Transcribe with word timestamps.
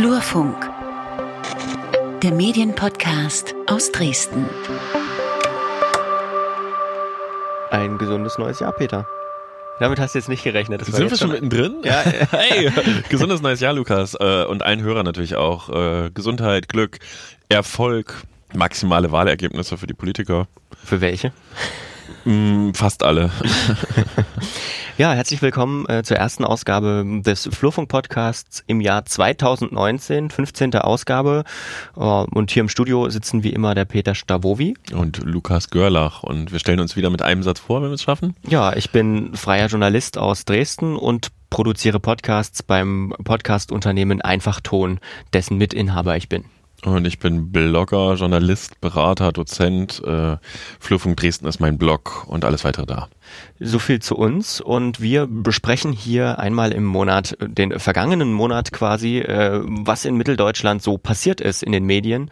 Flurfunk, 0.00 0.56
der 2.22 2.32
Medienpodcast 2.32 3.54
aus 3.66 3.92
Dresden. 3.92 4.48
Ein 7.70 7.98
gesundes 7.98 8.38
neues 8.38 8.60
Jahr, 8.60 8.72
Peter. 8.72 9.06
Damit 9.78 10.00
hast 10.00 10.14
du 10.14 10.18
jetzt 10.18 10.30
nicht 10.30 10.42
gerechnet. 10.42 10.80
Das 10.80 10.88
Sind 10.88 11.10
wir 11.10 11.18
schon 11.18 11.32
mittendrin? 11.32 11.82
Ja. 11.84 12.00
hey, 12.30 12.72
gesundes 13.10 13.42
neues 13.42 13.60
Jahr, 13.60 13.74
Lukas. 13.74 14.14
Äh, 14.18 14.46
und 14.46 14.62
ein 14.62 14.80
Hörer 14.80 15.02
natürlich 15.02 15.36
auch. 15.36 15.68
Äh, 15.68 16.08
Gesundheit, 16.14 16.70
Glück, 16.70 16.98
Erfolg, 17.50 18.22
maximale 18.54 19.12
Wahlergebnisse 19.12 19.76
für 19.76 19.86
die 19.86 19.92
Politiker. 19.92 20.48
Für 20.82 21.02
welche? 21.02 21.30
Mm, 22.24 22.72
fast 22.72 23.02
alle. 23.02 23.30
Ja, 25.00 25.14
herzlich 25.14 25.40
willkommen 25.40 25.88
äh, 25.88 26.02
zur 26.02 26.18
ersten 26.18 26.44
Ausgabe 26.44 27.22
des 27.24 27.48
Flurfunk-Podcasts 27.50 28.62
im 28.66 28.82
Jahr 28.82 29.06
2019, 29.06 30.28
15. 30.28 30.74
Ausgabe. 30.74 31.44
Äh, 31.96 32.00
und 32.00 32.50
hier 32.50 32.60
im 32.60 32.68
Studio 32.68 33.08
sitzen 33.08 33.42
wie 33.42 33.48
immer 33.48 33.74
der 33.74 33.86
Peter 33.86 34.14
Stavovi. 34.14 34.76
Und 34.92 35.24
Lukas 35.24 35.70
Görlach. 35.70 36.22
Und 36.22 36.52
wir 36.52 36.58
stellen 36.58 36.80
uns 36.80 36.96
wieder 36.96 37.08
mit 37.08 37.22
einem 37.22 37.42
Satz 37.42 37.60
vor, 37.60 37.80
wenn 37.80 37.88
wir 37.88 37.94
es 37.94 38.02
schaffen. 38.02 38.36
Ja, 38.46 38.76
ich 38.76 38.90
bin 38.90 39.34
freier 39.34 39.68
Journalist 39.68 40.18
aus 40.18 40.44
Dresden 40.44 40.96
und 40.96 41.28
produziere 41.48 41.98
Podcasts 41.98 42.62
beim 42.62 43.14
Podcast-Unternehmen 43.24 44.20
Einfachton, 44.20 45.00
dessen 45.32 45.56
Mitinhaber 45.56 46.18
ich 46.18 46.28
bin. 46.28 46.44
Und 46.84 47.06
ich 47.06 47.18
bin 47.18 47.52
Blogger, 47.52 48.14
Journalist, 48.14 48.80
Berater, 48.80 49.32
Dozent. 49.32 50.02
Äh, 50.04 50.36
Flurfunk 50.78 51.16
Dresden 51.18 51.46
ist 51.46 51.60
mein 51.60 51.76
Blog 51.76 52.24
und 52.26 52.44
alles 52.44 52.64
weitere 52.64 52.86
da. 52.86 53.08
So 53.58 53.78
viel 53.78 54.00
zu 54.00 54.16
uns 54.16 54.60
und 54.60 55.00
wir 55.00 55.26
besprechen 55.28 55.92
hier 55.92 56.38
einmal 56.38 56.72
im 56.72 56.84
Monat, 56.84 57.36
den 57.40 57.78
vergangenen 57.78 58.32
Monat 58.32 58.72
quasi, 58.72 59.18
äh, 59.18 59.60
was 59.62 60.04
in 60.04 60.16
Mitteldeutschland 60.16 60.82
so 60.82 60.96
passiert 60.96 61.40
ist 61.40 61.62
in 61.62 61.72
den 61.72 61.84
Medien. 61.84 62.30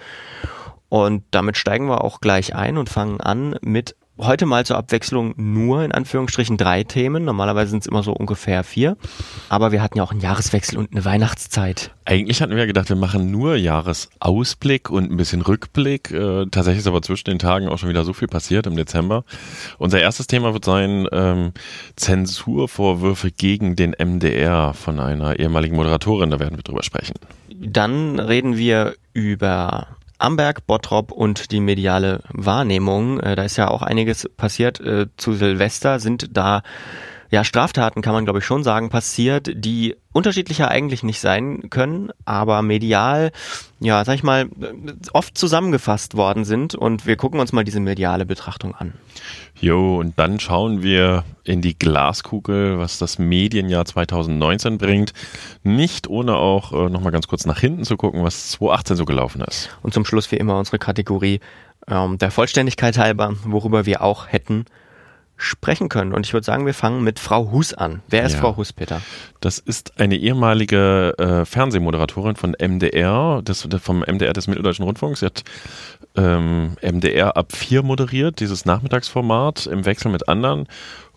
Und 0.88 1.24
damit 1.30 1.58
steigen 1.58 1.86
wir 1.88 2.02
auch 2.02 2.20
gleich 2.20 2.54
ein 2.54 2.78
und 2.78 2.88
fangen 2.88 3.20
an 3.20 3.56
mit 3.60 3.94
heute 4.18 4.46
mal 4.46 4.66
zur 4.66 4.76
Abwechslung 4.76 5.34
nur 5.36 5.82
in 5.82 5.92
Anführungsstrichen 5.92 6.56
drei 6.56 6.84
Themen. 6.84 7.24
Normalerweise 7.24 7.70
sind 7.70 7.80
es 7.80 7.86
immer 7.86 8.02
so 8.02 8.12
ungefähr 8.12 8.64
vier. 8.64 8.96
Aber 9.48 9.72
wir 9.72 9.82
hatten 9.82 9.98
ja 9.98 10.04
auch 10.04 10.10
einen 10.10 10.20
Jahreswechsel 10.20 10.78
und 10.78 10.92
eine 10.92 11.04
Weihnachtszeit. 11.04 11.92
Eigentlich 12.04 12.40
hatten 12.40 12.56
wir 12.56 12.66
gedacht, 12.66 12.88
wir 12.88 12.96
machen 12.96 13.30
nur 13.30 13.56
Jahresausblick 13.56 14.90
und 14.90 15.10
ein 15.10 15.16
bisschen 15.16 15.42
Rückblick. 15.42 16.10
Äh, 16.10 16.46
tatsächlich 16.50 16.80
ist 16.80 16.86
aber 16.86 17.02
zwischen 17.02 17.30
den 17.30 17.38
Tagen 17.38 17.68
auch 17.68 17.78
schon 17.78 17.88
wieder 17.88 18.04
so 18.04 18.12
viel 18.12 18.28
passiert 18.28 18.66
im 18.66 18.76
Dezember. 18.76 19.24
Unser 19.78 20.00
erstes 20.00 20.26
Thema 20.26 20.52
wird 20.52 20.64
sein 20.64 21.06
ähm, 21.12 21.52
Zensurvorwürfe 21.96 23.30
gegen 23.30 23.76
den 23.76 23.94
MDR 23.98 24.74
von 24.74 25.00
einer 25.00 25.38
ehemaligen 25.38 25.76
Moderatorin. 25.76 26.30
Da 26.30 26.40
werden 26.40 26.56
wir 26.56 26.62
drüber 26.62 26.82
sprechen. 26.82 27.14
Dann 27.54 28.18
reden 28.20 28.56
wir 28.56 28.94
über 29.12 29.97
Amberg, 30.18 30.66
Bottrop 30.66 31.12
und 31.12 31.52
die 31.52 31.60
mediale 31.60 32.22
Wahrnehmung. 32.32 33.20
Äh, 33.20 33.36
da 33.36 33.44
ist 33.44 33.56
ja 33.56 33.68
auch 33.68 33.82
einiges 33.82 34.28
passiert. 34.36 34.80
Äh, 34.80 35.06
zu 35.16 35.34
Silvester 35.34 36.00
sind 36.00 36.36
da 36.36 36.62
ja, 37.30 37.44
Straftaten 37.44 38.02
kann 38.02 38.14
man 38.14 38.24
glaube 38.24 38.38
ich 38.38 38.44
schon 38.44 38.64
sagen, 38.64 38.88
passiert, 38.90 39.50
die 39.54 39.96
unterschiedlicher 40.12 40.68
eigentlich 40.68 41.02
nicht 41.02 41.20
sein 41.20 41.70
können, 41.70 42.10
aber 42.24 42.62
medial, 42.62 43.30
ja, 43.80 44.04
sag 44.04 44.14
ich 44.14 44.22
mal, 44.22 44.48
oft 45.12 45.36
zusammengefasst 45.38 46.16
worden 46.16 46.44
sind 46.44 46.74
und 46.74 47.06
wir 47.06 47.16
gucken 47.16 47.38
uns 47.40 47.52
mal 47.52 47.64
diese 47.64 47.80
mediale 47.80 48.26
Betrachtung 48.26 48.74
an. 48.74 48.94
Jo, 49.60 49.98
und 49.98 50.18
dann 50.18 50.40
schauen 50.40 50.82
wir 50.82 51.24
in 51.44 51.62
die 51.62 51.78
Glaskugel, 51.78 52.78
was 52.78 52.98
das 52.98 53.18
Medienjahr 53.18 53.84
2019 53.84 54.78
bringt. 54.78 55.12
Nicht 55.62 56.08
ohne 56.08 56.36
auch 56.36 56.72
äh, 56.72 56.88
nochmal 56.90 57.12
ganz 57.12 57.26
kurz 57.26 57.44
nach 57.44 57.58
hinten 57.58 57.84
zu 57.84 57.96
gucken, 57.96 58.24
was 58.24 58.50
2018 58.50 58.96
so 58.96 59.04
gelaufen 59.04 59.40
ist. 59.40 59.70
Und 59.82 59.94
zum 59.94 60.04
Schluss 60.04 60.30
wie 60.30 60.36
immer 60.36 60.58
unsere 60.58 60.78
Kategorie 60.78 61.40
ähm, 61.88 62.18
der 62.18 62.30
Vollständigkeit 62.30 62.98
halber, 62.98 63.34
worüber 63.44 63.86
wir 63.86 64.02
auch 64.02 64.28
hätten 64.28 64.66
sprechen 65.38 65.88
können. 65.88 66.12
Und 66.12 66.26
ich 66.26 66.34
würde 66.34 66.44
sagen, 66.44 66.66
wir 66.66 66.74
fangen 66.74 67.02
mit 67.02 67.18
Frau 67.18 67.50
Hus 67.50 67.72
an. 67.72 68.02
Wer 68.08 68.24
ist 68.24 68.34
ja. 68.34 68.40
Frau 68.40 68.56
Hus, 68.56 68.72
Peter? 68.72 69.00
Das 69.40 69.58
ist 69.58 69.98
eine 69.98 70.16
ehemalige 70.16 71.14
äh, 71.16 71.44
Fernsehmoderatorin 71.44 72.36
von 72.36 72.54
MDR, 72.60 73.40
des, 73.42 73.66
vom 73.80 74.00
MDR 74.00 74.32
des 74.32 74.48
Mitteldeutschen 74.48 74.84
Rundfunks. 74.84 75.20
Sie 75.20 75.26
hat 75.26 75.44
ähm, 76.16 76.76
MDR 76.82 77.36
ab 77.36 77.52
4 77.52 77.82
moderiert, 77.82 78.40
dieses 78.40 78.66
Nachmittagsformat 78.66 79.66
im 79.66 79.86
Wechsel 79.86 80.10
mit 80.10 80.28
anderen 80.28 80.66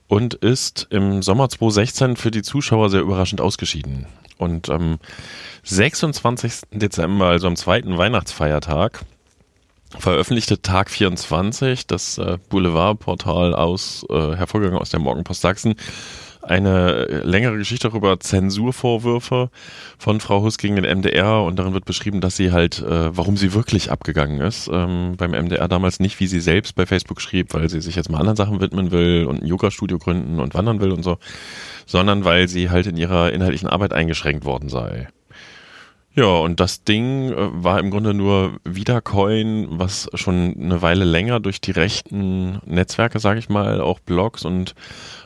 und 0.07 0.35
ist 0.35 0.87
im 0.91 1.21
Sommer 1.23 1.49
2016 1.49 2.15
für 2.15 2.31
die 2.31 2.43
Zuschauer 2.43 2.89
sehr 2.89 3.01
überraschend 3.01 3.41
ausgeschieden. 3.41 4.05
Und 4.37 4.69
am 4.69 4.99
26. 5.63 6.63
Dezember, 6.71 7.27
also 7.27 7.47
am 7.47 7.55
zweiten 7.55 7.97
Weihnachtsfeiertag, 7.97 9.01
veröffentlichte 9.97 10.61
Tag 10.61 10.89
24, 10.89 11.87
das 11.87 12.17
äh, 12.17 12.37
Boulevardportal 12.49 13.53
aus, 13.53 14.05
äh, 14.09 14.35
hervorgegangen 14.35 14.79
aus 14.79 14.89
der 14.89 14.99
Morgenpost 14.99 15.41
Sachsen, 15.41 15.75
eine 16.41 17.05
längere 17.23 17.57
Geschichte 17.57 17.89
darüber 17.89 18.19
Zensurvorwürfe 18.19 19.49
von 19.97 20.19
Frau 20.19 20.41
Huss 20.41 20.57
gegen 20.57 20.75
den 20.75 20.85
MDR 20.85 21.43
und 21.43 21.57
darin 21.57 21.73
wird 21.73 21.85
beschrieben, 21.85 22.19
dass 22.19 22.35
sie 22.35 22.51
halt, 22.51 22.79
äh, 22.79 23.15
warum 23.15 23.37
sie 23.37 23.53
wirklich 23.53 23.91
abgegangen 23.91 24.41
ist. 24.41 24.69
Ähm, 24.71 25.15
beim 25.17 25.31
MDR 25.31 25.67
damals 25.67 25.99
nicht, 25.99 26.19
wie 26.19 26.27
sie 26.27 26.39
selbst 26.39 26.75
bei 26.75 26.85
Facebook 26.85 27.21
schrieb, 27.21 27.53
weil 27.53 27.69
sie 27.69 27.81
sich 27.81 27.95
jetzt 27.95 28.09
mal 28.09 28.17
anderen 28.17 28.37
Sachen 28.37 28.59
widmen 28.59 28.91
will 28.91 29.25
und 29.25 29.43
ein 29.43 29.45
Yoga-Studio 29.45 29.99
gründen 29.99 30.39
und 30.39 30.53
wandern 30.53 30.81
will 30.81 30.91
und 30.91 31.03
so, 31.03 31.17
sondern 31.85 32.25
weil 32.25 32.47
sie 32.47 32.69
halt 32.69 32.87
in 32.87 32.97
ihrer 32.97 33.31
inhaltlichen 33.31 33.69
Arbeit 33.69 33.93
eingeschränkt 33.93 34.45
worden 34.45 34.69
sei. 34.69 35.09
Ja, 36.13 36.25
und 36.25 36.59
das 36.59 36.83
Ding 36.83 37.31
äh, 37.31 37.35
war 37.37 37.79
im 37.79 37.89
Grunde 37.89 38.13
nur 38.13 38.59
Wiedercoin, 38.65 39.67
was 39.71 40.09
schon 40.13 40.55
eine 40.59 40.81
Weile 40.81 41.05
länger 41.05 41.39
durch 41.39 41.61
die 41.61 41.71
rechten 41.71 42.59
Netzwerke, 42.65 43.19
sage 43.19 43.39
ich 43.39 43.47
mal, 43.47 43.79
auch 43.79 43.99
Blogs 43.99 44.43
und 44.43 44.75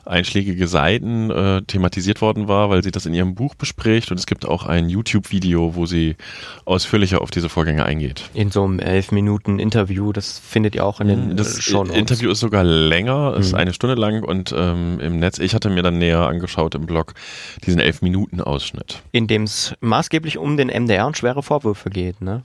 einschlägige 0.06 0.68
Seiten 0.68 1.32
äh, 1.32 1.62
thematisiert 1.64 2.22
worden 2.22 2.48
war, 2.48 2.70
weil 2.70 2.84
sie 2.84 2.92
das 2.92 3.06
in 3.06 3.14
ihrem 3.14 3.36
Buch 3.36 3.56
bespricht 3.56 4.12
und 4.12 4.20
es 4.20 4.26
gibt 4.26 4.46
auch 4.46 4.66
ein 4.66 4.90
YouTube-Video, 4.90 5.76
wo 5.76 5.86
sie 5.86 6.16
ausführlicher 6.66 7.22
auf 7.22 7.32
diese 7.32 7.50
Vorgänge 7.50 7.86
eingeht. 7.86 8.30
In 8.34 8.52
so 8.52 8.64
einem 8.64 8.80
elf 8.80 9.12
Minuten 9.12 9.60
Interview, 9.60 10.14
das 10.14 10.40
findet 10.40 10.76
ihr 10.76 10.86
auch 10.86 11.02
in 11.02 11.08
den 11.08 11.38
Das 11.38 11.62
Show 11.62 11.84
Interview 11.84 12.30
ist 12.32 12.40
sogar 12.40 12.64
länger, 12.64 13.32
mhm. 13.32 13.42
ist 13.42 13.54
eine 13.54 13.74
Stunde 13.74 13.96
lang 13.96 14.24
und 14.24 14.54
ähm, 14.56 15.00
im 15.00 15.20
Netz, 15.20 15.40
ich 15.40 15.56
hatte 15.56 15.70
mir 15.70 15.82
dann 15.82 15.98
näher 15.98 16.28
angeschaut 16.28 16.76
im 16.76 16.86
Blog 16.86 17.14
diesen 17.66 17.80
elf 17.80 18.02
Minuten 18.02 18.42
Ausschnitt. 18.42 19.02
In 19.12 19.28
dem 19.28 19.44
es 19.44 19.74
maßgeblich 19.82 20.38
um 20.38 20.58
den 20.58 20.70
MDR 20.80 21.08
und 21.08 21.18
schwere 21.18 21.44
Vorwürfe 21.44 21.90
geht, 21.90 22.22
ne? 22.22 22.44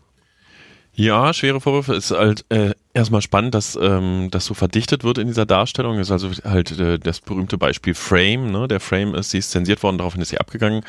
Ja, 0.93 1.33
schwere 1.33 1.61
Vorwürfe 1.61 1.95
ist 1.95 2.11
halt 2.11 2.45
äh, 2.49 2.75
erstmal 2.95 3.23
spannend, 3.23 3.55
dass 3.55 3.79
ähm, 3.81 4.29
das 4.31 4.45
so 4.45 4.55
verdichtet 4.55 5.05
wird 5.05 5.19
in 5.19 5.29
dieser 5.29 5.47
Darstellung. 5.47 5.99
Ist 5.99 6.11
also 6.11 6.31
halt 6.45 6.79
äh, 6.79 6.99
das 6.99 7.21
berühmte 7.21 7.59
Beispiel 7.59 7.95
Frame. 7.95 8.51
Ne? 8.51 8.67
Der 8.67 8.81
Frame 8.81 9.15
ist, 9.15 9.31
sie 9.31 9.39
ist 9.39 9.51
zensiert 9.51 9.83
worden, 9.83 9.99
daraufhin 9.99 10.21
ist 10.21 10.31
sie 10.31 10.39
abgegangen. 10.39 10.83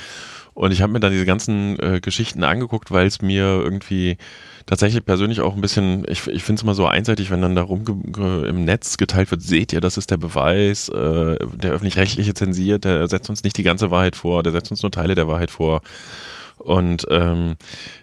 Und 0.53 0.71
ich 0.71 0.81
habe 0.81 0.91
mir 0.91 0.99
dann 0.99 1.13
diese 1.13 1.25
ganzen 1.25 1.79
äh, 1.79 2.01
Geschichten 2.01 2.43
angeguckt, 2.43 2.91
weil 2.91 3.07
es 3.07 3.21
mir 3.21 3.43
irgendwie 3.43 4.17
tatsächlich 4.65 5.05
persönlich 5.05 5.39
auch 5.39 5.55
ein 5.55 5.61
bisschen, 5.61 6.03
ich, 6.09 6.27
ich 6.27 6.43
finde 6.43 6.59
es 6.59 6.63
immer 6.63 6.75
so 6.75 6.87
einseitig, 6.87 7.31
wenn 7.31 7.41
dann 7.41 7.55
da 7.55 7.61
rum 7.61 7.85
im 8.17 8.65
Netz 8.65 8.97
geteilt 8.97 9.31
wird, 9.31 9.41
seht 9.41 9.71
ihr, 9.71 9.81
das 9.81 9.97
ist 9.97 10.11
der 10.11 10.17
Beweis, 10.17 10.89
äh, 10.89 11.37
der 11.55 11.71
öffentlich-rechtliche 11.71 12.33
zensiert, 12.33 12.83
der 12.83 13.07
setzt 13.07 13.29
uns 13.29 13.43
nicht 13.43 13.57
die 13.57 13.63
ganze 13.63 13.91
Wahrheit 13.91 14.15
vor, 14.15 14.43
der 14.43 14.51
setzt 14.51 14.71
uns 14.71 14.81
nur 14.81 14.91
Teile 14.91 15.15
der 15.15 15.27
Wahrheit 15.27 15.51
vor. 15.51 15.81
Und 16.61 17.05
ähm, 17.09 17.55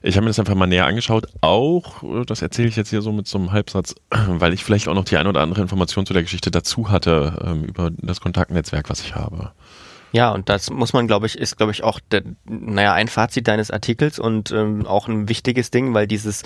ich 0.03 0.17
habe 0.17 0.25
mir 0.25 0.31
das 0.31 0.39
einfach 0.39 0.55
mal 0.55 0.67
näher 0.67 0.87
angeschaut. 0.87 1.27
Auch, 1.41 2.03
das 2.27 2.43
erzähle 2.43 2.69
ich 2.69 2.77
jetzt 2.77 2.91
hier 2.91 3.03
so 3.03 3.13
mit 3.13 3.27
so 3.27 3.39
einem 3.39 3.53
Halbsatz, 3.53 3.95
weil 4.11 4.53
ich 4.53 4.65
vielleicht 4.65 4.89
auch 4.89 4.95
noch 4.95 5.05
die 5.05 5.17
ein 5.17 5.27
oder 5.27 5.41
andere 5.41 5.63
Information 5.63 6.07
zu 6.07 6.13
der 6.13 6.23
Geschichte 6.23 6.51
dazu 6.51 6.91
hatte 6.91 7.43
ähm, 7.45 7.65
über 7.65 7.91
das 7.91 8.21
Kontaktnetzwerk, 8.21 8.91
was 8.91 9.01
ich 9.01 9.15
habe. 9.15 9.53
Ja, 10.13 10.33
und 10.33 10.49
das 10.49 10.71
muss 10.71 10.93
man, 10.95 11.07
glaube 11.07 11.27
ich, 11.27 11.37
ist, 11.37 11.57
glaube 11.59 11.73
ich, 11.73 11.85
auch, 11.85 12.01
der, 12.01 12.23
naja, 12.47 12.95
ein 12.95 13.09
Fazit 13.09 13.47
deines 13.47 13.71
Artikels 13.71 14.19
und 14.19 14.51
ähm, 14.53 14.87
auch 14.87 15.07
ein 15.07 15.29
wichtiges 15.29 15.71
Ding, 15.71 15.93
weil 15.93 16.07
dieses, 16.07 16.45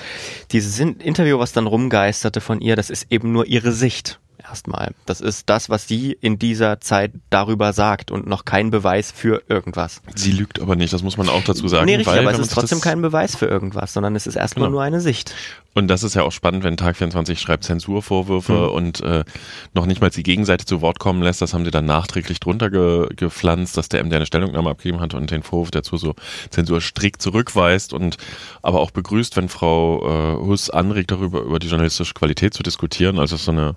dieses 0.50 0.78
Interview, 0.80 1.38
was 1.38 1.52
dann 1.52 1.68
rumgeisterte 1.68 2.40
von 2.40 2.60
ihr, 2.60 2.74
das 2.74 2.90
ist 2.90 3.06
eben 3.10 3.30
nur 3.30 3.46
ihre 3.46 3.70
Sicht 3.70 4.18
erstmal. 4.52 4.92
Das 5.06 5.22
ist 5.22 5.48
das, 5.48 5.70
was 5.70 5.88
sie 5.88 6.12
in 6.20 6.38
dieser 6.38 6.78
Zeit 6.80 7.12
darüber 7.30 7.72
sagt 7.72 8.10
und 8.10 8.26
noch 8.26 8.44
kein 8.44 8.70
Beweis 8.70 9.10
für 9.10 9.42
irgendwas. 9.48 10.02
Sie 10.14 10.30
lügt 10.30 10.60
aber 10.60 10.76
nicht, 10.76 10.92
das 10.92 11.02
muss 11.02 11.16
man 11.16 11.30
auch 11.30 11.42
dazu 11.42 11.66
sagen. 11.68 11.86
Nee, 11.86 11.96
richtig, 11.96 12.14
weil, 12.14 12.20
aber 12.20 12.32
es 12.32 12.38
ist 12.38 12.52
trotzdem 12.52 12.82
kein 12.82 13.00
Beweis 13.00 13.34
für 13.34 13.46
irgendwas, 13.46 13.94
sondern 13.94 14.14
es 14.14 14.26
ist 14.26 14.36
erstmal 14.36 14.66
genau. 14.66 14.76
nur 14.76 14.82
eine 14.82 15.00
Sicht. 15.00 15.34
Und 15.74 15.88
das 15.88 16.02
ist 16.02 16.14
ja 16.14 16.22
auch 16.22 16.32
spannend, 16.32 16.64
wenn 16.64 16.76
Tag 16.76 16.98
24 16.98 17.40
schreibt 17.40 17.64
Zensurvorwürfe 17.64 18.52
mhm. 18.52 18.68
und 18.68 19.00
äh, 19.00 19.24
noch 19.72 19.86
nicht 19.86 20.02
mal 20.02 20.10
die 20.10 20.22
Gegenseite 20.22 20.66
zu 20.66 20.82
Wort 20.82 20.98
kommen 20.98 21.22
lässt. 21.22 21.40
Das 21.40 21.54
haben 21.54 21.64
sie 21.64 21.70
dann 21.70 21.86
nachträglich 21.86 22.40
drunter 22.40 22.68
ge 22.68 23.08
gepflanzt, 23.16 23.78
dass 23.78 23.88
der 23.88 24.04
MD 24.04 24.14
eine 24.14 24.26
Stellungnahme 24.26 24.68
abgegeben 24.68 25.00
hat 25.00 25.14
und 25.14 25.30
den 25.30 25.42
Vorwurf 25.42 25.70
dazu 25.70 25.96
so 25.96 26.14
Zensur 26.50 26.82
strikt 26.82 27.22
zurückweist 27.22 27.94
und 27.94 28.18
aber 28.60 28.80
auch 28.80 28.90
begrüßt, 28.90 29.34
wenn 29.38 29.48
Frau 29.48 30.36
äh, 30.36 30.46
Huss 30.46 30.68
anregt, 30.68 31.10
darüber 31.10 31.40
über 31.40 31.58
die 31.58 31.68
journalistische 31.68 32.12
Qualität 32.12 32.52
zu 32.52 32.62
diskutieren. 32.62 33.18
Also 33.18 33.36
so 33.36 33.50
eine 33.50 33.76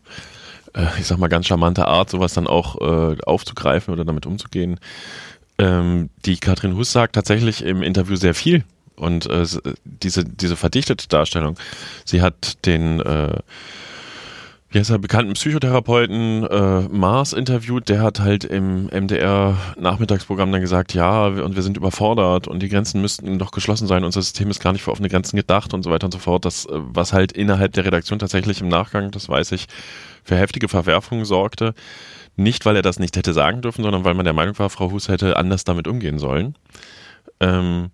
äh, 0.75 0.88
ich 1.00 1.07
sag 1.07 1.18
mal, 1.18 1.27
ganz 1.27 1.48
charmante 1.48 1.88
Art, 1.88 2.10
sowas 2.10 2.33
dann 2.33 2.48
auch 2.48 2.80
äh, 2.81 3.18
aufzugreifen 3.25 3.94
oder 3.94 4.06
damit 4.06 4.25
umzugehen. 4.25 4.80
Ähm, 5.57 6.10
die 6.25 6.38
Katrin 6.38 6.75
Huss 6.75 6.92
sagt 6.92 7.16
tatsächlich 7.16 7.63
im 7.63 7.81
Interview 7.81 8.16
sehr 8.16 8.36
viel 8.36 8.66
Und 8.95 9.25
äh, 9.27 9.45
diese, 9.83 10.25
diese 10.25 10.56
verdichtete 10.56 11.07
Darstellung, 11.07 11.57
sie 12.04 12.22
hat 12.22 12.66
den 12.66 13.00
äh, 13.00 13.39
wie 14.75 14.80
heißt 14.80 14.89
er, 14.89 15.00
bekannten 15.00 15.36
Psychotherapeuten 15.36 16.44
äh, 16.44 16.81
Mars 16.89 17.31
interviewt, 17.31 17.88
der 17.88 18.01
hat 18.01 18.19
halt 18.19 18.44
im 18.44 18.88
MDR-Nachmittagsprogramm 18.88 20.51
dann 20.51 20.60
gesagt, 20.60 20.94
ja, 20.94 21.28
und 21.28 21.56
wir 21.56 21.63
sind 21.63 21.78
überfordert 21.78 22.50
und 22.50 22.60
die 22.60 22.68
Grenzen 22.68 23.00
müssten 23.00 23.39
doch 23.39 23.51
geschlossen 23.51 23.88
sein, 23.88 24.04
unser 24.04 24.21
System 24.21 24.50
ist 24.50 24.60
gar 24.62 24.74
nicht 24.74 24.81
für 24.81 24.92
offene 24.92 25.07
Grenzen 25.07 25.38
gedacht 25.38 25.74
und 25.74 25.83
so 25.83 25.92
weiter 25.92 26.07
und 26.07 26.12
so 26.12 26.19
fort. 26.19 26.44
Das, 26.44 26.66
äh, 26.66 26.71
was 26.74 27.13
halt 27.13 27.31
innerhalb 27.31 27.71
der 27.71 27.86
Redaktion 27.86 28.19
tatsächlich 28.19 28.60
im 28.60 28.68
Nachgang, 28.68 29.12
das 29.12 29.30
weiß 29.30 29.54
ich, 29.54 29.68
für 30.25 30.36
heftige 30.36 30.68
Verwerfungen 30.68 31.25
sorgte. 31.25 31.74
Nicht, 32.36 32.66
weil 32.66 32.75
er 32.75 32.81
das 32.81 33.00
nicht 33.00 33.16
hätte 33.16 33.33
sagen 33.33 33.62
dürfen, 33.62 33.83
sondern 33.83 34.04
weil 34.04 34.13
man 34.13 34.25
der 34.25 34.33
Meinung 34.33 34.60
war, 34.60 34.69
Frau 34.69 34.92
Hus 34.92 35.07
hätte 35.07 35.38
anders 35.38 35.63
damit 35.63 35.88
umgehen 35.88 36.19
sollen. 36.19 36.56
Ähm, 37.39 37.92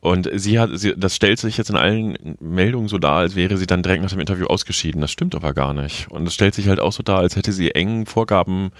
und 0.00 0.30
sie 0.34 0.60
hat, 0.60 0.70
sie, 0.74 0.94
das 0.96 1.16
stellt 1.16 1.40
sich 1.40 1.56
jetzt 1.56 1.70
in 1.70 1.76
allen 1.76 2.36
Meldungen 2.38 2.86
so 2.86 2.98
dar, 2.98 3.16
als 3.16 3.34
wäre 3.34 3.56
sie 3.56 3.66
dann 3.66 3.82
direkt 3.82 4.02
nach 4.02 4.10
dem 4.10 4.20
Interview 4.20 4.46
ausgeschieden. 4.46 5.00
Das 5.00 5.10
stimmt 5.10 5.34
aber 5.34 5.52
gar 5.52 5.74
nicht. 5.74 6.08
Und 6.10 6.28
es 6.28 6.34
stellt 6.34 6.54
sich 6.54 6.68
halt 6.68 6.78
auch 6.78 6.92
so 6.92 7.02
dar, 7.02 7.18
als 7.18 7.34
hätte 7.34 7.50
sie 7.50 7.74
engen 7.74 8.06
Vorgaben 8.06 8.70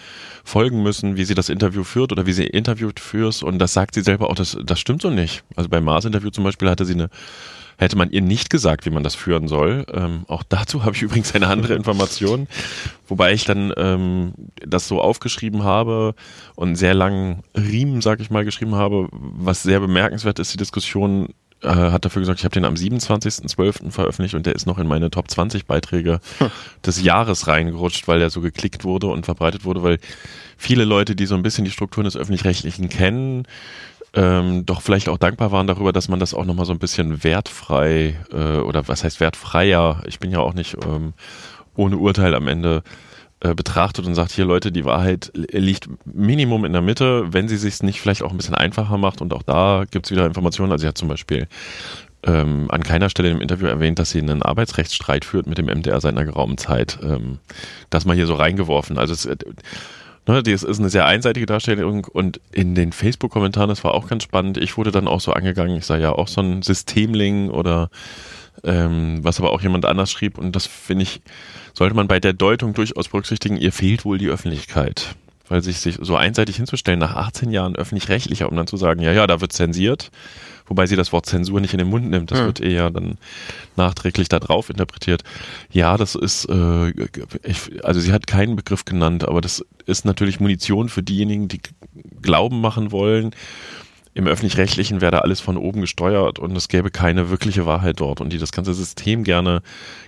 folgen 0.44 0.84
müssen, 0.84 1.16
wie 1.16 1.24
sie 1.24 1.34
das 1.34 1.48
Interview 1.48 1.82
führt 1.82 2.12
oder 2.12 2.26
wie 2.26 2.32
sie 2.32 2.46
interviewt 2.46 3.00
führt. 3.00 3.42
Und 3.42 3.58
das 3.58 3.72
sagt 3.72 3.94
sie 3.94 4.02
selber 4.02 4.30
auch, 4.30 4.36
das, 4.36 4.56
das 4.62 4.78
stimmt 4.78 5.02
so 5.02 5.10
nicht. 5.10 5.42
Also 5.56 5.68
beim 5.68 5.82
Mars-Interview 5.82 6.30
zum 6.30 6.44
Beispiel 6.44 6.70
hatte 6.70 6.84
sie 6.84 6.94
eine 6.94 7.10
hätte 7.78 7.96
man 7.96 8.10
ihr 8.10 8.22
nicht 8.22 8.50
gesagt, 8.50 8.86
wie 8.86 8.90
man 8.90 9.02
das 9.02 9.14
führen 9.14 9.48
soll. 9.48 9.86
Ähm, 9.92 10.24
auch 10.28 10.42
dazu 10.42 10.84
habe 10.84 10.94
ich 10.94 11.02
übrigens 11.02 11.34
eine 11.34 11.48
andere 11.48 11.74
Information, 11.74 12.48
wobei 13.06 13.32
ich 13.32 13.44
dann 13.44 13.72
ähm, 13.76 14.32
das 14.64 14.88
so 14.88 15.00
aufgeschrieben 15.00 15.64
habe 15.64 16.14
und 16.54 16.76
sehr 16.76 16.94
langen 16.94 17.42
Riemen, 17.56 18.00
sag 18.00 18.20
ich 18.20 18.30
mal, 18.30 18.44
geschrieben 18.44 18.74
habe. 18.74 19.08
Was 19.10 19.62
sehr 19.62 19.80
bemerkenswert 19.80 20.38
ist, 20.38 20.52
die 20.52 20.58
Diskussion 20.58 21.28
äh, 21.62 21.68
hat 21.68 22.04
dafür 22.04 22.20
gesagt, 22.20 22.40
ich 22.40 22.44
habe 22.44 22.54
den 22.54 22.64
am 22.64 22.74
27.12. 22.74 23.90
veröffentlicht 23.90 24.34
und 24.34 24.46
der 24.46 24.54
ist 24.54 24.66
noch 24.66 24.78
in 24.78 24.86
meine 24.86 25.10
Top 25.10 25.30
20 25.30 25.66
Beiträge 25.66 26.20
hm. 26.38 26.50
des 26.84 27.02
Jahres 27.02 27.46
reingerutscht, 27.46 28.08
weil 28.08 28.18
der 28.18 28.30
so 28.30 28.40
geklickt 28.40 28.84
wurde 28.84 29.06
und 29.08 29.24
verbreitet 29.24 29.64
wurde, 29.64 29.82
weil 29.82 29.98
viele 30.56 30.84
Leute, 30.84 31.16
die 31.16 31.26
so 31.26 31.34
ein 31.34 31.42
bisschen 31.42 31.64
die 31.64 31.70
Strukturen 31.70 32.04
des 32.04 32.16
Öffentlich-Rechtlichen 32.16 32.88
kennen, 32.88 33.46
ähm, 34.16 34.64
doch 34.64 34.80
vielleicht 34.80 35.08
auch 35.08 35.18
dankbar 35.18 35.52
waren 35.52 35.66
darüber, 35.66 35.92
dass 35.92 36.08
man 36.08 36.18
das 36.18 36.32
auch 36.32 36.46
nochmal 36.46 36.64
so 36.64 36.72
ein 36.72 36.78
bisschen 36.78 37.22
wertfrei 37.22 38.18
äh, 38.32 38.58
oder 38.58 38.88
was 38.88 39.04
heißt 39.04 39.20
wertfreier, 39.20 40.02
ich 40.06 40.18
bin 40.18 40.30
ja 40.30 40.38
auch 40.40 40.54
nicht 40.54 40.76
ähm, 40.84 41.12
ohne 41.76 41.98
Urteil 41.98 42.34
am 42.34 42.48
Ende 42.48 42.82
äh, 43.40 43.54
betrachtet 43.54 44.06
und 44.06 44.14
sagt, 44.14 44.32
hier 44.32 44.46
Leute, 44.46 44.72
die 44.72 44.86
Wahrheit 44.86 45.30
liegt 45.34 45.90
Minimum 46.06 46.64
in 46.64 46.72
der 46.72 46.80
Mitte, 46.80 47.26
wenn 47.34 47.46
sie 47.46 47.58
sich 47.58 47.82
nicht 47.82 48.00
vielleicht 48.00 48.22
auch 48.22 48.30
ein 48.30 48.38
bisschen 48.38 48.54
einfacher 48.54 48.96
macht 48.96 49.20
und 49.20 49.34
auch 49.34 49.42
da 49.42 49.84
gibt 49.90 50.06
es 50.06 50.12
wieder 50.12 50.24
Informationen, 50.24 50.72
also 50.72 50.82
sie 50.82 50.88
hat 50.88 50.96
zum 50.96 51.08
Beispiel 51.08 51.46
ähm, 52.22 52.70
an 52.70 52.82
keiner 52.82 53.10
Stelle 53.10 53.30
im 53.30 53.42
Interview 53.42 53.66
erwähnt, 53.66 53.98
dass 53.98 54.10
sie 54.10 54.20
einen 54.20 54.42
Arbeitsrechtsstreit 54.42 55.26
führt 55.26 55.46
mit 55.46 55.58
dem 55.58 55.66
MDR 55.66 56.00
seit 56.00 56.16
einer 56.16 56.24
geraumen 56.24 56.56
Zeit. 56.56 56.98
Ähm, 57.02 57.38
das 57.90 58.06
mal 58.06 58.16
hier 58.16 58.26
so 58.26 58.34
reingeworfen. 58.34 58.96
Also 58.96 59.12
es, 59.12 59.28
Ne, 60.28 60.42
das 60.42 60.64
ist 60.64 60.80
eine 60.80 60.88
sehr 60.88 61.06
einseitige 61.06 61.46
Darstellung 61.46 62.04
und 62.04 62.40
in 62.50 62.74
den 62.74 62.92
Facebook-Kommentaren, 62.92 63.68
das 63.68 63.84
war 63.84 63.94
auch 63.94 64.08
ganz 64.08 64.24
spannend, 64.24 64.58
ich 64.58 64.76
wurde 64.76 64.90
dann 64.90 65.06
auch 65.06 65.20
so 65.20 65.32
angegangen, 65.32 65.76
ich 65.76 65.86
sei 65.86 66.00
ja 66.00 66.10
auch 66.10 66.26
so 66.26 66.40
ein 66.40 66.62
Systemling 66.62 67.48
oder 67.50 67.90
ähm, 68.64 69.22
was 69.22 69.38
aber 69.38 69.52
auch 69.52 69.62
jemand 69.62 69.84
anders 69.84 70.10
schrieb 70.10 70.36
und 70.36 70.56
das 70.56 70.66
finde 70.66 71.04
ich, 71.04 71.20
sollte 71.74 71.94
man 71.94 72.08
bei 72.08 72.18
der 72.18 72.32
Deutung 72.32 72.74
durchaus 72.74 73.08
berücksichtigen, 73.08 73.56
ihr 73.56 73.72
fehlt 73.72 74.04
wohl 74.04 74.18
die 74.18 74.28
Öffentlichkeit. 74.28 75.14
Weil 75.48 75.62
sich, 75.62 75.78
sich 75.78 75.96
so 76.00 76.16
einseitig 76.16 76.56
hinzustellen 76.56 76.98
nach 76.98 77.14
18 77.14 77.52
Jahren 77.52 77.76
öffentlich-rechtlicher, 77.76 78.48
um 78.48 78.56
dann 78.56 78.66
zu 78.66 78.76
sagen, 78.76 79.00
ja, 79.00 79.12
ja, 79.12 79.28
da 79.28 79.40
wird 79.40 79.52
zensiert, 79.52 80.10
wobei 80.66 80.86
sie 80.86 80.96
das 80.96 81.12
Wort 81.12 81.26
Zensur 81.26 81.60
nicht 81.60 81.72
in 81.72 81.78
den 81.78 81.88
Mund 81.88 82.10
nimmt. 82.10 82.30
Das 82.30 82.40
mhm. 82.40 82.46
wird 82.46 82.60
eher 82.60 82.90
dann 82.90 83.18
nachträglich 83.76 84.28
da 84.28 84.38
drauf 84.38 84.70
interpretiert. 84.70 85.22
Ja, 85.70 85.96
das 85.96 86.14
ist, 86.14 86.46
äh, 86.46 86.90
ich, 87.42 87.84
also 87.84 88.00
sie 88.00 88.12
hat 88.12 88.26
keinen 88.26 88.56
Begriff 88.56 88.84
genannt, 88.84 89.26
aber 89.26 89.40
das 89.40 89.64
ist 89.86 90.04
natürlich 90.04 90.40
Munition 90.40 90.88
für 90.88 91.02
diejenigen, 91.02 91.48
die 91.48 91.60
Glauben 92.22 92.60
machen 92.60 92.92
wollen. 92.92 93.32
Im 94.14 94.26
öffentlich-rechtlichen 94.26 95.02
wäre 95.02 95.12
da 95.12 95.18
alles 95.18 95.40
von 95.40 95.58
oben 95.58 95.82
gesteuert 95.82 96.38
und 96.38 96.56
es 96.56 96.68
gäbe 96.68 96.90
keine 96.90 97.28
wirkliche 97.28 97.66
Wahrheit 97.66 98.00
dort 98.00 98.22
und 98.22 98.32
die 98.32 98.38
das 98.38 98.50
ganze 98.50 98.72
System 98.72 99.24
gerne 99.24 99.60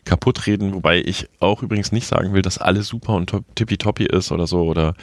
kaputt 0.06 0.46
reden, 0.46 0.72
wobei 0.72 1.02
ich 1.04 1.28
auch 1.40 1.62
übrigens 1.62 1.92
nicht 1.92 2.06
sagen 2.06 2.32
will, 2.32 2.40
dass 2.40 2.56
alles 2.56 2.88
super 2.88 3.12
und 3.12 3.30
tippitoppi 3.54 4.06
ist 4.06 4.32
oder 4.32 4.46
so 4.46 4.62
oder 4.62 4.94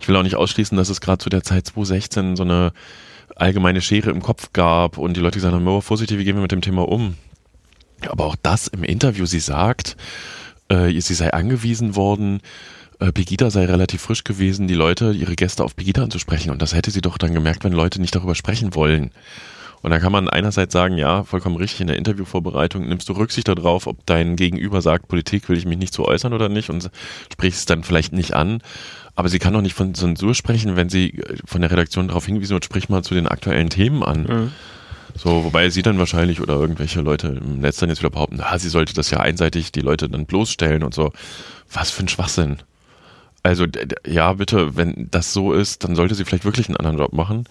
ich 0.00 0.08
will 0.08 0.16
auch 0.16 0.24
nicht 0.24 0.34
ausschließen, 0.34 0.76
dass 0.76 0.88
es 0.88 1.00
gerade 1.00 1.18
zu 1.18 1.30
der 1.30 1.44
Zeit 1.44 1.68
2016 1.68 2.34
so 2.34 2.42
eine 2.42 2.72
allgemeine 3.40 3.80
Schere 3.80 4.10
im 4.10 4.22
Kopf 4.22 4.52
gab 4.52 4.98
und 4.98 5.16
die 5.16 5.20
Leute 5.20 5.36
gesagt 5.36 5.54
haben, 5.54 5.66
oh, 5.66 5.80
vorsichtig, 5.80 6.18
wie 6.18 6.24
gehen 6.24 6.36
wir 6.36 6.42
mit 6.42 6.52
dem 6.52 6.62
Thema 6.62 6.88
um? 6.88 7.14
Aber 8.08 8.26
auch 8.26 8.36
das 8.42 8.68
im 8.68 8.84
Interview, 8.84 9.26
sie 9.26 9.40
sagt, 9.40 9.96
äh, 10.68 10.98
sie 11.00 11.14
sei 11.14 11.32
angewiesen 11.32 11.96
worden, 11.96 12.40
äh, 12.98 13.12
Pegida 13.12 13.50
sei 13.50 13.64
relativ 13.64 14.02
frisch 14.02 14.24
gewesen, 14.24 14.68
die 14.68 14.74
Leute, 14.74 15.12
ihre 15.12 15.36
Gäste 15.36 15.64
auf 15.64 15.76
Pegida 15.76 16.02
anzusprechen. 16.02 16.50
Und 16.50 16.62
das 16.62 16.74
hätte 16.74 16.90
sie 16.90 17.00
doch 17.00 17.18
dann 17.18 17.34
gemerkt, 17.34 17.64
wenn 17.64 17.72
Leute 17.72 18.00
nicht 18.00 18.14
darüber 18.14 18.34
sprechen 18.34 18.74
wollen. 18.74 19.10
Und 19.82 19.90
da 19.90 19.98
kann 19.98 20.12
man 20.12 20.28
einerseits 20.28 20.74
sagen, 20.74 20.98
ja, 20.98 21.24
vollkommen 21.24 21.56
richtig, 21.56 21.80
in 21.80 21.86
der 21.86 21.96
Interviewvorbereitung 21.96 22.86
nimmst 22.86 23.08
du 23.08 23.14
Rücksicht 23.14 23.48
darauf, 23.48 23.86
ob 23.86 24.04
dein 24.04 24.36
Gegenüber 24.36 24.82
sagt, 24.82 25.08
Politik 25.08 25.48
will 25.48 25.56
ich 25.56 25.64
mich 25.64 25.78
nicht 25.78 25.94
so 25.94 26.06
äußern 26.06 26.34
oder 26.34 26.50
nicht 26.50 26.68
und 26.68 26.90
sprichst 27.32 27.60
es 27.60 27.66
dann 27.66 27.82
vielleicht 27.82 28.12
nicht 28.12 28.34
an. 28.34 28.62
Aber 29.14 29.28
sie 29.28 29.38
kann 29.38 29.52
doch 29.52 29.62
nicht 29.62 29.74
von 29.74 29.94
Zensur 29.94 30.34
sprechen, 30.34 30.76
wenn 30.76 30.88
sie 30.88 31.18
äh, 31.18 31.36
von 31.44 31.60
der 31.60 31.70
Redaktion 31.70 32.08
darauf 32.08 32.26
hingewiesen 32.26 32.54
wird, 32.54 32.64
sprich 32.64 32.88
mal 32.88 33.02
zu 33.02 33.14
den 33.14 33.26
aktuellen 33.26 33.70
Themen 33.70 34.02
an. 34.02 34.22
Mhm. 34.22 34.52
So, 35.16 35.44
wobei 35.44 35.68
sie 35.70 35.82
dann 35.82 35.98
wahrscheinlich 35.98 36.40
oder 36.40 36.54
irgendwelche 36.54 37.00
Leute 37.00 37.28
im 37.28 37.60
Netz 37.60 37.78
dann 37.78 37.88
jetzt 37.88 38.00
wieder 38.00 38.10
behaupten, 38.10 38.36
na, 38.38 38.58
sie 38.58 38.68
sollte 38.68 38.94
das 38.94 39.10
ja 39.10 39.18
einseitig 39.20 39.72
die 39.72 39.80
Leute 39.80 40.08
dann 40.08 40.26
bloßstellen 40.26 40.82
und 40.82 40.94
so. 40.94 41.12
Was 41.72 41.90
für 41.90 42.04
ein 42.04 42.08
Schwachsinn. 42.08 42.58
Also, 43.42 43.66
ja, 44.06 44.32
bitte, 44.34 44.76
wenn 44.76 45.08
das 45.10 45.32
so 45.32 45.52
ist, 45.52 45.84
dann 45.84 45.96
sollte 45.96 46.14
sie 46.14 46.24
vielleicht 46.24 46.44
wirklich 46.44 46.68
einen 46.68 46.76
anderen 46.76 46.98
Job 46.98 47.12
machen. 47.12 47.44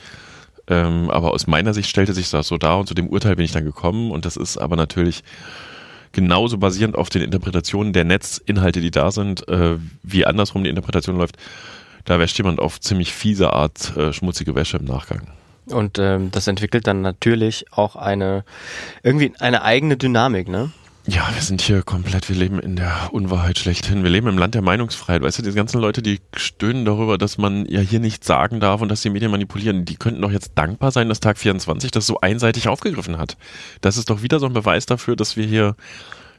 Ähm, 0.67 1.09
aber 1.09 1.33
aus 1.33 1.47
meiner 1.47 1.73
Sicht 1.73 1.89
stellte 1.89 2.13
sich 2.13 2.29
das 2.29 2.47
so 2.47 2.57
dar 2.57 2.79
und 2.79 2.87
zu 2.87 2.93
dem 2.93 3.07
Urteil 3.07 3.35
bin 3.35 3.45
ich 3.45 3.51
dann 3.51 3.65
gekommen 3.65 4.11
und 4.11 4.25
das 4.25 4.37
ist 4.37 4.57
aber 4.57 4.75
natürlich 4.75 5.23
genauso 6.11 6.57
basierend 6.57 6.97
auf 6.97 7.09
den 7.09 7.21
Interpretationen 7.21 7.93
der 7.93 8.03
Netzinhalte, 8.03 8.81
die 8.81 8.91
da 8.91 9.11
sind, 9.11 9.47
äh, 9.47 9.77
wie 10.03 10.25
andersrum 10.25 10.63
die 10.63 10.69
Interpretation 10.69 11.17
läuft. 11.17 11.37
Da 12.05 12.19
wäscht 12.19 12.37
jemand 12.37 12.59
auf 12.59 12.79
ziemlich 12.79 13.13
fiese 13.13 13.53
Art 13.53 13.95
äh, 13.95 14.13
schmutzige 14.13 14.55
Wäsche 14.55 14.77
im 14.77 14.85
Nachgang. 14.85 15.27
Und 15.67 15.99
ähm, 15.99 16.31
das 16.31 16.47
entwickelt 16.47 16.87
dann 16.87 17.01
natürlich 17.01 17.65
auch 17.71 17.95
eine 17.95 18.43
irgendwie 19.03 19.33
eine 19.39 19.61
eigene 19.61 19.97
Dynamik, 19.97 20.47
ne? 20.47 20.71
Ja, 21.09 21.27
wir 21.33 21.41
sind 21.41 21.61
hier 21.61 21.81
komplett, 21.81 22.29
wir 22.29 22.35
leben 22.35 22.59
in 22.59 22.75
der 22.75 23.09
Unwahrheit 23.11 23.57
schlechthin. 23.57 24.03
Wir 24.03 24.11
leben 24.11 24.27
im 24.27 24.37
Land 24.37 24.53
der 24.53 24.61
Meinungsfreiheit. 24.61 25.23
Weißt 25.23 25.39
du, 25.39 25.41
die 25.41 25.51
ganzen 25.53 25.81
Leute, 25.81 26.03
die 26.03 26.19
stöhnen 26.35 26.85
darüber, 26.85 27.17
dass 27.17 27.39
man 27.39 27.65
ja 27.65 27.79
hier 27.79 27.99
nichts 27.99 28.27
sagen 28.27 28.59
darf 28.59 28.81
und 28.81 28.89
dass 28.89 29.01
die 29.01 29.09
Medien 29.09 29.31
manipulieren, 29.31 29.85
die 29.85 29.95
könnten 29.95 30.21
doch 30.21 30.31
jetzt 30.31 30.51
dankbar 30.53 30.91
sein, 30.91 31.09
dass 31.09 31.19
Tag 31.19 31.39
24 31.39 31.89
das 31.89 32.05
so 32.05 32.19
einseitig 32.21 32.67
aufgegriffen 32.67 33.17
hat. 33.17 33.37
Das 33.81 33.97
ist 33.97 34.11
doch 34.11 34.21
wieder 34.21 34.39
so 34.39 34.45
ein 34.45 34.53
Beweis 34.53 34.85
dafür, 34.85 35.15
dass 35.15 35.35
wir 35.35 35.47
hier 35.47 35.75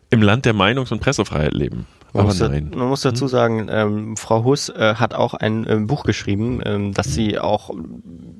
im 0.09 0.23
Land 0.23 0.45
der 0.45 0.55
Meinungs- 0.55 0.93
und 0.93 1.01
Pressefreiheit 1.01 1.55
leben. 1.55 1.89
Man, 2.13 2.27
muss, 2.27 2.39
nein. 2.39 2.71
man 2.73 2.89
muss 2.89 3.01
dazu 3.01 3.25
hm? 3.25 3.29
sagen, 3.29 3.69
ähm, 3.71 4.17
Frau 4.17 4.45
Huss 4.45 4.69
äh, 4.69 4.95
hat 4.95 5.15
auch 5.15 5.35
ein 5.35 5.67
äh, 5.67 5.77
Buch 5.81 6.05
geschrieben, 6.05 6.61
ähm, 6.65 6.95
das 6.95 7.13
sie 7.13 7.41
auch, 7.41 7.71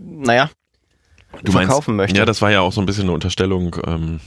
naja, 0.07 0.49
du 1.43 1.51
verkaufen 1.51 1.97
meinst, 1.97 2.13
möchte. 2.13 2.19
Ja, 2.19 2.25
das 2.25 2.41
war 2.41 2.53
ja 2.53 2.61
auch 2.61 2.73
so 2.73 2.81
ein 2.81 2.87
bisschen 2.87 3.05
eine 3.05 3.13
Unterstellung, 3.13 3.77
ähm, 3.85 4.21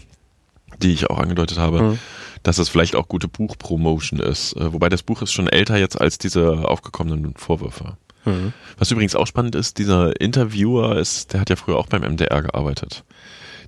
die 0.78 0.94
ich 0.94 1.10
auch 1.10 1.20
angedeutet 1.20 1.58
habe, 1.58 1.82
mhm. 1.82 2.00
dass 2.44 2.58
es 2.58 2.70
vielleicht 2.70 2.96
auch 2.96 3.08
gute 3.08 3.28
Buchpromotion 3.28 4.20
ist. 4.20 4.54
Äh, 4.54 4.74
wobei 4.74 4.90
das 4.90 5.04
Buch 5.04 5.22
ist 5.22 5.32
schon 5.32 5.48
älter 5.48 5.78
jetzt 5.78 6.00
als 6.00 6.18
diese 6.18 6.68
aufgekommenen 6.68 7.34
Vorwürfe. 7.36 7.98
Mhm. 8.26 8.54
Was 8.78 8.92
übrigens 8.92 9.16
auch 9.16 9.28
spannend 9.28 9.56
ist, 9.56 9.78
dieser 9.78 10.20
Interviewer 10.20 10.98
ist, 10.98 11.34
der 11.34 11.42
hat 11.42 11.50
ja 11.50 11.56
früher 11.56 11.78
auch 11.78 11.88
beim 11.88 12.02
MDR 12.02 12.42
gearbeitet. 12.42 13.04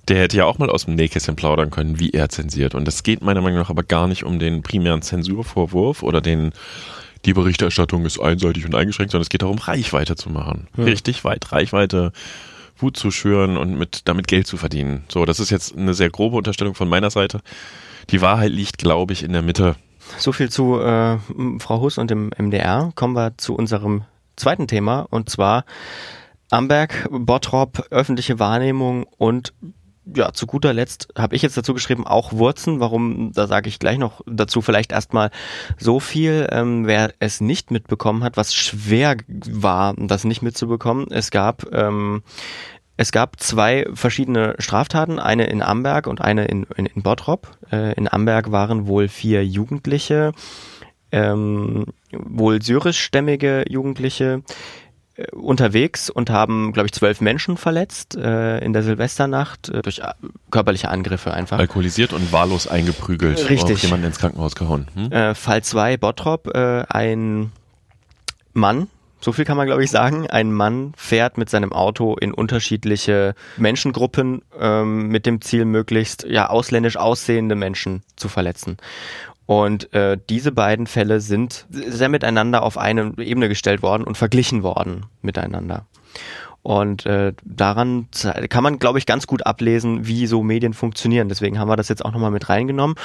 Der 0.08 0.20
hätte 0.20 0.36
ja 0.36 0.44
auch 0.44 0.58
mal 0.58 0.70
aus 0.70 0.84
dem 0.84 0.94
Nähkästchen 0.94 1.36
plaudern 1.36 1.70
können, 1.70 1.98
wie 1.98 2.10
er 2.10 2.28
zensiert. 2.28 2.74
Und 2.74 2.86
es 2.86 3.02
geht 3.02 3.22
meiner 3.22 3.40
Meinung 3.40 3.58
nach 3.58 3.70
aber 3.70 3.82
gar 3.82 4.06
nicht 4.06 4.24
um 4.24 4.38
den 4.38 4.62
primären 4.62 5.02
Zensurvorwurf 5.02 6.02
oder 6.02 6.20
den, 6.20 6.52
die 7.24 7.32
Berichterstattung 7.32 8.04
ist 8.04 8.20
einseitig 8.20 8.64
und 8.64 8.74
eingeschränkt, 8.74 9.10
sondern 9.10 9.22
es 9.22 9.30
geht 9.30 9.42
darum, 9.42 9.58
Reichweite 9.58 10.14
zu 10.14 10.30
machen. 10.30 10.68
Mhm. 10.76 10.84
Richtig 10.84 11.24
weit 11.24 11.50
Reichweite 11.50 12.12
Wut 12.78 12.96
zu 12.96 13.10
schüren 13.10 13.56
und 13.56 13.78
mit, 13.78 14.02
damit 14.08 14.28
Geld 14.28 14.46
zu 14.46 14.56
verdienen. 14.56 15.04
So, 15.08 15.24
das 15.24 15.40
ist 15.40 15.50
jetzt 15.50 15.76
eine 15.76 15.94
sehr 15.94 16.10
grobe 16.10 16.36
Unterstellung 16.36 16.74
von 16.74 16.88
meiner 16.88 17.10
Seite. 17.10 17.40
Die 18.10 18.20
Wahrheit 18.20 18.52
liegt, 18.52 18.78
glaube 18.78 19.12
ich, 19.12 19.22
in 19.22 19.32
der 19.32 19.42
Mitte. 19.42 19.76
So 20.18 20.32
viel 20.32 20.50
zu 20.50 20.78
äh, 20.80 21.18
Frau 21.58 21.80
Huss 21.80 21.98
und 21.98 22.10
dem 22.10 22.30
MDR. 22.38 22.92
Kommen 22.94 23.14
wir 23.14 23.36
zu 23.38 23.54
unserem 23.54 24.04
zweiten 24.36 24.68
Thema 24.68 25.06
und 25.10 25.30
zwar 25.30 25.64
Amberg, 26.50 27.08
Bottrop, 27.10 27.86
öffentliche 27.90 28.38
Wahrnehmung 28.38 29.04
und 29.18 29.52
ja, 30.14 30.32
zu 30.32 30.46
guter 30.46 30.72
Letzt 30.72 31.08
habe 31.16 31.34
ich 31.34 31.42
jetzt 31.42 31.56
dazu 31.56 31.74
geschrieben, 31.74 32.06
auch 32.06 32.32
Wurzen. 32.32 32.80
Warum, 32.80 33.32
da 33.32 33.46
sage 33.46 33.68
ich 33.68 33.78
gleich 33.78 33.98
noch 33.98 34.20
dazu 34.26 34.62
vielleicht 34.62 34.92
erstmal 34.92 35.30
so 35.78 36.00
viel. 36.00 36.46
Ähm, 36.50 36.86
wer 36.86 37.12
es 37.18 37.40
nicht 37.40 37.70
mitbekommen 37.70 38.22
hat, 38.22 38.36
was 38.36 38.54
schwer 38.54 39.16
war, 39.28 39.94
das 39.96 40.24
nicht 40.24 40.42
mitzubekommen. 40.42 41.10
Es 41.10 41.30
gab 41.30 41.66
ähm, 41.72 42.22
es 42.96 43.12
gab 43.12 43.38
zwei 43.40 43.86
verschiedene 43.92 44.54
Straftaten, 44.58 45.18
eine 45.18 45.46
in 45.46 45.62
Amberg 45.62 46.06
und 46.06 46.20
eine 46.22 46.46
in, 46.46 46.64
in, 46.76 46.86
in 46.86 47.02
Bottrop. 47.02 47.58
Äh, 47.70 47.92
in 47.94 48.08
Amberg 48.08 48.52
waren 48.52 48.86
wohl 48.86 49.08
vier 49.08 49.44
Jugendliche, 49.44 50.32
ähm, 51.12 51.86
wohl 52.12 52.62
syrischstämmige 52.62 53.64
Jugendliche, 53.68 54.42
unterwegs 55.32 56.10
und 56.10 56.30
haben, 56.30 56.72
glaube 56.72 56.86
ich, 56.86 56.92
zwölf 56.92 57.20
Menschen 57.20 57.56
verletzt 57.56 58.16
äh, 58.16 58.58
in 58.58 58.72
der 58.72 58.82
Silvesternacht 58.82 59.68
äh, 59.68 59.82
durch 59.82 60.00
äh, 60.00 60.12
körperliche 60.50 60.88
Angriffe 60.88 61.32
einfach. 61.32 61.58
Alkoholisiert 61.58 62.12
und 62.12 62.32
wahllos 62.32 62.68
eingeprügelt. 62.68 63.48
Richtig. 63.48 63.82
Jemanden 63.82 64.06
ins 64.06 64.18
Krankenhaus 64.18 64.54
gehauen. 64.54 64.88
Hm? 64.94 65.12
Äh, 65.12 65.34
Fall 65.34 65.62
2 65.62 65.96
Bottrop, 65.96 66.54
äh, 66.54 66.84
ein 66.88 67.52
Mann, 68.52 68.88
so 69.20 69.32
viel 69.32 69.44
kann 69.44 69.56
man 69.56 69.66
glaube 69.66 69.82
ich 69.82 69.90
sagen, 69.90 70.28
ein 70.28 70.52
Mann 70.52 70.92
fährt 70.96 71.38
mit 71.38 71.48
seinem 71.50 71.72
Auto 71.72 72.16
in 72.16 72.32
unterschiedliche 72.32 73.34
Menschengruppen 73.56 74.42
ähm, 74.58 75.08
mit 75.08 75.26
dem 75.26 75.40
Ziel, 75.40 75.64
möglichst 75.64 76.24
ja 76.24 76.48
ausländisch 76.48 76.96
aussehende 76.96 77.54
Menschen 77.54 78.02
zu 78.16 78.28
verletzen. 78.28 78.76
Und 79.46 79.92
äh, 79.94 80.18
diese 80.28 80.52
beiden 80.52 80.86
Fälle 80.86 81.20
sind 81.20 81.66
sehr 81.70 82.08
miteinander 82.08 82.62
auf 82.62 82.76
eine 82.76 83.14
Ebene 83.18 83.48
gestellt 83.48 83.82
worden 83.82 84.02
und 84.04 84.16
verglichen 84.16 84.62
worden 84.62 85.06
miteinander. 85.22 85.86
Und 86.62 87.06
äh, 87.06 87.32
daran 87.44 88.08
kann 88.48 88.64
man, 88.64 88.80
glaube 88.80 88.98
ich, 88.98 89.06
ganz 89.06 89.28
gut 89.28 89.46
ablesen, 89.46 90.08
wie 90.08 90.26
so 90.26 90.42
Medien 90.42 90.74
funktionieren. 90.74 91.28
Deswegen 91.28 91.60
haben 91.60 91.68
wir 91.68 91.76
das 91.76 91.88
jetzt 91.88 92.04
auch 92.04 92.10
nochmal 92.10 92.32
mit 92.32 92.48
reingenommen. 92.48 92.96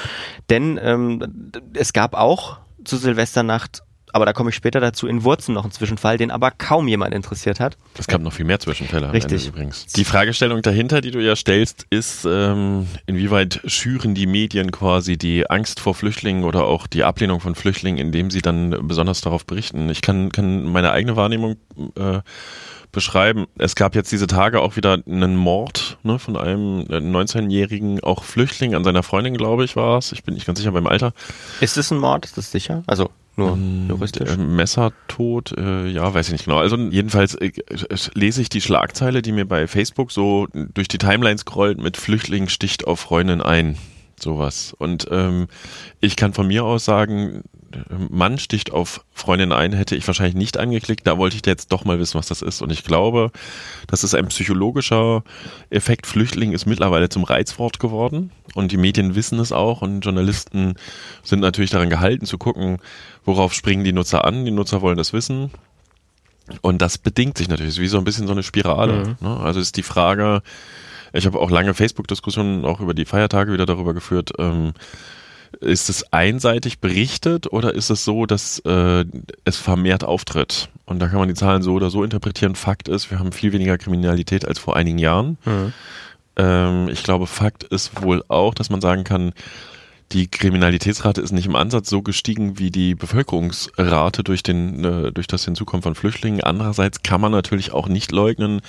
Denn 0.50 0.80
ähm, 0.82 1.52
es 1.74 1.92
gab 1.92 2.14
auch 2.14 2.58
zu 2.84 2.96
Silvesternacht 2.96 3.84
aber 4.12 4.26
da 4.26 4.32
komme 4.32 4.50
ich 4.50 4.56
später 4.56 4.80
dazu, 4.80 5.06
in 5.06 5.24
Wurzen 5.24 5.54
noch 5.54 5.64
einen 5.64 5.72
Zwischenfall, 5.72 6.18
den 6.18 6.30
aber 6.30 6.50
kaum 6.50 6.86
jemand 6.88 7.14
interessiert 7.14 7.60
hat. 7.60 7.76
Es 7.98 8.06
gab 8.06 8.20
noch 8.20 8.32
viel 8.32 8.44
mehr 8.44 8.60
Zwischenfälle. 8.60 9.12
Richtig. 9.12 9.48
Übrigens. 9.48 9.86
Die 9.86 10.04
Fragestellung 10.04 10.62
dahinter, 10.62 11.00
die 11.00 11.10
du 11.10 11.20
ja 11.20 11.34
stellst, 11.34 11.86
ist, 11.90 12.24
ähm, 12.24 12.86
inwieweit 13.06 13.60
schüren 13.64 14.14
die 14.14 14.26
Medien 14.26 14.70
quasi 14.70 15.16
die 15.16 15.48
Angst 15.48 15.80
vor 15.80 15.94
Flüchtlingen 15.94 16.44
oder 16.44 16.64
auch 16.64 16.86
die 16.86 17.04
Ablehnung 17.04 17.40
von 17.40 17.54
Flüchtlingen, 17.54 17.98
indem 17.98 18.30
sie 18.30 18.42
dann 18.42 18.86
besonders 18.86 19.20
darauf 19.20 19.46
berichten. 19.46 19.88
Ich 19.88 20.02
kann, 20.02 20.30
kann 20.30 20.64
meine 20.64 20.92
eigene 20.92 21.16
Wahrnehmung 21.16 21.56
äh, 21.96 22.20
beschreiben. 22.92 23.46
Es 23.58 23.74
gab 23.74 23.94
jetzt 23.94 24.12
diese 24.12 24.26
Tage 24.26 24.60
auch 24.60 24.76
wieder 24.76 24.98
einen 25.06 25.36
Mord 25.36 25.98
ne, 26.02 26.18
von 26.18 26.36
einem 26.36 26.82
19-jährigen, 26.82 28.00
auch 28.00 28.22
Flüchtling 28.22 28.74
an 28.74 28.84
seiner 28.84 29.02
Freundin, 29.02 29.36
glaube 29.36 29.64
ich, 29.64 29.74
war 29.74 29.98
es. 29.98 30.12
Ich 30.12 30.22
bin 30.22 30.34
nicht 30.34 30.46
ganz 30.46 30.58
sicher 30.58 30.72
beim 30.72 30.86
Alter. 30.86 31.14
Ist 31.60 31.78
es 31.78 31.90
ein 31.90 31.98
Mord? 31.98 32.26
Ist 32.26 32.36
das 32.36 32.52
sicher? 32.52 32.82
Also 32.86 33.10
nur 33.36 33.58
juristisch. 33.88 34.30
Äh, 34.30 34.36
Messertod, 34.36 35.52
äh, 35.56 35.88
ja, 35.88 36.12
weiß 36.12 36.26
ich 36.26 36.32
nicht 36.32 36.44
genau. 36.44 36.58
Also 36.58 36.76
jedenfalls 36.76 37.34
äh, 37.34 37.46
äh, 37.46 37.96
lese 38.14 38.42
ich 38.42 38.48
die 38.48 38.60
Schlagzeile, 38.60 39.22
die 39.22 39.32
mir 39.32 39.46
bei 39.46 39.66
Facebook 39.66 40.12
so 40.12 40.48
durch 40.52 40.88
die 40.88 40.98
Timeline 40.98 41.38
scrollt 41.38 41.78
mit 41.78 41.96
Flüchtling 41.96 42.48
sticht 42.48 42.86
auf 42.86 43.00
Freundin 43.00 43.40
ein. 43.40 43.76
Sowas. 44.20 44.74
Und 44.78 45.08
ähm, 45.10 45.48
ich 46.00 46.16
kann 46.16 46.32
von 46.32 46.46
mir 46.46 46.64
aus 46.64 46.84
sagen, 46.84 47.42
Mann 48.10 48.38
sticht 48.38 48.72
auf 48.72 49.04
Freundin 49.12 49.52
ein, 49.52 49.72
hätte 49.72 49.96
ich 49.96 50.06
wahrscheinlich 50.06 50.34
nicht 50.34 50.58
angeklickt. 50.58 51.06
Da 51.06 51.18
wollte 51.18 51.36
ich 51.36 51.46
jetzt 51.46 51.72
doch 51.72 51.84
mal 51.84 51.98
wissen, 51.98 52.18
was 52.18 52.26
das 52.26 52.42
ist. 52.42 52.62
Und 52.62 52.70
ich 52.70 52.84
glaube, 52.84 53.30
das 53.86 54.04
ist 54.04 54.14
ein 54.14 54.26
psychologischer 54.28 55.22
Effekt. 55.70 56.06
Flüchtling 56.06 56.52
ist 56.52 56.66
mittlerweile 56.66 57.08
zum 57.08 57.24
Reizwort 57.24 57.78
geworden. 57.78 58.30
Und 58.54 58.72
die 58.72 58.76
Medien 58.76 59.14
wissen 59.14 59.38
es 59.38 59.52
auch. 59.52 59.82
Und 59.82 60.00
Journalisten 60.00 60.74
sind 61.22 61.40
natürlich 61.40 61.70
daran 61.70 61.90
gehalten 61.90 62.26
zu 62.26 62.38
gucken, 62.38 62.78
worauf 63.24 63.54
springen 63.54 63.84
die 63.84 63.92
Nutzer 63.92 64.24
an. 64.24 64.44
Die 64.44 64.50
Nutzer 64.50 64.82
wollen 64.82 64.96
das 64.96 65.12
wissen. 65.12 65.50
Und 66.60 66.82
das 66.82 66.98
bedingt 66.98 67.38
sich 67.38 67.48
natürlich. 67.48 67.70
Es 67.70 67.78
ist 67.78 67.82
wie 67.82 67.88
so 67.88 67.98
ein 67.98 68.04
bisschen 68.04 68.26
so 68.26 68.32
eine 68.32 68.42
Spirale. 68.42 69.16
Mhm. 69.20 69.28
Ne? 69.28 69.36
Also 69.38 69.60
ist 69.60 69.76
die 69.76 69.82
Frage, 69.82 70.42
ich 71.12 71.26
habe 71.26 71.38
auch 71.38 71.50
lange 71.50 71.74
Facebook-Diskussionen 71.74 72.64
auch 72.64 72.80
über 72.80 72.94
die 72.94 73.04
Feiertage 73.04 73.52
wieder 73.52 73.66
darüber 73.66 73.94
geführt. 73.94 74.32
Ähm, 74.38 74.72
ist 75.62 75.88
es 75.88 76.12
einseitig 76.12 76.80
berichtet 76.80 77.52
oder 77.52 77.74
ist 77.74 77.90
es 77.90 78.04
so, 78.04 78.26
dass 78.26 78.58
äh, 78.60 79.04
es 79.44 79.56
vermehrt 79.56 80.04
auftritt? 80.04 80.68
Und 80.84 80.98
da 80.98 81.08
kann 81.08 81.18
man 81.18 81.28
die 81.28 81.34
Zahlen 81.34 81.62
so 81.62 81.74
oder 81.74 81.90
so 81.90 82.04
interpretieren. 82.04 82.54
Fakt 82.54 82.88
ist, 82.88 83.10
wir 83.10 83.18
haben 83.18 83.32
viel 83.32 83.52
weniger 83.52 83.78
Kriminalität 83.78 84.46
als 84.46 84.58
vor 84.58 84.76
einigen 84.76 84.98
Jahren. 84.98 85.38
Mhm. 85.44 85.72
Ähm, 86.36 86.88
ich 86.88 87.02
glaube, 87.02 87.26
Fakt 87.26 87.64
ist 87.64 88.02
wohl 88.02 88.24
auch, 88.28 88.54
dass 88.54 88.70
man 88.70 88.80
sagen 88.80 89.04
kann, 89.04 89.32
die 90.12 90.28
Kriminalitätsrate 90.28 91.20
ist 91.20 91.32
nicht 91.32 91.46
im 91.46 91.56
Ansatz 91.56 91.88
so 91.88 92.02
gestiegen 92.02 92.58
wie 92.58 92.70
die 92.70 92.94
Bevölkerungsrate 92.94 94.22
durch, 94.22 94.42
den, 94.42 94.84
äh, 94.84 95.12
durch 95.12 95.26
das 95.26 95.44
Hinzukommen 95.44 95.82
von 95.82 95.94
Flüchtlingen. 95.94 96.42
Andererseits 96.42 97.02
kann 97.02 97.20
man 97.20 97.32
natürlich 97.32 97.72
auch 97.72 97.88
nicht 97.88 98.12
leugnen, 98.12 98.60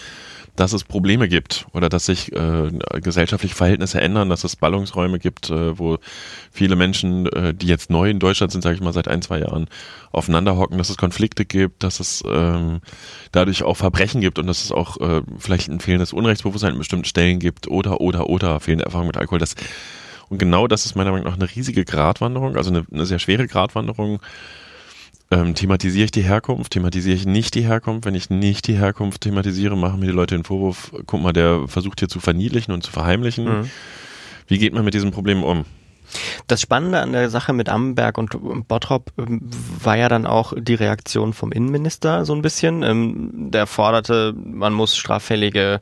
dass 0.55 0.74
es 0.74 0.83
Probleme 0.83 1.27
gibt 1.27 1.65
oder 1.74 1.89
dass 1.89 2.05
sich 2.05 2.31
äh, 2.31 2.69
gesellschaftliche 3.01 3.55
Verhältnisse 3.55 4.00
ändern, 4.00 4.29
dass 4.29 4.43
es 4.43 4.55
Ballungsräume 4.55 5.17
gibt, 5.17 5.50
äh, 5.50 5.77
wo 5.79 5.98
viele 6.51 6.75
Menschen, 6.75 7.25
äh, 7.27 7.53
die 7.53 7.67
jetzt 7.67 7.89
neu 7.89 8.10
in 8.10 8.19
Deutschland 8.19 8.51
sind, 8.51 8.62
sage 8.62 8.75
ich 8.75 8.81
mal 8.81 8.93
seit 8.93 9.07
ein, 9.07 9.22
zwei 9.24 9.39
Jahren, 9.39 9.67
aufeinander 10.12 10.55
hocken, 10.55 10.77
dass 10.77 10.89
es 10.89 10.98
Konflikte 10.98 11.45
gibt, 11.45 11.83
dass 11.83 12.00
es 12.00 12.24
ähm, 12.27 12.81
dadurch 13.31 13.63
auch 13.63 13.77
Verbrechen 13.77 14.22
gibt 14.22 14.38
und 14.38 14.45
dass 14.45 14.63
es 14.63 14.72
auch 14.72 15.00
äh, 15.01 15.24
vielleicht 15.39 15.69
ein 15.69 15.79
fehlendes 15.79 16.13
Unrechtsbewusstsein 16.13 16.74
an 16.74 16.77
bestimmten 16.77 17.05
Stellen 17.05 17.39
gibt 17.39 17.67
oder, 17.67 18.00
oder, 18.00 18.29
oder 18.29 18.60
fehlende 18.60 18.86
Erfahrung 18.86 19.07
mit 19.07 19.17
Alkohol. 19.17 19.39
Das, 19.39 19.55
und 20.29 20.38
genau 20.38 20.67
das 20.67 20.86
ist 20.86 20.95
meiner 20.95 21.12
Meinung 21.12 21.27
nach 21.27 21.36
eine 21.36 21.50
riesige 21.55 21.83
Gratwanderung, 21.83 22.57
also 22.57 22.69
eine, 22.69 22.86
eine 22.91 23.07
sehr 23.07 23.19
schwere 23.19 23.48
Gratwanderung. 23.48 24.19
Ähm, 25.33 25.55
thematisiere 25.55 26.05
ich 26.05 26.11
die 26.11 26.21
Herkunft, 26.21 26.73
thematisiere 26.73 27.15
ich 27.15 27.25
nicht 27.25 27.55
die 27.55 27.63
Herkunft. 27.63 28.05
Wenn 28.05 28.13
ich 28.13 28.29
nicht 28.29 28.67
die 28.67 28.77
Herkunft 28.77 29.21
thematisiere, 29.21 29.75
machen 29.75 29.99
mir 29.99 30.05
die 30.05 30.11
Leute 30.11 30.35
den 30.35 30.43
Vorwurf, 30.43 30.91
guck 31.07 31.21
mal, 31.21 31.33
der 31.33 31.67
versucht 31.67 31.99
hier 31.99 32.07
zu 32.07 32.19
verniedlichen 32.19 32.71
und 32.71 32.83
zu 32.83 32.91
verheimlichen. 32.91 33.45
Mhm. 33.45 33.69
Wie 34.47 34.59
geht 34.59 34.73
man 34.73 34.85
mit 34.85 34.93
diesem 34.93 35.11
Problem 35.11 35.43
um? 35.43 35.65
Das 36.45 36.61
Spannende 36.61 36.99
an 36.99 37.13
der 37.13 37.31
Sache 37.31 37.53
mit 37.53 37.69
Amberg 37.69 38.19
und 38.19 38.67
Bottrop 38.67 39.11
ähm, 39.17 39.41
war 39.81 39.97
ja 39.97 40.07
dann 40.07 40.27
auch 40.27 40.53
die 40.55 40.75
Reaktion 40.75 41.33
vom 41.33 41.51
Innenminister 41.51 42.25
so 42.25 42.35
ein 42.35 42.43
bisschen. 42.43 42.83
Ähm, 42.83 43.49
der 43.49 43.65
forderte, 43.65 44.35
man 44.35 44.73
muss 44.73 44.95
straffällige 44.95 45.79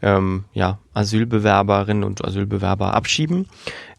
ähm, 0.00 0.44
ja, 0.52 0.78
Asylbewerberinnen 0.94 2.04
und 2.04 2.24
Asylbewerber 2.24 2.94
abschieben, 2.94 3.48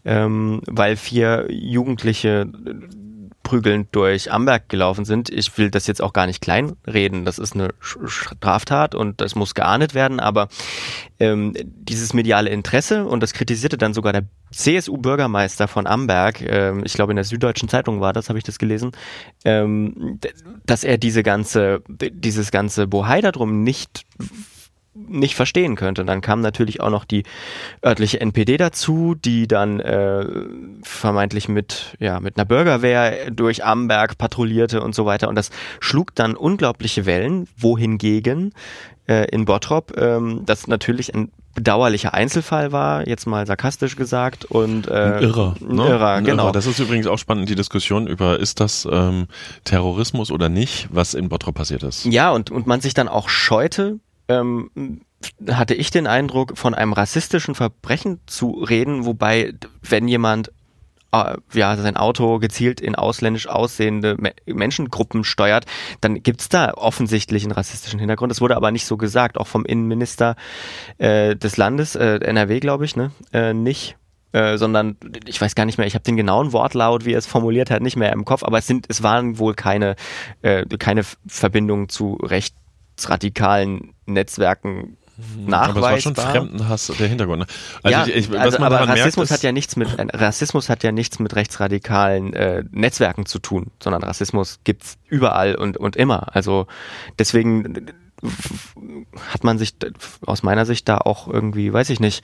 ähm, 0.05 0.61
weil 0.67 0.95
vier 0.95 1.47
Jugendliche 1.49 2.47
prügelnd 3.53 3.89
durch 3.91 4.31
Amberg 4.31 4.67
gelaufen 4.67 5.05
sind. 5.05 5.29
Ich 5.29 5.55
will 5.59 5.69
das 5.69 5.85
jetzt 5.85 6.01
auch 6.01 6.11
gar 6.11 6.25
nicht 6.25 6.41
kleinreden. 6.41 7.23
Das 7.23 7.37
ist 7.37 7.53
eine 7.53 7.69
Straftat 7.79 8.95
und 8.95 9.21
das 9.21 9.35
muss 9.35 9.53
geahndet 9.53 9.93
werden. 9.93 10.19
Aber 10.19 10.47
ähm, 11.19 11.53
dieses 11.63 12.15
mediale 12.15 12.49
Interesse, 12.49 13.05
und 13.05 13.21
das 13.21 13.33
kritisierte 13.33 13.77
dann 13.77 13.93
sogar 13.93 14.11
der 14.11 14.23
CSU-Bürgermeister 14.51 15.67
von 15.67 15.85
Amberg, 15.85 16.41
ähm, 16.41 16.81
ich 16.83 16.93
glaube 16.93 17.11
in 17.11 17.15
der 17.15 17.25
Süddeutschen 17.25 17.69
Zeitung 17.69 18.01
war 18.01 18.11
das, 18.11 18.29
habe 18.29 18.39
ich 18.39 18.43
das 18.43 18.57
gelesen, 18.57 18.91
ähm, 19.45 20.19
dass 20.65 20.83
er 20.83 20.97
diese 20.97 21.21
ganze, 21.21 21.83
dieses 21.87 22.49
ganze 22.49 22.87
Bohai 22.87 23.21
darum 23.21 23.61
nicht 23.63 24.07
nicht 24.93 25.35
verstehen 25.35 25.75
könnte. 25.75 26.05
Dann 26.05 26.21
kam 26.21 26.41
natürlich 26.41 26.81
auch 26.81 26.89
noch 26.89 27.05
die 27.05 27.23
örtliche 27.83 28.21
NPD 28.21 28.57
dazu, 28.57 29.15
die 29.15 29.47
dann 29.47 29.79
äh, 29.79 30.25
vermeintlich 30.83 31.47
mit 31.47 31.95
ja 31.99 32.19
mit 32.19 32.37
einer 32.37 32.45
Bürgerwehr 32.45 33.31
durch 33.31 33.63
Amberg 33.63 34.17
patrouillierte 34.17 34.81
und 34.81 34.93
so 34.93 35.05
weiter. 35.05 35.29
Und 35.29 35.35
das 35.35 35.49
schlug 35.79 36.13
dann 36.15 36.35
unglaubliche 36.35 37.05
Wellen. 37.05 37.47
Wohingegen 37.57 38.53
äh, 39.07 39.27
in 39.29 39.45
Bottrop 39.45 39.97
ähm, 39.97 40.43
das 40.45 40.67
natürlich 40.67 41.13
ein 41.13 41.31
bedauerlicher 41.55 42.13
Einzelfall 42.13 42.71
war, 42.71 43.07
jetzt 43.07 43.27
mal 43.27 43.45
sarkastisch 43.45 43.95
gesagt 43.95 44.45
und 44.45 44.87
äh, 44.87 44.93
Ein 44.93 45.23
Irrer, 45.23 45.55
ein 45.61 45.75
ne? 45.75 45.87
Irrer, 45.87 46.11
Ein 46.13 46.23
genau. 46.23 46.43
Irrer. 46.45 46.51
Das 46.51 46.65
ist 46.65 46.79
übrigens 46.79 47.05
auch 47.07 47.19
spannend, 47.19 47.47
die 47.47 47.55
Diskussion 47.55 48.07
über, 48.07 48.39
ist 48.39 48.59
das 48.59 48.87
ähm, 48.91 49.27
Terrorismus 49.63 50.31
oder 50.31 50.49
nicht, 50.49 50.87
was 50.91 51.13
in 51.13 51.29
Bottrop 51.29 51.55
passiert 51.55 51.83
ist. 51.83 52.05
Ja, 52.05 52.31
und, 52.31 52.49
und 52.49 52.65
man 52.65 52.81
sich 52.81 52.93
dann 52.93 53.07
auch 53.07 53.29
scheute, 53.29 53.99
ähm, 54.27 55.01
hatte 55.49 55.73
ich 55.73 55.91
den 55.91 56.07
Eindruck, 56.07 56.57
von 56.57 56.73
einem 56.73 56.93
rassistischen 56.93 57.55
Verbrechen 57.55 58.19
zu 58.25 58.51
reden, 58.51 59.05
wobei, 59.05 59.53
wenn 59.81 60.07
jemand 60.07 60.51
äh, 61.13 61.35
ja, 61.53 61.75
sein 61.77 61.95
Auto 61.95 62.39
gezielt 62.39 62.81
in 62.81 62.95
ausländisch 62.95 63.47
aussehende 63.47 64.15
Me 64.19 64.33
Menschengruppen 64.45 65.23
steuert, 65.23 65.65
dann 66.01 66.21
gibt's 66.23 66.49
da 66.49 66.73
offensichtlich 66.73 67.43
einen 67.43 67.53
rassistischen 67.53 67.99
Hintergrund. 67.99 68.31
Das 68.31 68.41
wurde 68.41 68.57
aber 68.57 68.71
nicht 68.71 68.85
so 68.85 68.97
gesagt, 68.97 69.37
auch 69.37 69.47
vom 69.47 69.65
Innenminister 69.65 70.35
äh, 70.97 71.35
des 71.35 71.57
Landes, 71.57 71.95
äh, 71.95 72.19
NRW, 72.19 72.59
glaube 72.59 72.85
ich, 72.85 72.95
ne? 72.95 73.11
Äh, 73.31 73.53
nicht. 73.53 73.95
Äh, 74.31 74.57
sondern 74.57 74.97
ich 75.27 75.39
weiß 75.39 75.53
gar 75.53 75.65
nicht 75.65 75.77
mehr, 75.77 75.85
ich 75.85 75.93
habe 75.93 76.03
den 76.03 76.17
genauen 76.17 76.53
Wortlaut, 76.53 77.05
wie 77.05 77.13
er 77.13 77.19
es 77.19 77.27
formuliert 77.27 77.69
hat, 77.69 77.83
nicht 77.83 77.97
mehr 77.97 78.11
im 78.11 78.25
Kopf, 78.25 78.43
aber 78.43 78.57
es 78.57 78.65
sind, 78.65 78.87
es 78.89 79.03
waren 79.03 79.37
wohl 79.37 79.53
keine, 79.53 79.95
äh, 80.41 80.65
keine 80.79 81.03
Verbindungen 81.27 81.87
zu 81.87 82.17
rechtsradikalen 83.03 83.93
Netzwerken 84.05 84.97
nachweisbar. 85.37 85.69
Aber 85.69 85.77
es 85.77 85.91
war 85.91 86.01
schon 86.01 86.15
Fremdenhass 86.15 86.91
der 86.97 87.07
Hintergrund. 87.07 87.39
ne? 87.41 87.45
Also 87.83 87.97
ja, 87.97 88.07
ich, 88.07 88.29
ich, 88.29 88.39
also, 88.39 88.57
aber 88.59 88.87
Rassismus 88.87 89.29
merkt, 89.29 89.31
hat 89.31 89.43
ja 89.43 89.51
nichts 89.51 89.75
mit 89.75 89.99
äh, 89.99 90.07
Rassismus 90.11 90.69
hat 90.69 90.83
ja 90.83 90.91
nichts 90.91 91.19
mit 91.19 91.35
rechtsradikalen 91.35 92.33
äh, 92.33 92.63
Netzwerken 92.71 93.25
zu 93.25 93.39
tun, 93.39 93.67
sondern 93.81 94.03
Rassismus 94.03 94.59
gibt's 94.63 94.97
überall 95.07 95.55
und 95.55 95.77
und 95.77 95.95
immer. 95.95 96.35
Also 96.35 96.65
deswegen 97.19 97.91
hat 99.29 99.43
man 99.43 99.59
sich 99.59 99.75
aus 100.25 100.41
meiner 100.43 100.65
Sicht 100.65 100.89
da 100.89 100.97
auch 100.97 101.27
irgendwie, 101.27 101.71
weiß 101.71 101.89
ich 101.89 101.99
nicht, 101.99 102.23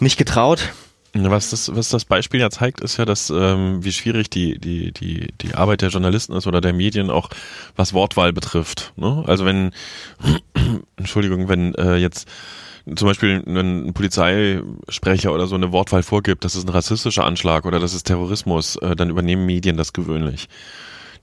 nicht 0.00 0.18
getraut. 0.18 0.72
Was 1.14 1.50
das, 1.50 1.74
was 1.74 1.88
das 1.88 2.04
Beispiel 2.04 2.40
ja 2.40 2.50
zeigt, 2.50 2.80
ist 2.80 2.98
ja, 2.98 3.04
dass 3.04 3.30
ähm, 3.30 3.82
wie 3.82 3.92
schwierig 3.92 4.28
die, 4.28 4.58
die, 4.58 4.92
die, 4.92 5.32
die 5.40 5.54
Arbeit 5.54 5.80
der 5.80 5.88
Journalisten 5.88 6.34
ist 6.34 6.46
oder 6.46 6.60
der 6.60 6.74
Medien 6.74 7.10
auch 7.10 7.30
was 7.76 7.94
Wortwahl 7.94 8.32
betrifft. 8.32 8.92
Ne? 8.96 9.24
Also 9.26 9.46
wenn, 9.46 9.72
Entschuldigung, 10.96 11.48
wenn 11.48 11.74
äh, 11.76 11.96
jetzt 11.96 12.28
zum 12.96 13.08
Beispiel 13.08 13.42
ein 13.46 13.92
Polizeisprecher 13.94 15.32
oder 15.32 15.46
so 15.46 15.54
eine 15.54 15.72
Wortwahl 15.72 16.02
vorgibt, 16.02 16.44
das 16.44 16.56
ist 16.56 16.66
ein 16.66 16.70
rassistischer 16.70 17.24
Anschlag 17.24 17.64
oder 17.64 17.80
das 17.80 17.94
ist 17.94 18.04
Terrorismus, 18.04 18.76
äh, 18.76 18.94
dann 18.94 19.10
übernehmen 19.10 19.46
Medien 19.46 19.76
das 19.76 19.92
gewöhnlich. 19.92 20.48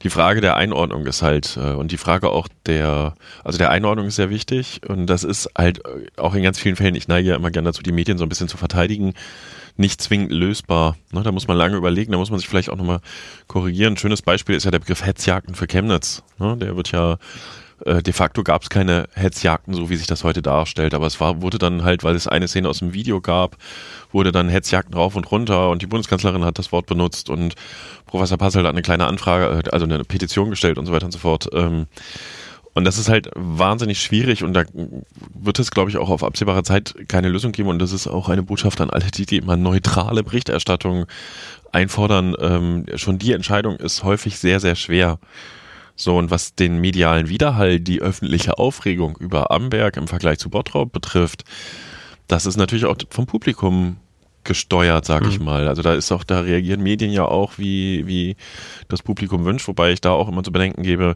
Die 0.02 0.10
Frage 0.10 0.42
der 0.42 0.58
Einordnung 0.58 1.06
ist 1.06 1.22
halt, 1.22 1.58
äh, 1.58 1.74
und 1.74 1.92
die 1.92 1.98
Frage 1.98 2.30
auch 2.30 2.48
der, 2.66 3.16
also 3.44 3.58
der 3.58 3.72
Einordnung 3.72 4.08
ist 4.08 4.16
sehr 4.16 4.30
wichtig 4.30 4.82
und 4.88 5.08
das 5.08 5.24
ist 5.24 5.50
halt 5.58 5.80
äh, 5.86 6.08
auch 6.18 6.36
in 6.36 6.44
ganz 6.44 6.60
vielen 6.60 6.76
Fällen, 6.76 6.96
ich 6.96 7.08
neige 7.08 7.30
ja 7.30 7.36
immer 7.36 7.52
gerne 7.52 7.70
dazu, 7.70 7.82
die 7.82 7.92
Medien 7.92 8.18
so 8.18 8.26
ein 8.26 8.30
bisschen 8.30 8.48
zu 8.48 8.58
verteidigen, 8.58 9.14
nicht 9.78 10.02
zwingend 10.02 10.32
lösbar. 10.32 10.96
Ne, 11.12 11.24
da 11.24 11.32
muss 11.32 11.48
man 11.48 11.58
lange 11.58 11.78
überlegen, 11.78 12.12
da 12.12 12.18
muss 12.18 12.30
man 12.30 12.40
sich 12.40 12.48
vielleicht 12.48 12.70
auch 12.70 12.78
nochmal 12.78 13.02
korrigieren. 13.48 13.94
Ein 13.94 13.98
schönes 13.98 14.22
Beispiel 14.22 14.56
ist 14.56 14.64
ja 14.64 14.72
der 14.72 14.80
Begriff 14.80 15.06
Hetzjagden 15.06 15.56
für 15.56 15.68
Chemnitz. 15.68 16.24
Ne, 16.40 16.58
der 16.58 16.76
wird 16.76 16.92
ja 16.92 17.18
äh, 17.84 18.02
de 18.02 18.14
facto 18.14 18.44
gab 18.44 18.64
es 18.64 18.70
keine 18.70 19.08
Hetzjagden, 19.14 19.74
so 19.74 19.90
wie 19.90 19.98
sich 19.98 20.08
das 20.08 20.24
heute 20.24 20.42
darstellt, 20.42 20.94
aber 20.94 21.08
es 21.08 21.20
war, 21.20 21.42
wurde 21.42 21.58
dann 21.58 21.84
halt, 21.84 22.04
weil 22.04 22.16
es 22.16 22.28
eine 22.28 22.48
Szene 22.48 22.70
aus 22.70 22.80
dem 22.80 22.94
Video 22.94 23.20
gab, 23.20 23.58
wurde 24.12 24.32
dann 24.32 24.50
Hetzjagden 24.50 24.96
rauf 24.96 25.16
und 25.16 25.30
runter 25.30 25.70
und 25.70 25.82
die 25.82 25.88
Bundeskanzlerin 25.88 26.46
hat 26.46 26.58
das 26.58 26.72
Wort 26.72 26.86
benutzt 26.86 27.30
und 27.30 27.56
Professor 28.06 28.38
Passel 28.38 28.64
hat 28.64 28.70
eine 28.70 28.82
kleine 28.82 29.08
Anfrage, 29.08 29.64
äh, 29.66 29.70
also 29.72 29.86
eine 29.86 30.04
Petition 30.06 30.50
gestellt 30.50 30.78
und 30.78 30.86
so 30.86 30.94
weiter 30.94 31.06
und 31.06 31.12
so 31.12 31.20
fort. 31.20 31.50
Ähm, 31.54 31.88
und 32.76 32.84
das 32.84 32.98
ist 32.98 33.08
halt 33.08 33.30
wahnsinnig 33.36 34.02
schwierig 34.02 34.44
und 34.44 34.54
da 34.54 34.66
wird 35.34 35.60
es, 35.60 35.72
glaube 35.72 35.90
ich, 35.90 35.96
auch 35.96 36.10
auf 36.10 36.26
absehbare 36.26 36.62
Zeit 36.64 36.94
keine 37.08 37.30
Lösung 37.30 37.54
geben. 37.54 37.70
Und 37.70 37.80
das 37.80 37.94
ist 37.94 38.06
auch 38.06 38.28
eine 38.28 38.44
Botschaft 38.44 38.82
an 38.82 38.90
alle, 38.90 39.10
die, 39.12 39.26
die 39.26 39.38
immer 39.38 39.56
neutrale 39.56 40.24
Berichterstattung 40.24 41.06
einfordern. 41.72 42.36
Ähm, 42.38 42.86
schon 42.96 43.18
die 43.18 43.32
Entscheidung 43.32 43.78
ist 43.78 44.04
häufig 44.04 44.38
sehr, 44.38 44.60
sehr 44.60 44.76
schwer. 44.76 45.20
So, 45.96 46.18
und 46.18 46.32
was 46.32 46.56
den 46.56 46.82
medialen 46.82 47.30
Widerhall, 47.30 47.80
die 47.80 48.02
öffentliche 48.02 48.58
Aufregung 48.58 49.16
über 49.22 49.52
Amberg 49.52 49.96
im 49.96 50.10
Vergleich 50.10 50.40
zu 50.40 50.50
Bottrop 50.50 50.92
betrifft, 50.92 51.46
das 52.28 52.46
ist 52.46 52.58
natürlich 52.58 52.84
auch 52.84 52.98
vom 53.10 53.26
Publikum 53.26 53.96
gesteuert, 54.46 55.06
sag 55.06 55.24
mhm. 55.24 55.30
ich 55.30 55.40
mal. 55.40 55.68
Also 55.68 55.82
da 55.82 55.94
ist 55.94 56.12
auch, 56.12 56.24
da 56.24 56.42
reagieren 56.42 56.82
Medien 56.82 57.12
ja 57.12 57.26
auch, 57.26 57.58
wie, 57.58 58.08
wie 58.08 58.36
das 58.88 59.02
Publikum 59.02 59.46
wünscht, 59.46 59.68
wobei 59.68 59.92
ich 59.92 60.02
da 60.02 60.12
auch 60.12 60.28
immer 60.28 60.44
zu 60.44 60.52
bedenken 60.52 60.84
gebe, 60.84 61.16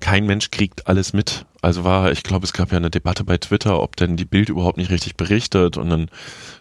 kein 0.00 0.26
Mensch 0.26 0.50
kriegt 0.50 0.86
alles 0.86 1.12
mit. 1.12 1.44
Also 1.60 1.84
war, 1.84 2.12
ich 2.12 2.22
glaube, 2.22 2.44
es 2.44 2.52
gab 2.52 2.70
ja 2.70 2.78
eine 2.78 2.90
Debatte 2.90 3.24
bei 3.24 3.36
Twitter, 3.36 3.82
ob 3.82 3.96
denn 3.96 4.16
die 4.16 4.24
Bild 4.24 4.48
überhaupt 4.48 4.78
nicht 4.78 4.90
richtig 4.90 5.16
berichtet 5.16 5.76
und 5.76 5.90
dann 5.90 6.10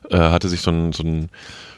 äh, 0.10 0.18
hatte 0.18 0.50
sich 0.50 0.62
so 0.62 0.72
ein, 0.72 0.92
so 0.92 1.04
ein 1.04 1.30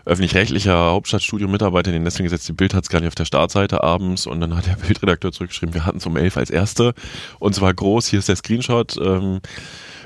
öffentlich-rechtlicher 0.05 0.91
Hauptstadtstudio-Mitarbeiter 0.91 1.89
in 1.89 1.95
den 1.95 2.03
Nesseln 2.03 2.23
gesetzt, 2.23 2.47
die 2.47 2.53
Bild 2.53 2.73
hat 2.73 2.83
es 2.83 2.89
gar 2.89 2.99
nicht 2.99 3.09
auf 3.09 3.15
der 3.15 3.25
Startseite 3.25 3.83
abends 3.83 4.25
und 4.25 4.39
dann 4.39 4.55
hat 4.55 4.67
der 4.67 4.75
Bildredakteur 4.87 5.31
zurückgeschrieben, 5.33 5.73
wir 5.75 5.85
hatten 5.85 5.97
es 5.97 6.05
um 6.05 6.15
elf 6.15 6.37
als 6.37 6.49
erste 6.49 6.93
und 7.39 7.53
zwar 7.53 7.73
groß, 7.73 8.07
hier 8.07 8.19
ist 8.19 8.29
der 8.29 8.37
Screenshot. 8.37 8.97
Ähm, 8.97 9.41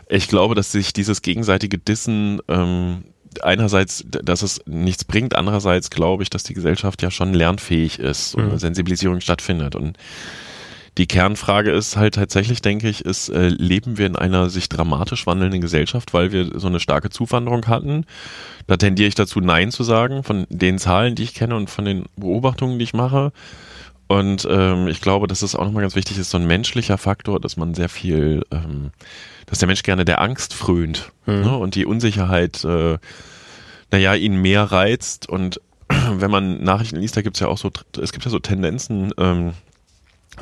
ich 0.10 0.28
glaube, 0.28 0.56
dass 0.56 0.72
sich 0.72 0.92
dieses 0.94 1.22
gegenseitige 1.22 1.78
Dissen 1.78 2.42
ähm, 2.48 3.04
einerseits, 3.42 4.04
dass 4.08 4.42
es 4.42 4.62
nichts 4.66 5.04
bringt, 5.06 5.36
andererseits 5.36 5.90
glaube 5.90 6.24
ich, 6.24 6.30
dass 6.30 6.44
die 6.44 6.54
Gesellschaft 6.54 7.02
ja 7.02 7.12
schon 7.12 7.34
lernfähig 7.34 8.00
ist 8.00 8.36
und 8.36 8.52
mhm. 8.52 8.58
Sensibilisierung 8.58 9.22
stattfindet 9.22 9.75
und 9.75 9.98
die 10.98 11.08
Kernfrage 11.08 11.72
ist 11.72 11.98
halt 11.98 12.16
tatsächlich, 12.16 12.62
denke 12.62 12.88
ich, 12.88 13.04
ist, 13.04 13.30
äh, 13.30 13.48
leben 13.48 13.98
wir 13.98 14.06
in 14.06 14.16
einer 14.16 14.52
sich 14.52 14.70
dramatisch 14.70 15.25
wandelnden 15.25 15.60
Gesellschaft, 15.60 16.13
weil 16.13 16.32
wir 16.32 16.60
so 16.60 16.67
eine 16.67 16.80
starke 16.80 17.10
Zuwanderung 17.10 17.65
hatten? 17.65 18.06
Da 18.67 18.78
tendiere 18.78 19.08
ich 19.08 19.15
dazu, 19.15 19.39
Nein 19.39 19.72
zu 19.72 19.84
sagen, 19.84 20.24
von 20.24 20.46
den 20.50 20.78
Zahlen, 20.78 21.15
die 21.15 21.24
ich 21.24 21.34
kenne 21.34 21.56
und 21.56 21.72
von 21.72 21.86
den 21.86 22.06
Beobachtungen, 22.15 22.78
die 22.78 22.84
ich 22.84 22.93
mache. 22.93 23.32
Und 24.13 24.47
ähm, 24.47 24.88
ich 24.88 25.02
glaube, 25.02 25.26
dass 25.26 25.41
es 25.41 25.56
auch 25.56 25.65
nochmal 25.65 25.82
ganz 25.82 25.95
wichtig 25.95 26.19
ist, 26.19 26.30
so 26.30 26.38
ein 26.38 26.45
menschlicher 26.45 26.99
Faktor, 26.99 27.39
dass 27.39 27.58
man 27.58 27.73
sehr 27.73 27.89
viel, 27.89 28.45
ähm, 28.52 28.91
dass 29.47 29.58
der 29.58 29.65
Mensch 29.65 29.82
gerne 29.82 30.06
der 30.06 30.21
Angst 30.21 30.54
frönt 30.54 31.12
mhm. 31.26 31.41
ne? 31.41 31.58
und 31.58 31.73
die 31.73 31.88
Unsicherheit, 31.88 32.63
äh, 32.63 32.99
naja, 33.89 34.13
ihn 34.13 34.36
mehr 34.36 34.65
reizt. 34.65 35.28
Und 35.28 35.60
wenn 35.89 36.30
man 36.30 36.63
Nachrichten 36.63 36.97
liest, 36.97 37.17
da 37.17 37.23
gibt 37.23 37.38
es 37.38 37.39
ja 37.39 37.47
auch 37.47 37.58
so, 37.58 37.71
es 37.99 38.12
gibt 38.12 38.23
ja 38.23 38.30
so 38.30 38.38
Tendenzen, 38.38 39.12
ähm, 39.17 39.54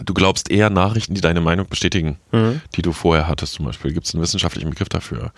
du 0.03 0.13
glaubst 0.13 0.51
eher 0.51 0.69
Nachrichten, 0.69 1.13
die 1.13 1.21
deine 1.21 1.39
Meinung 1.39 1.69
bestätigen, 1.69 2.17
mhm. 2.33 2.59
die 2.75 2.81
du 2.81 2.91
vorher 2.91 3.29
hattest 3.29 3.53
zum 3.53 3.63
Beispiel. 3.63 3.93
Gibt 3.93 4.05
es 4.05 4.13
einen 4.13 4.21
wissenschaftlichen 4.21 4.69
Begriff 4.69 4.89
dafür? 4.89 5.31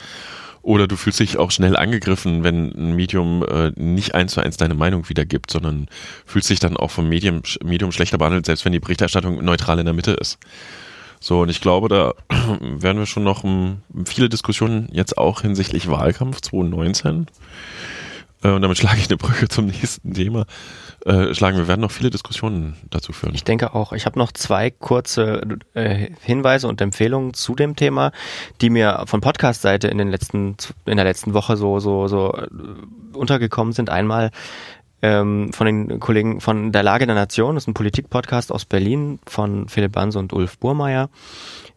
Oder 0.64 0.88
du 0.88 0.96
fühlst 0.96 1.20
dich 1.20 1.38
auch 1.38 1.52
schnell 1.52 1.76
angegriffen, 1.76 2.44
wenn 2.46 2.72
ein 2.72 2.96
Medium 2.96 3.44
äh, 3.44 3.72
nicht 3.76 4.16
eins 4.16 4.32
zu 4.32 4.42
eins 4.42 4.56
deine 4.56 4.76
Meinung 4.76 5.10
wiedergibt, 5.10 5.52
sondern 5.52 5.88
fühlst 6.26 6.50
dich 6.50 6.62
dann 6.62 6.78
auch 6.78 6.90
vom 6.90 7.10
Medium, 7.10 7.42
Medium 7.62 7.92
schlechter 7.92 8.18
behandelt, 8.18 8.46
selbst 8.46 8.64
wenn 8.64 8.72
die 8.72 8.80
Berichterstattung 8.80 9.44
neutral 9.44 9.80
in 9.80 9.86
der 9.86 9.94
Mitte 9.94 10.14
ist. 10.14 10.40
So, 11.20 11.42
und 11.42 11.50
ich 11.50 11.60
glaube, 11.60 11.90
da 11.90 12.14
werden 12.62 12.98
wir 12.98 13.06
schon 13.06 13.26
noch 13.26 13.44
um, 13.44 13.82
viele 14.06 14.30
Diskussionen 14.30 14.88
jetzt 14.94 15.18
auch 15.18 15.42
hinsichtlich 15.42 15.90
Wahlkampf 15.90 16.40
2019. 16.40 17.28
Äh, 18.42 18.50
und 18.50 18.62
damit 18.62 18.78
schlage 18.78 19.00
ich 19.00 19.10
eine 19.10 19.18
Brücke 19.18 19.50
zum 19.50 19.66
nächsten 19.66 20.14
Thema 20.14 20.46
äh, 21.06 21.34
schlagen. 21.34 21.58
Wir 21.58 21.68
werden 21.68 21.82
noch 21.82 21.92
viele 21.92 22.10
Diskussionen 22.10 22.78
dazu 22.90 23.14
führen. 23.14 23.36
Ich 23.36 23.44
denke 23.44 23.74
auch. 23.74 23.94
Ich 23.94 24.06
habe 24.06 24.18
noch 24.18 24.32
zwei 24.32 24.70
kurze 24.70 25.42
äh, 25.74 26.10
Hinweise 26.22 26.68
und 26.68 26.80
Empfehlungen 26.82 27.34
zu 27.34 27.56
dem 27.56 27.76
Thema, 27.76 28.12
die 28.62 28.70
mir 28.70 29.04
von 29.06 29.22
Podcast-Seite 29.22 29.88
in 29.88 29.98
den 29.98 30.10
letzten 30.10 30.56
in 30.86 30.96
der 30.98 31.06
letzten 31.06 31.34
Woche 31.34 31.58
so 31.58 31.80
so 31.80 32.08
so 32.08 32.34
äh, 32.34 32.48
untergekommen 33.18 33.74
sind. 33.74 33.90
Einmal 33.90 34.32
ähm, 35.04 35.52
von 35.52 35.66
den 35.68 36.00
Kollegen 36.00 36.40
von 36.40 36.72
der 36.72 36.82
Lage 36.82 37.06
der 37.06 37.14
Nation, 37.14 37.56
das 37.56 37.66
ist 37.66 37.68
ein 37.68 37.74
Politik-Podcast 37.74 38.54
aus 38.54 38.64
Berlin 38.64 39.20
von 39.28 39.68
Philipp 39.68 39.92
Banse 39.92 40.18
und 40.18 40.32
Ulf 40.32 40.58
Burmeier. 40.58 41.10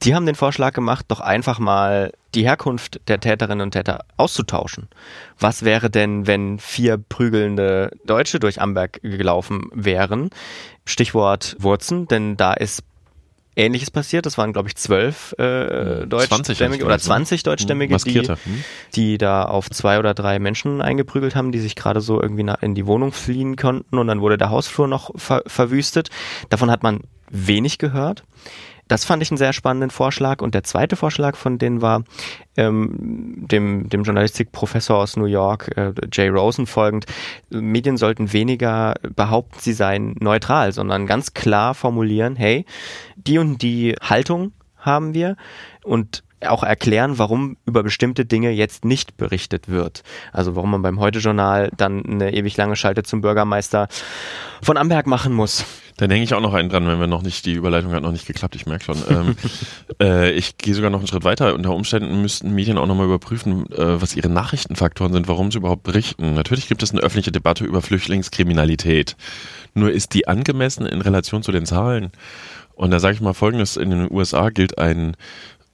Die 0.02 0.14
haben 0.14 0.26
den 0.26 0.36
Vorschlag 0.36 0.72
gemacht, 0.74 1.06
doch 1.08 1.20
einfach 1.20 1.58
mal 1.58 2.12
die 2.36 2.44
Herkunft 2.44 3.00
der 3.08 3.18
Täterinnen 3.18 3.62
und 3.62 3.72
Täter 3.72 4.04
auszutauschen. 4.16 4.88
Was 5.40 5.64
wäre 5.64 5.90
denn, 5.90 6.28
wenn 6.28 6.60
vier 6.60 6.98
prügelnde 6.98 7.90
Deutsche 8.04 8.38
durch 8.38 8.60
Amberg 8.60 9.00
gelaufen 9.02 9.70
wären? 9.74 10.30
Stichwort 10.84 11.56
Wurzen, 11.58 12.06
denn 12.06 12.36
da 12.36 12.52
ist 12.52 12.84
Ähnliches 13.56 13.90
passiert. 13.90 14.26
Das 14.26 14.38
waren, 14.38 14.52
glaube 14.52 14.68
ich, 14.68 14.76
zwölf 14.76 15.34
äh, 15.38 16.06
deutschstämmige 16.06 16.84
oder 16.84 16.98
20 16.98 17.42
deutschstämmige, 17.42 17.96
die, 17.96 18.20
hm. 18.20 18.36
die 18.94 19.18
da 19.18 19.44
auf 19.44 19.70
zwei 19.70 19.98
oder 19.98 20.14
drei 20.14 20.38
Menschen 20.38 20.82
eingeprügelt 20.82 21.34
haben, 21.34 21.52
die 21.52 21.58
sich 21.58 21.74
gerade 21.74 22.00
so 22.00 22.20
irgendwie 22.20 22.46
in 22.60 22.74
die 22.74 22.86
Wohnung 22.86 23.12
fliehen 23.12 23.56
konnten 23.56 23.98
und 23.98 24.06
dann 24.06 24.20
wurde 24.20 24.38
der 24.38 24.50
Hausflur 24.50 24.86
noch 24.86 25.10
ver 25.16 25.42
verwüstet. 25.46 26.10
Davon 26.50 26.70
hat 26.70 26.82
man 26.82 27.00
wenig 27.30 27.78
gehört. 27.78 28.24
Das 28.88 29.04
fand 29.04 29.22
ich 29.22 29.30
einen 29.30 29.38
sehr 29.38 29.52
spannenden 29.52 29.90
Vorschlag. 29.90 30.42
Und 30.42 30.54
der 30.54 30.62
zweite 30.62 30.96
Vorschlag 30.96 31.36
von 31.36 31.58
denen 31.58 31.82
war, 31.82 32.04
ähm, 32.56 33.44
dem, 33.46 33.88
dem 33.88 34.02
Journalistikprofessor 34.02 34.98
aus 34.98 35.16
New 35.16 35.26
York, 35.26 35.76
äh, 35.76 35.92
Jay 36.12 36.28
Rosen, 36.28 36.66
folgend, 36.66 37.06
Medien 37.50 37.96
sollten 37.96 38.32
weniger 38.32 38.94
behaupten, 39.14 39.58
sie 39.60 39.72
seien 39.72 40.14
neutral, 40.20 40.72
sondern 40.72 41.06
ganz 41.06 41.34
klar 41.34 41.74
formulieren, 41.74 42.36
hey, 42.36 42.64
die 43.16 43.38
und 43.38 43.62
die 43.62 43.94
Haltung 44.00 44.52
haben 44.76 45.14
wir 45.14 45.36
und 45.82 46.22
auch 46.44 46.62
erklären, 46.62 47.18
warum 47.18 47.56
über 47.66 47.82
bestimmte 47.82 48.26
Dinge 48.26 48.50
jetzt 48.50 48.84
nicht 48.84 49.16
berichtet 49.16 49.68
wird. 49.68 50.02
Also 50.32 50.54
warum 50.56 50.70
man 50.70 50.82
beim 50.82 51.00
Heute-Journal 51.00 51.70
dann 51.76 52.04
eine 52.04 52.34
ewig 52.34 52.56
lange 52.56 52.76
Schalte 52.76 53.02
zum 53.02 53.20
Bürgermeister 53.20 53.88
von 54.62 54.76
Amberg 54.76 55.06
machen 55.06 55.32
muss. 55.32 55.64
Dann 55.96 56.10
hänge 56.10 56.24
ich 56.24 56.34
auch 56.34 56.42
noch 56.42 56.52
einen 56.52 56.68
dran, 56.68 56.86
wenn 56.86 57.00
wir 57.00 57.06
noch 57.06 57.22
nicht, 57.22 57.46
die 57.46 57.54
Überleitung 57.54 57.92
hat 57.92 58.02
noch 58.02 58.12
nicht 58.12 58.26
geklappt, 58.26 58.54
ich 58.54 58.66
merke 58.66 58.84
schon. 58.84 58.98
Ähm, 59.08 59.36
äh, 60.00 60.30
ich 60.32 60.58
gehe 60.58 60.74
sogar 60.74 60.90
noch 60.90 60.98
einen 60.98 61.06
Schritt 61.06 61.24
weiter. 61.24 61.54
Unter 61.54 61.74
Umständen 61.74 62.20
müssten 62.20 62.54
Medien 62.54 62.76
auch 62.76 62.86
nochmal 62.86 63.06
überprüfen, 63.06 63.64
äh, 63.72 64.00
was 64.00 64.14
ihre 64.14 64.28
Nachrichtenfaktoren 64.28 65.14
sind, 65.14 65.26
warum 65.26 65.50
sie 65.50 65.58
überhaupt 65.58 65.84
berichten. 65.84 66.34
Natürlich 66.34 66.68
gibt 66.68 66.82
es 66.82 66.90
eine 66.90 67.00
öffentliche 67.00 67.32
Debatte 67.32 67.64
über 67.64 67.80
Flüchtlingskriminalität. 67.80 69.16
Nur 69.72 69.90
ist 69.90 70.12
die 70.12 70.28
angemessen 70.28 70.84
in 70.84 71.00
Relation 71.00 71.42
zu 71.42 71.50
den 71.50 71.64
Zahlen. 71.64 72.12
Und 72.74 72.90
da 72.90 73.00
sage 73.00 73.14
ich 73.14 73.22
mal 73.22 73.32
Folgendes, 73.32 73.78
in 73.78 73.88
den 73.88 74.12
USA 74.12 74.50
gilt 74.50 74.78
ein 74.78 75.16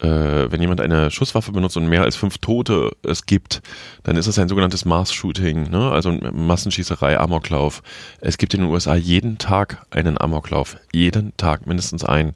wenn 0.09 0.61
jemand 0.61 0.81
eine 0.81 1.11
Schusswaffe 1.11 1.53
benutzt 1.53 1.77
und 1.77 1.87
mehr 1.87 2.03
als 2.03 2.17
fünf 2.17 2.39
Tote 2.39 2.91
es 3.03 3.27
gibt, 3.27 3.63
dann 4.03 4.17
ist 4.17 4.27
es 4.27 4.39
ein 4.39 4.49
sogenanntes 4.49 4.85
Mass-Shooting, 4.85 5.71
ne? 5.71 5.91
also 5.91 6.11
Massenschießerei, 6.11 7.19
Amoklauf. 7.19 7.83
Es 8.21 8.39
gibt 8.39 8.55
in 8.55 8.63
den 8.63 8.71
USA 8.71 8.97
jeden 8.97 9.39
Tag 9.39 9.87
einen 9.91 10.21
Amoklauf. 10.21 10.77
Jeden 10.93 11.37
Tag 11.37 11.67
mindestens 11.67 12.05
einen. 12.05 12.35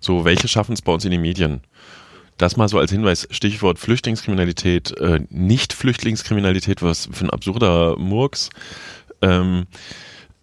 So, 0.00 0.24
welche 0.24 0.48
schaffen 0.48 0.72
es 0.72 0.82
bei 0.82 0.92
uns 0.92 1.04
in 1.04 1.10
den 1.10 1.20
Medien? 1.20 1.62
Das 2.38 2.56
mal 2.56 2.68
so 2.68 2.78
als 2.78 2.90
Hinweis, 2.90 3.28
Stichwort 3.30 3.78
Flüchtlingskriminalität, 3.78 4.96
äh, 4.96 5.20
nicht 5.28 5.74
Flüchtlingskriminalität, 5.74 6.80
was 6.80 7.08
für 7.12 7.26
ein 7.26 7.30
absurder 7.30 7.98
Murks. 7.98 8.48
Ähm, 9.20 9.66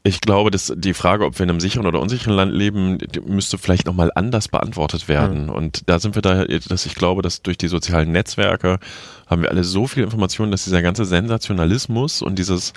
Ich 0.07 0.21
glaube, 0.21 0.51
dass 0.51 0.71
die 0.73 0.93
Frage, 0.93 1.25
ob 1.25 1.37
wir 1.37 1.43
in 1.43 1.49
einem 1.49 1.59
sicheren 1.59 1.85
oder 1.85 1.99
unsicheren 1.99 2.33
Land 2.33 2.53
leben, 2.53 2.97
müsste 3.25 3.57
vielleicht 3.57 3.87
nochmal 3.87 4.09
anders 4.15 4.47
beantwortet 4.47 5.09
werden. 5.09 5.43
Mhm. 5.43 5.49
Und 5.49 5.89
da 5.89 5.99
sind 5.99 6.15
wir 6.15 6.21
da, 6.21 6.45
dass 6.45 6.85
ich 6.85 6.95
glaube, 6.95 7.21
dass 7.21 7.41
durch 7.41 7.57
die 7.57 7.67
sozialen 7.67 8.13
Netzwerke 8.13 8.79
haben 9.25 9.41
wir 9.41 9.51
alle 9.51 9.65
so 9.65 9.85
viel 9.85 10.03
Informationen, 10.03 10.51
dass 10.51 10.63
dieser 10.63 10.81
ganze 10.81 11.03
Sensationalismus 11.03 12.21
und 12.21 12.39
dieses, 12.39 12.71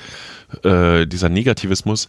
äh, 0.65 1.07
dieser 1.07 1.29
Negativismus 1.29 2.09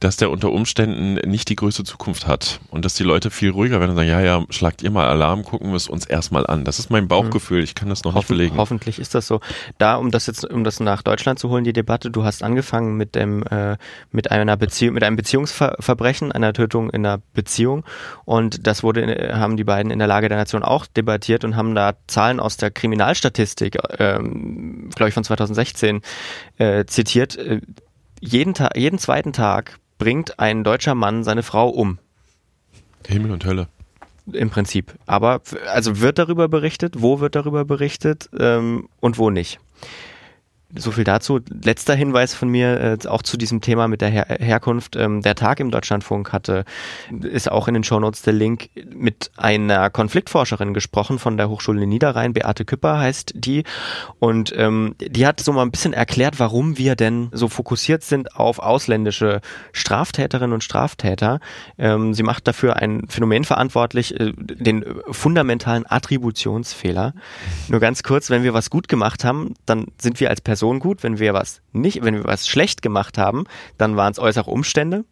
dass 0.00 0.16
der 0.16 0.30
unter 0.30 0.50
Umständen 0.50 1.14
nicht 1.30 1.50
die 1.50 1.56
größte 1.56 1.84
Zukunft 1.84 2.26
hat 2.26 2.60
und 2.70 2.86
dass 2.86 2.94
die 2.94 3.02
Leute 3.02 3.30
viel 3.30 3.50
ruhiger 3.50 3.80
werden 3.80 3.90
und 3.90 3.96
sagen, 3.96 4.08
ja, 4.08 4.20
ja, 4.20 4.42
schlagt 4.48 4.82
ihr 4.82 4.90
mal 4.90 5.06
Alarm, 5.06 5.44
gucken 5.44 5.68
wir 5.68 5.76
es 5.76 5.88
uns 5.88 6.06
erstmal 6.06 6.46
an. 6.46 6.64
Das 6.64 6.78
ist 6.78 6.90
mein 6.90 7.06
Bauchgefühl, 7.06 7.62
ich 7.62 7.74
kann 7.74 7.90
das 7.90 8.02
noch 8.02 8.14
Hoffen, 8.14 8.18
nicht 8.20 8.28
belegen. 8.28 8.56
Hoffentlich 8.56 8.98
ist 8.98 9.14
das 9.14 9.26
so. 9.26 9.40
Da, 9.76 9.96
um 9.96 10.10
das 10.10 10.26
jetzt, 10.26 10.50
um 10.50 10.64
das 10.64 10.80
nach 10.80 11.02
Deutschland 11.02 11.38
zu 11.38 11.50
holen, 11.50 11.64
die 11.64 11.74
Debatte, 11.74 12.10
du 12.10 12.24
hast 12.24 12.42
angefangen 12.42 12.96
mit 12.96 13.14
dem, 13.14 13.42
äh, 13.44 13.76
mit 14.10 14.30
einer 14.30 14.56
Beziehung, 14.56 14.94
mit 14.94 15.04
einem 15.04 15.16
Beziehungsverbrechen, 15.16 16.32
einer 16.32 16.54
Tötung 16.54 16.88
in 16.88 17.04
einer 17.04 17.20
Beziehung 17.34 17.84
und 18.24 18.66
das 18.66 18.82
wurde, 18.82 19.32
haben 19.34 19.58
die 19.58 19.64
beiden 19.64 19.92
in 19.92 19.98
der 19.98 20.08
Lage 20.08 20.30
der 20.30 20.38
Nation 20.38 20.62
auch 20.62 20.86
debattiert 20.86 21.44
und 21.44 21.56
haben 21.56 21.74
da 21.74 21.92
Zahlen 22.06 22.40
aus 22.40 22.56
der 22.56 22.70
Kriminalstatistik, 22.70 23.76
ähm, 23.98 24.88
glaube 24.94 25.08
ich 25.08 25.14
von 25.14 25.24
2016, 25.24 26.00
äh, 26.56 26.86
zitiert. 26.86 27.36
Äh, 27.36 27.60
jeden, 28.20 28.54
Tag, 28.54 28.76
jeden 28.76 28.98
zweiten 28.98 29.32
Tag 29.32 29.78
bringt 30.00 30.40
ein 30.40 30.64
deutscher 30.64 30.96
Mann 30.96 31.22
seine 31.22 31.44
Frau 31.44 31.68
um. 31.68 31.98
Himmel 33.06 33.30
und 33.30 33.44
Hölle. 33.44 33.68
Im 34.32 34.50
Prinzip. 34.50 34.94
Aber 35.06 35.42
also 35.72 36.00
wird 36.00 36.18
darüber 36.18 36.48
berichtet, 36.48 36.94
wo 36.98 37.20
wird 37.20 37.36
darüber 37.36 37.64
berichtet 37.64 38.28
ähm, 38.36 38.88
und 39.00 39.18
wo 39.18 39.30
nicht. 39.30 39.60
So 40.76 40.92
viel 40.92 41.02
dazu. 41.02 41.40
Letzter 41.64 41.96
Hinweis 41.96 42.32
von 42.32 42.48
mir 42.48 42.98
äh, 43.02 43.08
auch 43.08 43.22
zu 43.22 43.36
diesem 43.36 43.60
Thema 43.60 43.88
mit 43.88 44.00
der 44.00 44.08
Her 44.08 44.26
Herkunft. 44.38 44.94
Ähm, 44.94 45.20
der 45.20 45.34
Tag 45.34 45.58
im 45.58 45.72
Deutschlandfunk 45.72 46.32
hatte, 46.32 46.64
ist 47.22 47.50
auch 47.50 47.66
in 47.66 47.74
den 47.74 47.82
Shownotes 47.82 48.22
der 48.22 48.34
Link, 48.34 48.70
mit 48.94 49.32
einer 49.36 49.90
Konfliktforscherin 49.90 50.72
gesprochen 50.72 51.18
von 51.18 51.36
der 51.36 51.48
Hochschule 51.48 51.84
Niederrhein. 51.88 52.32
Beate 52.32 52.64
Küpper 52.64 52.98
heißt 52.98 53.32
die. 53.34 53.64
Und 54.20 54.54
ähm, 54.56 54.94
die 55.00 55.26
hat 55.26 55.40
so 55.40 55.52
mal 55.52 55.62
ein 55.62 55.72
bisschen 55.72 55.92
erklärt, 55.92 56.38
warum 56.38 56.78
wir 56.78 56.94
denn 56.94 57.30
so 57.32 57.48
fokussiert 57.48 58.04
sind 58.04 58.36
auf 58.36 58.60
ausländische 58.60 59.40
Straftäterinnen 59.72 60.52
und 60.52 60.62
Straftäter. 60.62 61.40
Ähm, 61.78 62.14
sie 62.14 62.22
macht 62.22 62.46
dafür 62.46 62.76
ein 62.76 63.08
Phänomen 63.08 63.42
verantwortlich, 63.42 64.20
äh, 64.20 64.32
den 64.36 64.84
fundamentalen 65.10 65.84
Attributionsfehler. 65.88 67.12
Nur 67.66 67.80
ganz 67.80 68.04
kurz, 68.04 68.30
wenn 68.30 68.44
wir 68.44 68.54
was 68.54 68.70
gut 68.70 68.86
gemacht 68.86 69.24
haben, 69.24 69.54
dann 69.66 69.86
sind 70.00 70.20
wir 70.20 70.30
als 70.30 70.40
Person 70.40 70.59
Person 70.60 70.78
gut. 70.78 71.02
Wenn 71.02 71.18
wir 71.18 71.32
was 71.32 71.62
nicht, 71.72 72.04
wenn 72.04 72.14
wir 72.14 72.24
was 72.24 72.46
schlecht 72.46 72.82
gemacht 72.82 73.16
haben, 73.16 73.44
dann 73.78 73.96
waren 73.96 74.12
es 74.12 74.18
äußere 74.18 74.50
Umstände, 74.50 75.04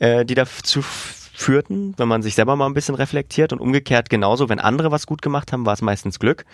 äh, 0.00 0.24
die 0.24 0.34
dazu 0.34 0.82
führten, 0.82 1.94
wenn 1.96 2.08
man 2.08 2.22
sich 2.22 2.34
selber 2.34 2.56
mal 2.56 2.66
ein 2.66 2.74
bisschen 2.74 2.96
reflektiert 2.96 3.52
und 3.52 3.60
umgekehrt 3.60 4.10
genauso, 4.10 4.48
wenn 4.48 4.58
andere 4.58 4.90
was 4.90 5.06
gut 5.06 5.22
gemacht 5.22 5.52
haben, 5.52 5.64
war 5.64 5.74
es 5.74 5.80
meistens 5.80 6.18
Glück 6.18 6.44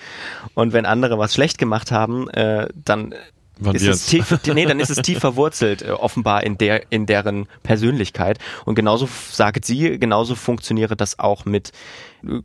und 0.55 0.75
wenn 0.75 0.85
andere 0.85 1.19
was 1.19 1.33
schlecht 1.33 1.57
gemacht 1.57 1.91
haben, 1.91 2.29
äh, 2.29 2.69
dann 2.85 3.15
ist 3.73 3.87
es 3.87 4.07
tief, 4.07 4.39
nee, 4.53 4.67
dann 4.67 4.81
ist 4.81 4.91
es 4.91 4.99
tief 4.99 5.19
verwurzelt, 5.19 5.81
äh, 5.81 5.91
offenbar 5.91 6.45
in 6.45 6.59
der, 6.59 6.93
in 6.93 7.07
deren 7.07 7.47
Persönlichkeit. 7.63 8.39
Und 8.67 8.75
genauso 8.75 9.09
sagt 9.31 9.65
sie, 9.65 9.99
genauso 9.99 10.35
funktioniere 10.35 10.95
das 10.95 11.19
auch 11.19 11.47
mit 11.47 11.73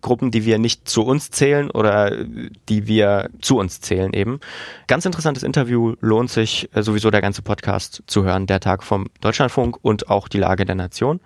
Gruppen, 0.01 0.31
die 0.31 0.45
wir 0.45 0.57
nicht 0.57 0.87
zu 0.87 1.03
uns 1.03 1.31
zählen 1.31 1.69
oder 1.71 2.25
die 2.69 2.87
wir 2.87 3.29
zu 3.41 3.57
uns 3.57 3.81
zählen 3.81 4.13
eben. 4.13 4.39
Ganz 4.87 5.05
interessantes 5.05 5.43
Interview, 5.43 5.95
lohnt 6.01 6.29
sich 6.29 6.69
äh, 6.73 6.83
sowieso 6.83 7.11
der 7.11 7.21
ganze 7.21 7.41
Podcast 7.41 8.03
zu 8.07 8.23
hören, 8.23 8.47
der 8.47 8.59
Tag 8.59 8.83
vom 8.83 9.07
Deutschlandfunk 9.21 9.77
und 9.81 10.09
auch 10.09 10.27
die 10.27 10.37
Lage 10.37 10.65
der 10.65 10.75
Nation. 10.75 11.19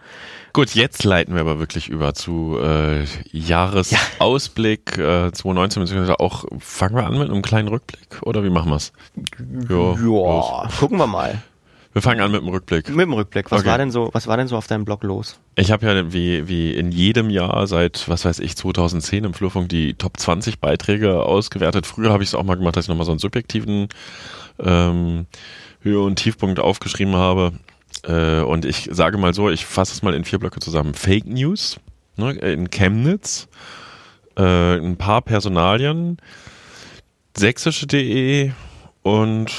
Gut, 0.54 0.72
jetzt 0.72 1.04
leiten 1.04 1.34
wir 1.34 1.42
aber 1.42 1.60
wirklich 1.60 1.90
über 1.90 2.14
zu 2.14 2.58
äh, 2.62 3.04
Jahresausblick 3.32 4.98
ja. 4.98 5.28
äh, 5.28 5.32
2019, 5.32 5.84
beziehungsweise 5.84 6.20
auch, 6.20 6.46
fangen 6.60 6.96
wir 6.96 7.06
an 7.06 7.18
mit 7.18 7.30
einem 7.30 7.42
kleinen 7.42 7.68
Rückblick 7.68 8.22
oder 8.22 8.44
wie 8.44 8.50
machen 8.50 8.72
wir 8.72 8.78
es? 8.78 8.94
Ja, 9.70 10.70
gucken 10.80 10.98
wir 10.98 11.08
mal. 11.08 11.42
Wir 11.96 12.02
fangen 12.02 12.20
an 12.20 12.30
mit 12.30 12.42
dem 12.42 12.50
Rückblick. 12.50 12.90
Mit 12.90 13.06
dem 13.06 13.14
Rückblick. 13.14 13.50
Was 13.52 13.62
okay. 13.62 13.70
war 13.70 13.78
denn 13.78 13.90
so, 13.90 14.10
was 14.12 14.28
war 14.28 14.36
denn 14.36 14.50
so 14.50 14.58
auf 14.58 14.68
deinem 14.68 14.84
Blog 14.84 15.06
los? 15.06 15.40
Ich 15.56 15.72
habe 15.72 15.86
ja 15.86 16.12
wie, 16.12 16.46
wie 16.46 16.74
in 16.74 16.92
jedem 16.92 17.30
Jahr 17.30 17.68
seit, 17.68 18.10
was 18.10 18.26
weiß 18.26 18.40
ich, 18.40 18.58
2010 18.58 19.24
im 19.24 19.34
Flurfunk 19.34 19.70
die 19.70 19.94
Top 19.94 20.20
20 20.20 20.60
Beiträge 20.60 21.24
ausgewertet. 21.24 21.86
Früher 21.86 22.12
habe 22.12 22.22
ich 22.22 22.28
es 22.28 22.36
auch 22.36 22.44
mal 22.44 22.56
gemacht, 22.58 22.76
dass 22.76 22.84
ich 22.84 22.90
nochmal 22.90 23.06
so 23.06 23.14
einen 23.14 23.20
subjektiven 23.20 23.88
ähm, 24.60 25.26
Höhe- 25.80 26.02
und 26.02 26.18
Tiefpunkt 26.18 26.60
aufgeschrieben 26.60 27.16
habe. 27.16 27.54
Äh, 28.04 28.42
und 28.42 28.66
ich 28.66 28.90
sage 28.92 29.18
mal 29.18 29.34
so, 29.34 29.50
ich 29.50 29.66
fasse 29.66 29.94
es 29.94 30.04
mal 30.04 30.14
in 30.14 30.26
vier 30.26 30.40
Blöcke 30.40 30.60
zusammen. 30.60 30.96
Fake 30.96 31.26
News 31.26 31.80
ne, 32.18 32.34
in 32.34 32.70
Chemnitz, 32.72 33.48
äh, 34.38 34.76
ein 34.76 34.98
paar 34.98 35.22
Personalien, 35.22 36.18
sächsische.de 37.38 38.52
und 39.02 39.54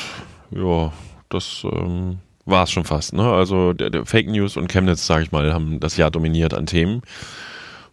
ja, 0.51 0.93
das 1.31 1.65
ähm, 1.65 2.19
war 2.47 2.65
es 2.65 2.71
schon 2.71 2.85
fast. 2.85 3.13
Ne? 3.13 3.31
Also 3.31 3.73
der, 3.73 3.91
der 3.91 4.07
Fake 4.07 4.29
News 4.29 4.57
und 4.57 4.69
Chemnitz, 4.69 5.07
sage 5.07 5.25
ich 5.25 5.33
mal, 5.33 5.53
haben 5.53 5.81
das 5.81 5.97
Jahr 5.97 6.11
dominiert 6.11 6.55
an 6.55 6.67
Themen. 6.67 7.03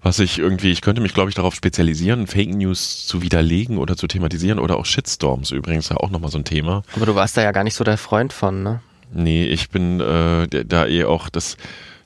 Was 0.02 0.20
ich 0.20 0.38
irgendwie, 0.38 0.72
ich 0.72 0.82
könnte 0.82 1.02
mich, 1.02 1.14
glaube 1.14 1.30
ich, 1.30 1.36
darauf 1.36 1.56
spezialisieren, 1.56 2.28
Fake 2.28 2.54
News 2.54 3.06
zu 3.06 3.22
widerlegen 3.22 3.78
oder 3.78 3.96
zu 3.96 4.06
thematisieren 4.06 4.60
oder 4.60 4.78
auch 4.78 4.86
Shitstorms 4.86 5.52
übrigens, 5.52 5.90
ja 5.90 5.98
auch 5.98 6.10
nochmal 6.10 6.30
so 6.30 6.38
ein 6.38 6.44
Thema. 6.44 6.84
Aber 6.96 7.06
du 7.06 7.16
warst 7.16 7.38
da 7.38 7.42
ja 7.42 7.52
gar 7.52 7.64
nicht 7.64 7.76
so 7.76 7.86
der 7.86 7.98
Freund 7.98 8.34
von, 8.34 8.64
ne? 8.64 8.82
Nee, 9.14 9.46
ich 9.46 9.70
bin 9.70 10.02
äh, 10.02 10.48
da 10.66 10.88
eh 10.88 11.06
auch 11.06 11.30
das. 11.30 11.56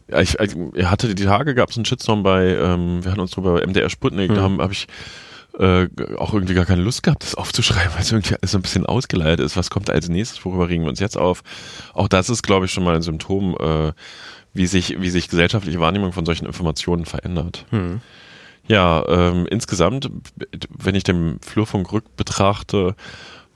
Ich, 0.08 0.38
ich 0.40 0.86
hatte 0.86 1.16
die 1.16 1.24
Tage 1.24 1.56
gab 1.56 1.70
es 1.70 1.78
einen 1.78 1.86
Shitstorm 1.86 2.22
bei, 2.22 2.56
ähm, 2.56 3.04
wir 3.04 3.12
hatten 3.12 3.20
uns 3.20 3.32
drüber 3.32 3.66
MDR 3.66 3.90
Sputnik, 3.90 4.30
mhm. 4.30 4.36
da 4.36 4.42
habe 4.44 4.64
hab 4.64 4.72
ich 4.72 4.88
äh, 5.60 5.88
auch 6.18 6.34
irgendwie 6.34 6.54
gar 6.54 6.66
keine 6.66 6.82
Lust 6.82 7.04
gehabt, 7.04 7.24
das 7.24 7.36
aufzuschreiben, 7.36 7.94
weil 7.94 8.02
es 8.02 8.12
irgendwie 8.12 8.36
alles 8.36 8.52
so 8.52 8.58
ein 8.58 8.62
bisschen 8.62 8.86
ausgeleiert 8.86 9.40
ist. 9.40 9.58
Was 9.58 9.70
kommt 9.70 9.90
als 9.90 10.10
nächstes? 10.10 10.44
Worüber 10.46 10.70
regen 10.70 10.84
wir 10.84 10.90
uns 10.90 11.00
jetzt 11.00 11.18
auf? 11.18 11.44
Auch 11.94 12.08
das 12.08 12.30
ist, 12.30 12.44
glaube 12.44 12.66
ich, 12.66 12.72
schon 12.72 12.84
mal 12.84 12.96
ein 12.96 13.02
Symptom, 13.02 13.56
äh, 13.60 13.94
wie 14.54 14.68
sich, 14.68 15.02
wie 15.02 15.10
sich 15.10 15.30
gesellschaftliche 15.30 15.80
Wahrnehmung 15.80 16.14
von 16.14 16.26
solchen 16.26 16.46
Informationen 16.46 17.06
verändert. 17.06 17.66
Hm. 17.72 18.02
Ja, 18.68 19.04
ähm, 19.08 19.48
insgesamt, 19.50 20.10
wenn 20.70 20.96
ich 20.96 21.04
den 21.04 21.40
Flurfunk 21.42 21.92
rück 21.94 22.16
betrachte, 22.18 22.96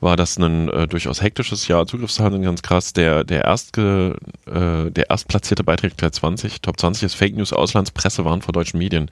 war 0.02 0.16
das 0.16 0.36
ein 0.36 0.68
äh, 0.68 0.88
durchaus 0.88 1.22
hektisches 1.22 1.68
Jahr. 1.68 1.86
Zugriffszahlen 1.86 2.42
ganz 2.42 2.62
krass. 2.62 2.92
Der, 2.92 3.22
der, 3.22 3.44
erstge, 3.44 4.16
äh, 4.46 4.90
der 4.90 5.10
erstplatzierte 5.10 5.62
Beitrag 5.62 5.96
der 5.96 6.10
20, 6.10 6.60
Top 6.60 6.78
20 6.78 7.04
ist 7.04 7.14
Fake 7.14 7.36
News 7.36 7.52
Auslandspresse 7.52 8.24
waren 8.24 8.42
vor 8.42 8.52
deutschen 8.52 8.78
Medien. 8.78 9.10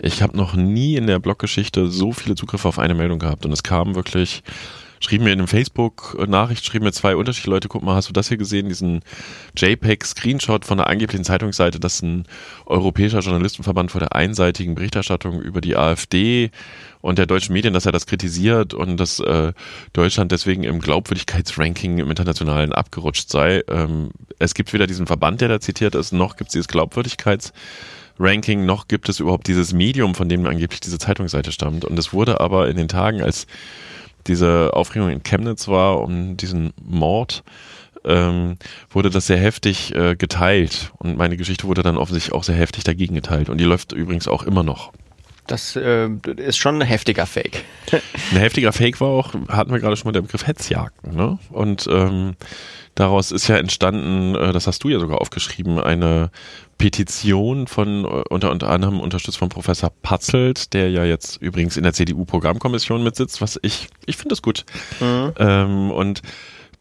Ich 0.00 0.22
habe 0.22 0.36
noch 0.36 0.54
nie 0.54 0.96
in 0.96 1.06
der 1.06 1.18
Bloggeschichte 1.18 1.90
so 1.90 2.12
viele 2.12 2.34
Zugriffe 2.34 2.68
auf 2.68 2.78
eine 2.78 2.94
Meldung 2.94 3.18
gehabt 3.18 3.46
und 3.46 3.52
es 3.52 3.62
kam 3.62 3.94
wirklich 3.94 4.42
schrieben 5.00 5.24
mir 5.24 5.32
in 5.32 5.38
einem 5.38 5.48
Facebook-Nachricht, 5.48 6.64
schrieben 6.64 6.84
mir 6.84 6.92
zwei 6.92 7.16
unterschiedliche 7.16 7.50
Leute, 7.50 7.68
guck 7.68 7.82
mal, 7.82 7.94
hast 7.94 8.08
du 8.08 8.12
das 8.12 8.28
hier 8.28 8.36
gesehen, 8.36 8.68
diesen 8.68 9.02
JPEG-Screenshot 9.56 10.64
von 10.64 10.78
der 10.78 10.88
angeblichen 10.88 11.24
Zeitungsseite, 11.24 11.80
dass 11.80 12.02
ein 12.02 12.24
europäischer 12.66 13.20
Journalistenverband 13.20 13.90
vor 13.90 14.00
der 14.00 14.14
einseitigen 14.14 14.74
Berichterstattung 14.74 15.40
über 15.40 15.60
die 15.60 15.76
AfD 15.76 16.50
und 17.06 17.18
der 17.18 17.26
deutschen 17.26 17.52
Medien, 17.52 17.72
dass 17.72 17.86
er 17.86 17.92
das 17.92 18.06
kritisiert 18.06 18.74
und 18.74 18.96
dass 18.96 19.20
äh, 19.20 19.52
Deutschland 19.92 20.32
deswegen 20.32 20.64
im 20.64 20.80
Glaubwürdigkeitsranking 20.80 21.98
im 21.98 22.10
Internationalen 22.10 22.72
abgerutscht 22.72 23.30
sei. 23.30 23.62
Ähm, 23.68 24.10
es 24.38 24.54
gibt 24.54 24.72
weder 24.72 24.88
diesen 24.88 25.06
Verband, 25.06 25.40
der 25.40 25.48
da 25.48 25.60
zitiert 25.60 25.94
ist, 25.94 26.12
noch 26.12 26.36
gibt 26.36 26.48
es 26.48 26.52
dieses 26.54 26.68
Glaubwürdigkeitsranking, 26.68 28.66
noch 28.66 28.88
gibt 28.88 29.08
es 29.08 29.20
überhaupt 29.20 29.46
dieses 29.46 29.72
Medium, 29.72 30.16
von 30.16 30.28
dem 30.28 30.44
angeblich 30.46 30.80
diese 30.80 30.98
Zeitungsseite 30.98 31.52
stammt. 31.52 31.84
Und 31.84 31.96
es 31.98 32.12
wurde 32.12 32.40
aber 32.40 32.68
in 32.68 32.76
den 32.76 32.88
Tagen, 32.88 33.22
als 33.22 33.46
diese 34.26 34.72
Aufregung 34.74 35.10
in 35.10 35.22
Chemnitz 35.22 35.68
war 35.68 36.00
um 36.00 36.36
diesen 36.36 36.72
Mord, 36.82 37.44
ähm, 38.04 38.56
wurde 38.90 39.10
das 39.10 39.26
sehr 39.26 39.38
heftig 39.38 39.94
äh, 39.94 40.14
geteilt. 40.16 40.92
Und 40.98 41.16
meine 41.16 41.36
Geschichte 41.36 41.66
wurde 41.66 41.82
dann 41.82 41.96
offensichtlich 41.96 42.34
auch 42.34 42.44
sehr 42.44 42.56
heftig 42.56 42.84
dagegen 42.84 43.14
geteilt. 43.14 43.50
Und 43.50 43.58
die 43.58 43.64
läuft 43.64 43.92
übrigens 43.92 44.28
auch 44.28 44.44
immer 44.44 44.62
noch. 44.62 44.92
Das 45.46 45.76
äh, 45.76 46.08
ist 46.36 46.56
schon 46.56 46.82
ein 46.82 46.86
heftiger 46.86 47.26
Fake. 47.26 47.64
ein 47.92 48.38
heftiger 48.38 48.72
Fake 48.72 49.00
war 49.00 49.08
auch, 49.08 49.34
hatten 49.48 49.72
wir 49.72 49.78
gerade 49.78 49.96
schon 49.96 50.08
mal 50.08 50.12
der 50.12 50.22
Begriff 50.22 50.46
Hetzjagden. 50.46 51.14
Ne? 51.14 51.38
Und 51.50 51.86
ähm, 51.90 52.34
daraus 52.94 53.30
ist 53.30 53.46
ja 53.48 53.56
entstanden, 53.56 54.34
äh, 54.34 54.52
das 54.52 54.66
hast 54.66 54.82
du 54.82 54.88
ja 54.88 54.98
sogar 54.98 55.20
aufgeschrieben, 55.20 55.78
eine 55.78 56.30
Petition 56.78 57.66
von 57.66 58.04
äh, 58.04 58.22
unter, 58.28 58.50
unter 58.50 58.68
anderem 58.68 59.00
unterstützt 59.00 59.38
von 59.38 59.48
Professor 59.48 59.90
Patzelt, 60.02 60.72
der 60.74 60.90
ja 60.90 61.04
jetzt 61.04 61.40
übrigens 61.40 61.76
in 61.76 61.82
der 61.82 61.92
CDU-Programmkommission 61.92 63.02
mitsitzt, 63.02 63.40
was 63.40 63.58
ich, 63.62 63.88
ich 64.06 64.16
finde 64.16 64.30
das 64.30 64.42
gut. 64.42 64.64
Mhm. 65.00 65.32
Ähm, 65.38 65.90
und 65.90 66.22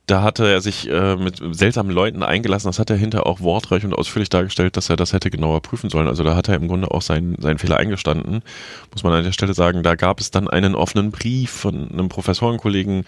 da 0.08 0.22
hatte 0.22 0.48
er 0.48 0.62
sich 0.62 0.89
äh, 0.89 1.15
mit 1.15 1.41
seltsamen 1.52 1.91
Leuten 1.91 2.22
eingelassen. 2.22 2.68
Das 2.68 2.78
hat 2.78 2.89
er 2.89 2.96
hinterher 2.96 3.26
auch 3.26 3.39
wortreich 3.39 3.84
und 3.84 3.94
ausführlich 3.94 4.30
dargestellt, 4.30 4.78
dass 4.78 4.89
er 4.89 4.98
das 4.98 5.13
hätte 5.13 5.32
genauer 5.32 5.62
prüfen 5.62 5.89
sollen. 5.89 6.08
Also 6.08 6.24
da 6.24 6.36
hat 6.36 6.48
er 6.48 6.56
im 6.56 6.68
Grunde 6.68 6.91
auch 6.91 7.02
seinen, 7.02 7.41
seinen 7.41 7.58
Fehler 7.58 7.78
eingestanden. 7.78 8.44
Muss 8.91 9.04
man 9.04 9.13
an 9.13 9.24
der 9.24 9.32
Stelle 9.32 9.56
sagen, 9.56 9.82
da 9.82 9.96
gab 9.96 10.20
es 10.20 10.30
dann 10.30 10.48
einen 10.48 10.76
offenen 10.76 11.10
Brief 11.10 11.50
von 11.50 11.91
einem 11.91 12.10
Professorenkollegen, 12.10 13.06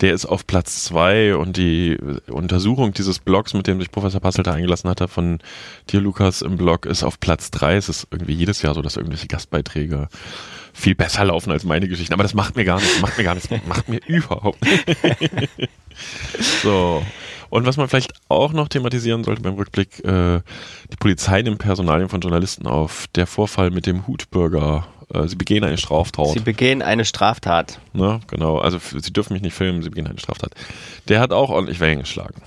der 0.00 0.14
ist 0.14 0.24
auf 0.24 0.46
Platz 0.46 0.84
zwei 0.84 1.36
und 1.36 1.58
die 1.58 1.98
Untersuchung 2.28 2.92
dieses 2.94 3.18
Blogs, 3.18 3.52
mit 3.52 3.66
dem 3.66 3.78
sich 3.78 3.90
Professor 3.90 4.20
Passelte 4.20 4.52
eingelassen 4.52 4.88
hatte, 4.88 5.06
von 5.08 5.40
dir, 5.90 6.00
Lukas, 6.00 6.40
im 6.40 6.56
Blog, 6.56 6.86
ist 6.86 7.04
auf 7.04 7.20
Platz 7.20 7.50
drei. 7.50 7.76
Es 7.76 7.90
ist 7.90 8.06
irgendwie 8.10 8.34
jedes 8.34 8.62
Jahr 8.62 8.74
so, 8.74 8.80
dass 8.80 8.96
irgendwelche 8.96 9.28
Gastbeiträge 9.28 10.08
viel 10.72 10.94
besser 10.94 11.24
laufen 11.24 11.50
als 11.50 11.64
meine 11.64 11.88
Geschichten. 11.88 12.14
Aber 12.14 12.22
das 12.22 12.34
macht 12.34 12.56
mir 12.56 12.64
gar 12.64 12.80
nichts, 12.80 13.00
macht 13.00 13.18
mir 13.18 13.24
gar 13.24 13.34
nichts, 13.34 13.50
macht 13.66 13.88
mir 13.88 14.00
überhaupt 14.06 14.62
nicht. 14.62 15.48
so. 16.62 17.02
Und 17.50 17.66
was 17.66 17.76
man 17.76 17.88
vielleicht 17.88 18.12
auch 18.28 18.52
noch 18.52 18.68
thematisieren 18.68 19.24
sollte 19.24 19.42
beim 19.42 19.54
Rückblick, 19.54 20.04
äh, 20.04 20.40
die 20.92 20.96
Polizei 20.98 21.42
nimmt 21.42 21.58
Personalien 21.58 22.08
von 22.08 22.20
Journalisten 22.20 22.66
auf. 22.66 23.06
Der 23.14 23.26
Vorfall 23.26 23.70
mit 23.70 23.86
dem 23.86 24.06
Hutbürger. 24.06 24.86
Äh, 25.12 25.28
sie 25.28 25.36
begehen 25.36 25.64
eine 25.64 25.78
Straftat. 25.78 26.28
Sie 26.28 26.40
begehen 26.40 26.82
eine 26.82 27.04
Straftat. 27.04 27.80
Ne, 27.94 28.20
genau. 28.26 28.58
Also 28.58 28.78
sie 28.78 29.12
dürfen 29.12 29.32
mich 29.32 29.42
nicht 29.42 29.54
filmen, 29.54 29.82
sie 29.82 29.88
begehen 29.88 30.06
eine 30.06 30.18
Straftat. 30.18 30.52
Der 31.08 31.20
hat 31.20 31.32
auch 31.32 31.48
ordentlich 31.50 31.80
Wellen 31.80 32.00
geschlagen. 32.00 32.42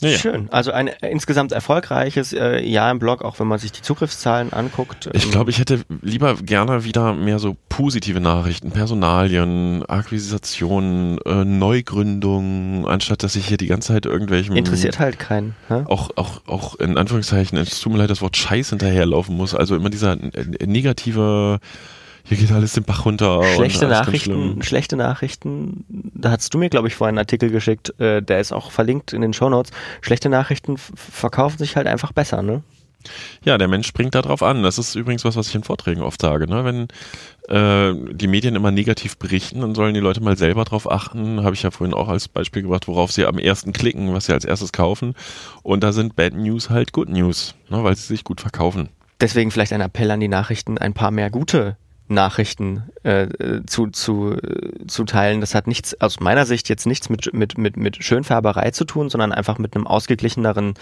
Ja, 0.00 0.16
Schön. 0.18 0.48
Also 0.50 0.72
ein 0.72 0.88
insgesamt 1.02 1.52
erfolgreiches 1.52 2.32
äh, 2.32 2.60
Jahr 2.64 2.90
im 2.90 2.98
Blog, 2.98 3.22
auch 3.22 3.38
wenn 3.38 3.46
man 3.46 3.58
sich 3.58 3.72
die 3.72 3.82
Zugriffszahlen 3.82 4.52
anguckt. 4.52 5.10
Ich 5.12 5.30
glaube, 5.30 5.50
ich 5.50 5.58
hätte 5.58 5.82
lieber 6.02 6.34
gerne 6.36 6.84
wieder 6.84 7.12
mehr 7.12 7.38
so 7.38 7.56
positive 7.68 8.20
Nachrichten, 8.20 8.70
Personalien, 8.70 9.84
Akquisitionen, 9.86 11.18
äh, 11.26 11.44
Neugründungen, 11.44 12.86
anstatt 12.86 13.22
dass 13.22 13.36
ich 13.36 13.46
hier 13.46 13.56
die 13.56 13.66
ganze 13.66 13.88
Zeit 13.92 14.06
irgendwelchen. 14.06 14.56
Interessiert 14.56 14.98
halt 14.98 15.18
keinen. 15.18 15.54
Hä? 15.68 15.82
Auch, 15.86 16.10
auch, 16.16 16.42
auch 16.46 16.74
in 16.76 16.96
Anführungszeichen, 16.96 17.58
es 17.58 17.80
tut 17.80 17.92
mir 17.92 17.98
leid, 17.98 18.10
das 18.10 18.22
Wort 18.22 18.36
Scheiß 18.36 18.70
hinterherlaufen 18.70 19.36
muss. 19.36 19.54
Also 19.54 19.76
immer 19.76 19.90
dieser 19.90 20.16
negative 20.64 21.60
hier 22.24 22.36
geht 22.36 22.52
alles 22.52 22.72
den 22.72 22.84
Bach 22.84 23.04
runter. 23.04 23.42
Schlechte 23.54 23.86
Nachrichten, 23.86 24.62
schlechte 24.62 24.96
Nachrichten. 24.96 25.84
Da 25.88 26.32
hast 26.32 26.52
du 26.52 26.58
mir, 26.58 26.70
glaube 26.70 26.88
ich, 26.88 26.94
vorhin 26.94 27.12
einen 27.16 27.24
Artikel 27.24 27.50
geschickt, 27.50 27.98
äh, 28.00 28.22
der 28.22 28.40
ist 28.40 28.52
auch 28.52 28.70
verlinkt 28.70 29.12
in 29.12 29.22
den 29.22 29.32
Shownotes. 29.32 29.72
Schlechte 30.00 30.28
Nachrichten 30.28 30.76
verkaufen 30.76 31.58
sich 31.58 31.76
halt 31.76 31.86
einfach 31.86 32.12
besser, 32.12 32.42
ne? 32.42 32.62
Ja, 33.44 33.56
der 33.56 33.68
Mensch 33.68 33.86
springt 33.86 34.14
da 34.14 34.22
drauf 34.22 34.42
an. 34.42 34.62
Das 34.62 34.78
ist 34.78 34.94
übrigens 34.94 35.24
was, 35.24 35.36
was 35.36 35.48
ich 35.48 35.54
in 35.54 35.62
Vorträgen 35.62 36.02
oft 36.02 36.20
sage. 36.20 36.46
Ne? 36.46 36.64
Wenn 36.64 36.88
äh, 37.48 38.14
die 38.14 38.26
Medien 38.26 38.56
immer 38.56 38.70
negativ 38.70 39.16
berichten, 39.16 39.60
dann 39.62 39.74
sollen 39.74 39.94
die 39.94 40.00
Leute 40.00 40.20
mal 40.20 40.36
selber 40.36 40.64
drauf 40.64 40.90
achten. 40.90 41.42
Habe 41.42 41.54
ich 41.54 41.62
ja 41.62 41.70
vorhin 41.70 41.94
auch 41.94 42.08
als 42.08 42.28
Beispiel 42.28 42.62
gebracht, 42.62 42.88
worauf 42.88 43.10
sie 43.10 43.24
am 43.24 43.38
ersten 43.38 43.72
klicken, 43.72 44.12
was 44.12 44.26
sie 44.26 44.32
als 44.32 44.44
erstes 44.44 44.72
kaufen. 44.72 45.14
Und 45.62 45.82
da 45.82 45.92
sind 45.92 46.16
Bad 46.16 46.34
News 46.34 46.68
halt 46.68 46.92
Good 46.92 47.08
News, 47.08 47.54
ne? 47.70 47.82
weil 47.82 47.96
sie 47.96 48.06
sich 48.06 48.24
gut 48.24 48.40
verkaufen. 48.40 48.90
Deswegen 49.20 49.50
vielleicht 49.50 49.72
ein 49.72 49.80
Appell 49.80 50.10
an 50.10 50.20
die 50.20 50.28
Nachrichten, 50.28 50.78
ein 50.78 50.94
paar 50.94 51.10
mehr 51.10 51.30
gute 51.30 51.76
Nachrichten 52.10 52.90
äh, 53.02 53.28
zu, 53.66 53.88
zu, 53.88 54.36
zu 54.86 55.04
teilen. 55.04 55.40
Das 55.40 55.54
hat 55.54 55.66
nichts, 55.66 56.00
aus 56.00 56.20
meiner 56.20 56.46
Sicht 56.46 56.68
jetzt 56.68 56.86
nichts 56.86 57.08
mit, 57.08 57.32
mit, 57.32 57.56
mit, 57.56 57.76
mit 57.76 58.02
Schönfärberei 58.02 58.70
zu 58.70 58.84
tun, 58.84 59.08
sondern 59.08 59.32
einfach 59.32 59.58
mit 59.58 59.74
einem 59.74 59.86
ausgeglicheneren 59.86 60.74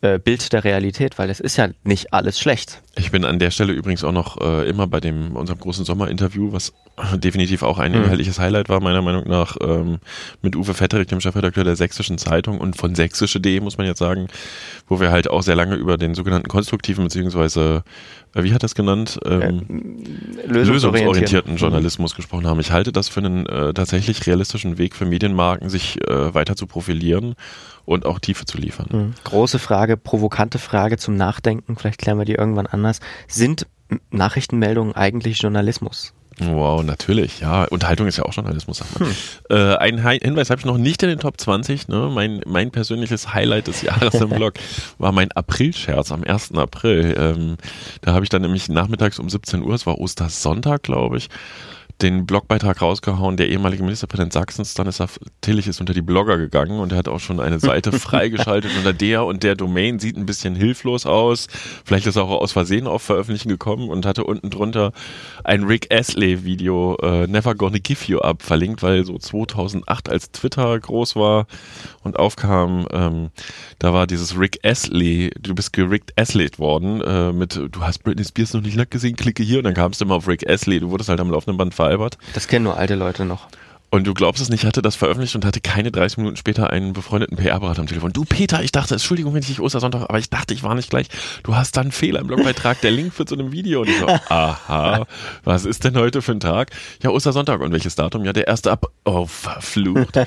äh, 0.00 0.18
Bild 0.18 0.52
der 0.52 0.62
Realität, 0.62 1.18
weil 1.18 1.28
es 1.28 1.40
ist 1.40 1.56
ja 1.56 1.68
nicht 1.82 2.12
alles 2.12 2.38
schlecht. 2.38 2.82
Ich 2.96 3.10
bin 3.10 3.24
an 3.24 3.38
der 3.38 3.50
Stelle 3.50 3.72
übrigens 3.72 4.04
auch 4.04 4.12
noch 4.12 4.40
äh, 4.40 4.68
immer 4.68 4.86
bei 4.86 5.00
dem 5.00 5.34
unserem 5.36 5.58
großen 5.58 5.84
Sommerinterview, 5.84 6.52
was 6.52 6.72
definitiv 7.14 7.62
auch 7.64 7.78
ein 7.78 7.92
mhm. 7.92 8.04
inhaltliches 8.04 8.38
Highlight 8.38 8.68
war, 8.68 8.80
meiner 8.80 9.02
Meinung 9.02 9.28
nach, 9.28 9.56
ähm, 9.60 9.98
mit 10.40 10.54
Uwe 10.54 10.74
Vetterich, 10.74 11.08
dem 11.08 11.20
Chefredakteur 11.20 11.64
der 11.64 11.74
Sächsischen 11.74 12.16
Zeitung 12.18 12.58
und 12.58 12.76
von 12.76 12.94
sächsische.de, 12.94 13.60
muss 13.60 13.76
man 13.76 13.86
jetzt 13.86 13.98
sagen, 13.98 14.28
wo 14.86 15.00
wir 15.00 15.10
halt 15.10 15.30
auch 15.30 15.42
sehr 15.42 15.56
lange 15.56 15.74
über 15.74 15.96
den 15.96 16.14
sogenannten 16.14 16.48
konstruktiven 16.48 17.04
beziehungsweise 17.04 17.82
äh, 18.34 18.42
wie 18.44 18.54
hat 18.54 18.62
das 18.62 18.76
genannt? 18.76 19.18
Ähm, 19.24 19.96
äh, 20.44 20.46
lösungsorientierten 20.46 21.54
mhm. 21.54 21.58
Journalismus 21.58 22.14
gesprochen 22.14 22.46
haben. 22.46 22.60
Ich 22.60 22.70
halte 22.70 22.92
das 22.92 23.08
für 23.08 23.20
einen 23.20 23.46
äh, 23.46 23.74
tatsächlich 23.74 24.26
realistischen 24.26 24.78
Weg 24.78 24.94
für 24.94 25.06
Medienmarken, 25.06 25.68
sich 25.68 25.98
weiter 26.08 26.54
zu 26.56 26.66
profilieren 26.66 27.34
und 27.88 28.04
auch 28.04 28.18
Tiefe 28.18 28.44
zu 28.44 28.58
liefern. 28.58 28.86
Mhm. 28.90 29.14
Große 29.24 29.58
Frage, 29.58 29.96
provokante 29.96 30.58
Frage 30.58 30.98
zum 30.98 31.16
Nachdenken, 31.16 31.76
vielleicht 31.76 31.98
klären 31.98 32.18
wir 32.18 32.26
die 32.26 32.34
irgendwann 32.34 32.66
anders. 32.66 33.00
Sind 33.26 33.66
Nachrichtenmeldungen 34.10 34.94
eigentlich 34.94 35.40
Journalismus? 35.40 36.12
Wow, 36.40 36.84
natürlich, 36.84 37.40
ja. 37.40 37.64
Unterhaltung 37.64 38.06
ist 38.06 38.18
ja 38.18 38.24
auch 38.24 38.32
Journalismus. 38.32 38.84
Hm. 38.98 39.08
Äh, 39.50 39.74
ein 39.76 40.06
Hinweis 40.06 40.50
habe 40.50 40.60
ich 40.60 40.66
noch 40.66 40.78
nicht 40.78 41.02
in 41.02 41.08
den 41.08 41.18
Top 41.18 41.40
20. 41.40 41.88
Ne? 41.88 42.10
Mein, 42.12 42.42
mein 42.46 42.70
persönliches 42.70 43.34
Highlight 43.34 43.66
des 43.66 43.82
Jahres 43.82 44.14
im 44.14 44.28
Blog 44.28 44.54
war 44.98 45.10
mein 45.10 45.32
April-Scherz 45.32 46.12
am 46.12 46.22
1. 46.22 46.52
April. 46.52 47.16
Ähm, 47.18 47.56
da 48.02 48.12
habe 48.12 48.24
ich 48.24 48.28
dann 48.28 48.42
nämlich 48.42 48.68
nachmittags 48.68 49.18
um 49.18 49.28
17 49.28 49.62
Uhr, 49.62 49.74
es 49.74 49.86
war 49.86 49.98
Ostersonntag, 49.98 50.84
glaube 50.84 51.16
ich, 51.16 51.28
den 52.02 52.26
Blogbeitrag 52.26 52.80
rausgehauen, 52.80 53.36
der 53.36 53.48
ehemalige 53.48 53.82
Ministerpräsident 53.82 54.32
Sachsens, 54.32 54.72
Stanislav 54.72 55.18
Tillich, 55.40 55.66
ist 55.66 55.80
unter 55.80 55.94
die 55.94 56.02
Blogger 56.02 56.38
gegangen 56.38 56.78
und 56.78 56.92
er 56.92 56.98
hat 56.98 57.08
auch 57.08 57.18
schon 57.18 57.40
eine 57.40 57.58
Seite 57.58 57.92
freigeschaltet 57.98 58.70
unter 58.76 58.92
der 58.92 59.24
und 59.24 59.42
der 59.42 59.56
Domain, 59.56 59.98
sieht 59.98 60.16
ein 60.16 60.26
bisschen 60.26 60.54
hilflos 60.54 61.06
aus. 61.06 61.48
Vielleicht 61.84 62.06
ist 62.06 62.16
er 62.16 62.24
auch 62.24 62.40
aus 62.40 62.52
Versehen 62.52 62.86
auf 62.86 63.02
Veröffentlichen 63.02 63.48
gekommen 63.48 63.88
und 63.88 64.06
hatte 64.06 64.24
unten 64.24 64.50
drunter 64.50 64.92
ein 65.42 65.64
Rick 65.64 65.92
Astley 65.92 66.44
Video, 66.44 66.96
äh, 67.02 67.26
Never 67.26 67.54
Gonna 67.54 67.78
Give 67.78 68.04
You 68.06 68.18
Up, 68.20 68.42
verlinkt, 68.42 68.82
weil 68.82 69.04
so 69.04 69.18
2008 69.18 70.08
als 70.08 70.30
Twitter 70.30 70.78
groß 70.78 71.16
war 71.16 71.46
und 72.08 72.18
aufkam, 72.18 72.86
ähm, 72.92 73.30
da 73.78 73.92
war 73.92 74.06
dieses 74.06 74.38
Rick 74.38 74.58
Astley, 74.62 75.30
du 75.38 75.54
bist 75.54 75.72
gerickt 75.72 76.12
Astley 76.16 76.48
worden, 76.56 77.00
äh, 77.02 77.32
mit, 77.32 77.54
du 77.56 77.80
hast 77.80 78.02
Britney 78.02 78.24
Spears 78.24 78.54
noch 78.54 78.62
nicht 78.62 78.76
nackt 78.76 78.90
gesehen, 78.90 79.16
klicke 79.16 79.42
hier 79.42 79.58
und 79.58 79.64
dann 79.64 79.74
kamst 79.74 80.00
du 80.00 80.04
immer 80.04 80.14
auf 80.14 80.28
Rick 80.28 80.48
Astley, 80.48 80.80
du 80.80 80.90
wurdest 80.90 81.08
halt 81.08 81.20
am 81.20 81.30
laufenden 81.30 81.58
Band 81.58 81.74
veralbert. 81.74 82.18
Das 82.34 82.48
kennen 82.48 82.64
nur 82.64 82.76
alte 82.76 82.94
Leute 82.94 83.24
noch. 83.24 83.48
Und 83.90 84.06
du 84.06 84.12
glaubst 84.12 84.42
es 84.42 84.50
nicht, 84.50 84.64
hatte 84.64 84.82
das 84.82 84.96
veröffentlicht 84.96 85.34
und 85.34 85.46
hatte 85.46 85.62
keine 85.62 85.90
30 85.90 86.18
Minuten 86.18 86.36
später 86.36 86.68
einen 86.70 86.92
befreundeten 86.92 87.38
PR-Berater 87.38 87.80
am 87.80 87.86
Telefon. 87.86 88.12
Du 88.12 88.24
Peter, 88.26 88.62
ich 88.62 88.70
dachte, 88.70 88.94
Entschuldigung, 88.94 89.32
wenn 89.32 89.40
ich 89.40 89.46
dich 89.46 89.60
Ostersonntag, 89.60 90.02
aber 90.02 90.18
ich 90.18 90.28
dachte, 90.28 90.52
ich 90.52 90.62
war 90.62 90.74
nicht 90.74 90.90
gleich. 90.90 91.08
Du 91.42 91.56
hast 91.56 91.76
da 91.76 91.80
einen 91.80 91.92
Fehler 91.92 92.20
im 92.20 92.26
Blogbeitrag, 92.26 92.80
der 92.82 92.90
Link 92.90 93.14
führt 93.14 93.30
zu 93.30 93.34
einem 93.34 93.50
Video. 93.50 93.80
Und 93.80 93.88
ich 93.88 93.98
so, 93.98 94.06
aha, 94.28 95.06
was 95.44 95.64
ist 95.64 95.84
denn 95.84 95.96
heute 95.96 96.20
für 96.20 96.32
ein 96.32 96.40
Tag? 96.40 96.70
Ja, 97.02 97.10
Ostersonntag. 97.10 97.60
Und 97.62 97.72
welches 97.72 97.94
Datum? 97.94 98.26
Ja, 98.26 98.34
der 98.34 98.46
erste 98.46 98.70
ab. 98.72 98.86
Oh, 99.06 99.24
verflucht. 99.24 100.18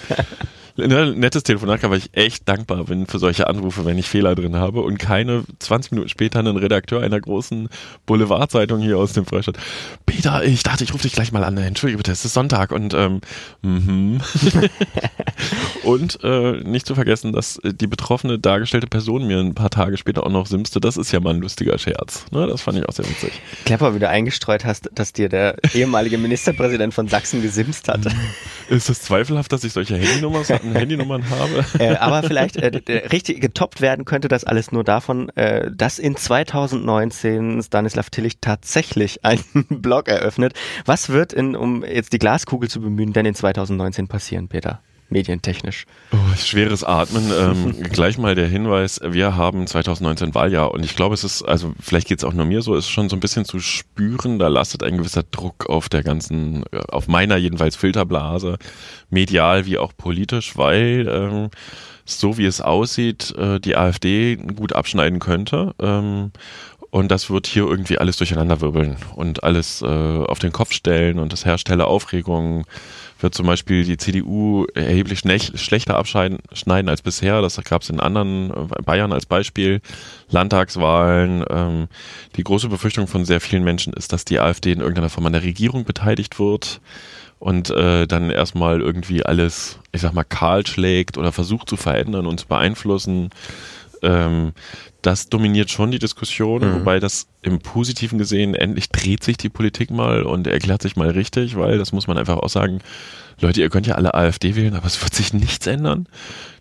Ne, 0.78 1.14
nettes 1.16 1.44
Telefonat, 1.44 1.84
weil 1.84 1.98
ich 1.98 2.10
echt 2.14 2.48
dankbar 2.48 2.86
bin 2.86 3.06
für 3.08 3.20
solche 3.20 3.48
Anrufe, 3.48 3.86
wenn 3.86 3.98
ich 3.98 4.08
Fehler 4.08 4.36
drin 4.36 4.56
habe 4.56 4.82
und 4.82 4.98
keine 4.98 5.44
20 5.60 5.92
Minuten 5.92 6.10
später 6.10 6.40
einen 6.40 6.58
Redakteur 6.58 7.02
einer 7.02 7.20
großen 7.20 7.70
Boulevardzeitung 8.06 8.80
hier 8.80 8.98
aus 8.98 9.14
dem 9.14 9.26
Freistaat. 9.26 9.58
Peter, 10.06 10.44
ich 10.44 10.64
dachte, 10.64 10.84
ich 10.84 10.94
rufe 10.94 11.04
dich 11.04 11.14
gleich 11.14 11.32
mal 11.32 11.44
an. 11.44 11.58
Entschuldige 11.58 11.98
bitte, 11.98 12.12
es 12.12 12.24
ist 12.26 12.34
Sonntag 12.34 12.72
und 12.72 12.94
ähm, 12.94 13.22
mhm. 13.62 14.22
und 15.84 16.20
äh, 16.24 16.62
nicht 16.64 16.86
zu 16.86 16.96
vergessen, 16.96 17.34
dass 17.34 17.60
die 17.64 17.88
betroffene 17.88 18.40
dargestellte 18.40 18.88
Person 18.88 19.28
mir 19.28 19.40
ein 19.40 19.56
paar 19.56 19.70
Tage 19.70 19.98
später 19.98 20.26
auch 20.26 20.32
noch 20.32 20.46
simste. 20.46 20.80
Das 20.80 20.98
ist 20.98 21.12
ja 21.12 21.20
mal 21.20 21.34
ein 21.34 21.42
lustiger 21.42 21.78
Scherz. 21.78 22.26
Ne, 22.32 22.48
das 22.48 22.62
fand 22.62 22.78
ich 22.78 22.88
auch 22.88 22.94
sehr 22.94 23.08
witzig. 23.08 23.32
Clever, 23.66 23.94
wie 23.96 24.00
du 24.00 24.08
eingestreut 24.08 24.66
hast, 24.66 24.90
dass 24.94 25.14
dir 25.14 25.30
der 25.30 25.58
ehemalige 25.74 26.18
Ministerpräsident 26.18 26.94
von 26.94 27.08
Sachsen 27.08 27.42
gesimst 27.42 27.88
hat. 27.88 28.02
Ist 28.70 28.90
es 28.90 29.02
zweifelhaft, 29.02 29.52
dass 29.52 29.64
ich 29.64 29.74
solche 29.74 29.98
Handynummern 29.98 30.46
Handynummern 30.62 31.30
habe. 31.30 31.66
Äh, 31.80 31.96
aber 31.96 32.22
vielleicht 32.24 32.58
äh, 32.58 32.68
richtig 33.12 33.40
getoppt 33.40 33.82
werden 33.82 34.06
könnte 34.06 34.28
das 34.28 34.44
alles 34.44 34.72
nur 34.72 34.84
davon, 34.84 35.30
äh, 35.30 35.72
dass 35.72 36.00
in 36.00 36.16
2019 36.16 37.62
Stanislav 37.64 38.10
Tillich 38.10 38.40
tatsächlich 38.40 39.24
einen 39.26 39.44
Blog 39.70 40.08
eröffnet. 40.08 40.54
Was 40.86 41.10
wird 41.10 41.34
in, 41.34 41.56
um 41.56 41.84
jetzt 41.84 42.14
die 42.14 42.20
Glaskugel 42.20 42.70
zu 42.70 42.82
bemühen, 42.82 43.14
denn 43.14 43.26
in 43.26 43.36
2019 43.36 44.08
passieren, 44.08 44.48
Peter? 44.48 44.82
Medientechnisch. 45.12 45.86
Oh, 46.12 46.18
schweres 46.38 46.84
Atmen. 46.84 47.32
Ähm, 47.38 47.84
gleich 47.92 48.18
mal 48.18 48.36
der 48.36 48.48
Hinweis, 48.48 49.00
wir 49.04 49.36
haben 49.36 49.68
2019 49.68 50.34
Wahljahr 50.34 50.72
und 50.72 50.84
ich 50.84 50.96
glaube, 50.96 51.14
es 51.14 51.24
ist, 51.24 51.44
also 51.44 51.74
vielleicht 51.80 52.08
geht 52.08 52.20
es 52.20 52.24
auch 52.24 52.34
nur 52.34 52.46
mir 52.46 52.62
so, 52.62 52.76
ist 52.76 52.90
schon 52.90 53.10
so 53.10 53.16
ein 53.16 53.20
bisschen 53.20 53.46
zu 53.46 53.60
spüren, 53.60 54.40
da 54.40 54.48
lastet 54.48 54.84
ein 54.84 54.98
gewisser 54.98 55.24
Druck 55.24 55.70
auf 55.70 55.90
der 55.90 56.04
ganzen, 56.04 56.64
äh, 56.72 56.80
auf 56.88 57.08
meiner 57.08 57.38
jedenfalls 57.38 57.76
Filterblase, 57.76 58.58
medial 59.10 59.66
wie 59.66 59.78
auch 59.78 59.92
politisch, 59.96 60.58
weil 60.58 61.08
ähm, 61.08 61.50
so 62.06 62.38
wie 62.38 62.46
es 62.46 62.62
aussieht, 62.62 63.34
äh, 63.38 63.60
die 63.60 63.76
AfD 63.76 64.36
gut 64.36 64.74
abschneiden 64.74 65.20
könnte. 65.20 65.76
Ähm, 65.80 66.32
und 66.92 67.10
das 67.10 67.30
wird 67.30 67.48
hier 67.48 67.64
irgendwie 67.64 67.98
alles 67.98 68.18
durcheinanderwirbeln 68.18 68.98
und 69.16 69.44
alles 69.44 69.82
äh, 69.82 69.86
auf 69.86 70.40
den 70.40 70.52
Kopf 70.52 70.74
stellen 70.74 71.20
und 71.20 71.32
das 71.32 71.46
herstelle 71.46 71.88
Aufregung 71.88 72.66
wird 73.20 73.34
zum 73.34 73.46
Beispiel 73.46 73.84
die 73.84 73.98
CDU 73.98 74.66
erheblich 74.74 75.20
schlechter 75.56 75.96
abschneiden 75.96 76.90
als 76.90 77.02
bisher. 77.02 77.42
Das 77.42 77.62
gab 77.64 77.84
es 77.84 77.90
in 77.90 78.00
anderen, 78.00 78.52
äh, 78.52 78.82
Bayern 78.84 79.14
als 79.14 79.26
Beispiel, 79.26 79.82
Landtagswahlen. 80.30 81.46
Ähm, 81.50 81.88
die 82.36 82.44
große 82.44 82.68
Befürchtung 82.68 83.08
von 83.08 83.26
sehr 83.26 83.42
vielen 83.42 83.64
Menschen 83.64 83.94
ist, 83.94 84.12
dass 84.12 84.26
die 84.26 84.40
AfD 84.40 84.72
in 84.72 84.80
irgendeiner 84.80 85.10
Form 85.10 85.26
an 85.26 85.34
der 85.34 85.44
Regierung 85.44 85.86
beteiligt 85.86 86.40
wird 86.40 86.82
und 87.40 87.70
äh, 87.72 88.06
dann 88.06 88.30
erstmal 88.30 88.82
irgendwie 88.82 89.24
alles, 89.24 89.80
ich 89.92 90.02
sag 90.02 90.14
mal, 90.14 90.24
kahl 90.24 90.66
schlägt 90.68 91.18
oder 91.18 91.32
versucht 91.32 91.70
zu 91.70 91.78
verändern 91.78 92.28
und 92.28 92.40
zu 92.40 92.48
beeinflussen. 92.48 93.30
Ähm, 94.02 94.54
das 95.02 95.30
dominiert 95.30 95.72
schon 95.72 95.92
die 95.92 96.00
Diskussion, 96.00 96.62
mhm. 96.62 96.80
wobei 96.80 97.00
das 97.00 97.28
im 97.42 97.60
Positiven 97.60 98.18
gesehen, 98.18 98.56
endlich 98.56 98.90
dreht 98.90 99.24
sich 99.24 99.38
die 99.38 99.50
Politik 99.50 99.92
mal 99.92 100.24
und 100.24 100.48
erklärt 100.48 100.82
sich 100.82 100.96
mal 100.96 101.10
richtig, 101.10 101.56
weil 101.56 101.78
das 101.78 101.92
muss 101.92 102.08
man 102.08 102.18
einfach 102.18 102.38
auch 102.38 102.50
sagen, 102.50 102.80
Leute, 103.40 103.62
ihr 103.62 103.70
könnt 103.70 103.88
ja 103.88 103.96
alle 103.96 104.14
AfD 104.14 104.56
wählen, 104.56 104.76
aber 104.76 104.86
es 104.86 105.02
wird 105.02 105.14
sich 105.16 105.34
nichts 105.34 105.66
ändern. 105.66 106.08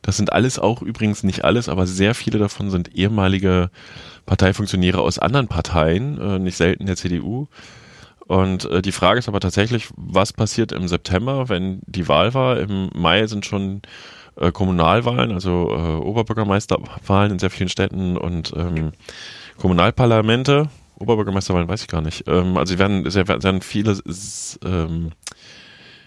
Das 0.03 0.17
sind 0.17 0.33
alles 0.33 0.59
auch 0.59 0.81
übrigens 0.81 1.23
nicht 1.23 1.45
alles, 1.45 1.69
aber 1.69 1.87
sehr 1.87 2.15
viele 2.15 2.39
davon 2.39 2.71
sind 2.71 2.95
ehemalige 2.95 3.71
Parteifunktionäre 4.25 5.01
aus 5.01 5.19
anderen 5.19 5.49
Parteien, 5.49 6.19
äh, 6.19 6.39
nicht 6.39 6.57
selten 6.57 6.87
der 6.87 6.97
CDU. 6.97 7.49
Und 8.27 8.65
äh, 8.67 8.81
die 8.81 8.93
Frage 8.93 9.19
ist 9.19 9.29
aber 9.29 9.41
tatsächlich, 9.41 9.89
was 9.97 10.33
passiert 10.33 10.73
im 10.73 10.87
September, 10.89 11.49
wenn 11.49 11.81
die 11.87 12.07
Wahl 12.09 12.33
war? 12.33 12.61
Im 12.61 12.89
Mai 12.95 13.27
sind 13.27 13.45
schon 13.45 13.83
äh, 14.37 14.53
Kommunalwahlen, 14.53 15.33
also 15.33 15.71
äh, 15.71 16.03
Oberbürgermeisterwahlen 16.03 17.33
in 17.33 17.39
sehr 17.39 17.51
vielen 17.51 17.69
Städten 17.69 18.17
und 18.17 18.53
ähm, 18.57 18.93
Kommunalparlamente. 19.59 20.69
Oberbürgermeisterwahlen 20.99 21.69
weiß 21.69 21.83
ich 21.83 21.89
gar 21.89 22.03
nicht. 22.03 22.25
Ähm, 22.29 22.57
also 22.57 22.75
sie 22.75 22.79
werden, 22.79 23.11
sie 23.11 23.27
werden 23.27 23.63
viele, 23.63 23.99
ähm, 24.65 25.11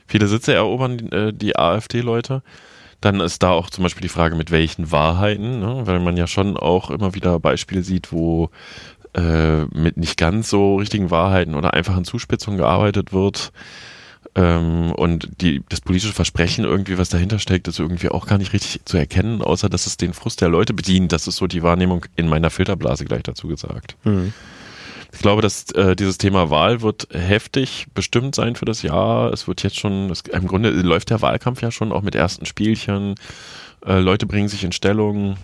viele 0.08 0.28
Sitze 0.28 0.54
erobern, 0.54 1.12
äh, 1.12 1.34
die 1.34 1.58
AfD-Leute. 1.58 2.44
Dann 3.02 3.20
ist 3.20 3.44
da 3.44 3.52
auch 3.52 3.70
zum 3.70 3.84
Beispiel 3.84 4.04
die 4.04 4.10
Frage, 4.10 4.36
mit 4.36 4.50
welchen 4.50 4.92
Wahrheiten, 4.92 5.60
ne? 5.60 5.82
weil 5.86 6.00
man 6.00 6.16
ja 6.16 6.26
schon 6.26 6.56
auch 6.56 6.90
immer 6.90 7.14
wieder 7.16 7.38
Beispiele 7.40 7.84
sieht, 7.84 8.14
wo 8.14 8.50
äh, 9.14 9.66
mit 9.66 9.98
nicht 9.98 10.18
ganz 10.18 10.50
so 10.50 10.78
richtigen 10.78 11.12
Wahrheiten 11.12 11.56
oder 11.56 11.74
einfachen 11.74 12.06
Zuspitzungen 12.06 12.58
gearbeitet 12.58 13.12
wird. 13.14 13.52
Ähm, 14.36 14.92
und 14.94 15.30
die, 15.42 15.64
das 15.70 15.82
politische 15.82 16.14
Versprechen 16.14 16.66
irgendwie, 16.66 16.98
was 16.98 17.10
dahinter 17.10 17.40
steckt, 17.40 17.68
ist 17.68 17.80
irgendwie 17.80 18.10
auch 18.10 18.26
gar 18.26 18.38
nicht 18.38 18.54
richtig 18.54 18.82
zu 18.86 18.98
erkennen, 18.98 19.42
außer 19.42 19.70
dass 19.70 19.86
es 19.86 19.98
den 19.98 20.14
Frust 20.14 20.42
der 20.42 20.50
Leute 20.50 20.74
bedient. 20.74 21.12
Das 21.12 21.28
ist 21.28 21.36
so 21.36 21.48
die 21.48 21.62
Wahrnehmung 21.62 22.06
in 22.16 22.28
meiner 22.28 22.50
Filterblase 22.50 23.06
gleich 23.06 23.24
dazu 23.24 23.48
gesagt. 23.48 23.96
Mhm. 24.04 24.34
Ich 25.12 25.20
glaube, 25.20 25.44
dass 25.44 25.70
äh, 25.72 25.96
dieses 25.96 26.18
Thema 26.18 26.50
Wahl 26.50 26.82
wird 26.82 27.08
heftig 27.12 27.86
bestimmt 27.94 28.34
sein 28.34 28.56
für 28.56 28.66
das 28.66 28.82
Jahr. 28.82 29.32
Es 29.32 29.48
wird 29.48 29.62
jetzt 29.62 29.78
schon, 29.78 30.10
es, 30.10 30.22
im 30.22 30.48
Grunde 30.48 30.72
läuft 30.72 31.12
der 31.12 31.22
Wahlkampf 31.22 31.62
ja 31.62 31.70
schon 31.70 31.92
auch 31.92 32.02
mit 32.02 32.16
ersten 32.16 32.48
Spielchen. 32.48 33.14
Äh, 33.86 34.00
Leute 34.00 34.26
bringen 34.26 34.48
sich 34.48 34.64
in 34.64 34.72
Stellung. 34.72 35.38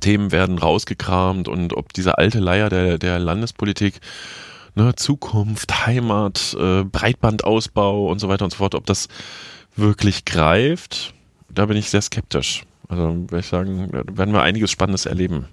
Themen 0.00 0.32
werden 0.32 0.56
rausgekramt 0.56 1.48
und 1.48 1.76
ob 1.76 1.92
diese 1.92 2.16
alte 2.16 2.38
Leier 2.38 2.70
der, 2.70 2.96
der 2.96 3.18
Landespolitik, 3.18 4.00
ne, 4.74 4.94
Zukunft, 4.94 5.86
Heimat, 5.86 6.56
äh, 6.58 6.84
Breitbandausbau 6.84 8.06
und 8.06 8.18
so 8.18 8.28
weiter 8.28 8.44
und 8.44 8.50
so 8.50 8.58
fort, 8.58 8.74
ob 8.74 8.86
das 8.86 9.08
wirklich 9.76 10.24
greift, 10.24 11.14
da 11.48 11.66
bin 11.66 11.76
ich 11.76 11.90
sehr 11.90 12.02
skeptisch. 12.02 12.64
Also 12.88 13.14
würde 13.14 13.38
ich 13.38 13.46
sagen, 13.46 13.90
werden 13.92 14.34
wir 14.34 14.42
einiges 14.42 14.70
Spannendes 14.70 15.06
erleben. 15.06 15.46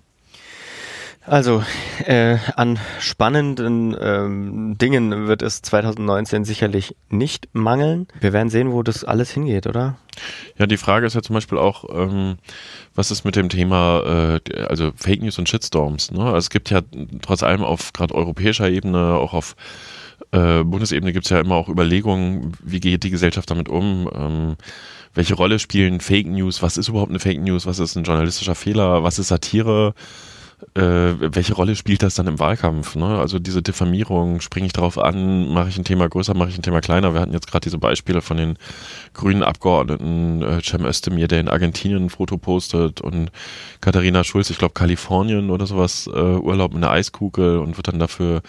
Also 1.28 1.62
äh, 2.06 2.38
an 2.56 2.80
spannenden 3.00 3.96
ähm, 4.00 4.78
Dingen 4.78 5.28
wird 5.28 5.42
es 5.42 5.62
2019 5.62 6.46
sicherlich 6.46 6.96
nicht 7.10 7.50
mangeln. 7.52 8.08
Wir 8.22 8.32
werden 8.32 8.50
sehen, 8.50 8.72
wo 8.72 8.82
das 8.82 9.04
alles 9.04 9.30
hingeht, 9.32 9.68
oder? 9.68 9.98
Ja, 10.58 10.68
die 10.68 10.78
Frage 10.78 11.06
ist 11.06 11.16
ja 11.16 11.22
zum 11.22 11.34
Beispiel 11.34 11.58
auch, 11.58 11.84
ähm, 11.94 12.38
was 12.96 13.12
ist 13.12 13.26
mit 13.26 13.36
dem 13.36 13.50
Thema, 13.50 14.40
äh, 14.48 14.62
also 14.62 14.92
Fake 14.96 15.22
News 15.22 15.38
und 15.38 15.50
Shitstorms? 15.50 16.12
Ne? 16.12 16.24
Also 16.24 16.38
es 16.38 16.50
gibt 16.50 16.70
ja 16.70 16.80
trotz 17.22 17.44
allem 17.44 17.62
auf 17.62 17.92
gerade 17.92 18.16
europäischer 18.16 18.70
Ebene, 18.70 19.16
auch 19.16 19.34
auf 19.34 19.58
äh, 20.32 20.64
Bundesebene 20.64 21.12
gibt 21.12 21.26
es 21.26 21.30
ja 21.30 21.42
immer 21.42 21.56
auch 21.56 21.68
Überlegungen, 21.68 22.54
wie 22.64 22.80
geht 22.80 23.04
die 23.04 23.12
Gesellschaft 23.12 23.52
damit 23.52 23.68
um? 23.68 24.10
Ähm, 24.14 24.56
welche 25.14 25.36
Rolle 25.36 25.60
spielen 25.60 26.00
Fake 26.00 26.28
News? 26.28 26.62
Was 26.62 26.78
ist 26.78 26.88
überhaupt 26.88 27.10
eine 27.10 27.20
Fake 27.20 27.42
News? 27.42 27.66
Was 27.66 27.80
ist 27.80 27.98
ein 27.98 28.04
journalistischer 28.04 28.56
Fehler? 28.56 29.04
Was 29.04 29.20
ist 29.20 29.28
Satire? 29.28 29.94
Äh, 30.74 30.82
welche 31.20 31.54
Rolle 31.54 31.76
spielt 31.76 32.02
das 32.02 32.16
dann 32.16 32.26
im 32.26 32.40
Wahlkampf? 32.40 32.96
Ne? 32.96 33.20
Also 33.20 33.38
diese 33.38 33.62
Diffamierung, 33.62 34.42
springe 34.42 34.66
ich 34.66 34.74
drauf 34.74 34.98
an, 34.98 35.50
mache 35.50 35.70
ich 35.70 35.78
ein 35.78 35.84
Thema 35.84 36.10
größer, 36.10 36.34
mache 36.34 36.50
ich 36.50 36.58
ein 36.58 36.64
Thema 36.64 36.82
kleiner? 36.82 37.14
Wir 37.14 37.22
hatten 37.22 37.34
jetzt 37.34 37.48
gerade 37.48 37.64
diese 37.64 37.78
Beispiele 37.78 38.22
von 38.22 38.38
den 38.38 38.58
grünen 39.14 39.44
Abgeordneten, 39.44 40.42
äh, 40.42 40.62
Cem 40.64 40.86
Özdemir, 40.86 41.28
der 41.28 41.42
in 41.42 41.48
Argentinien 41.48 42.06
ein 42.06 42.10
Foto 42.10 42.38
postet 42.38 43.02
und 43.02 43.32
Katharina 43.82 44.24
Schulz, 44.24 44.50
ich 44.50 44.58
glaube 44.58 44.74
Kalifornien 44.74 45.52
oder 45.52 45.68
sowas, 45.68 46.08
äh, 46.08 46.20
Urlaub 46.20 46.74
mit 46.74 46.84
einer 46.84 46.92
Eiskugel 46.92 47.60
und 47.60 47.78
wird 47.78 47.88
dann 47.88 48.00
dafür 48.00 48.42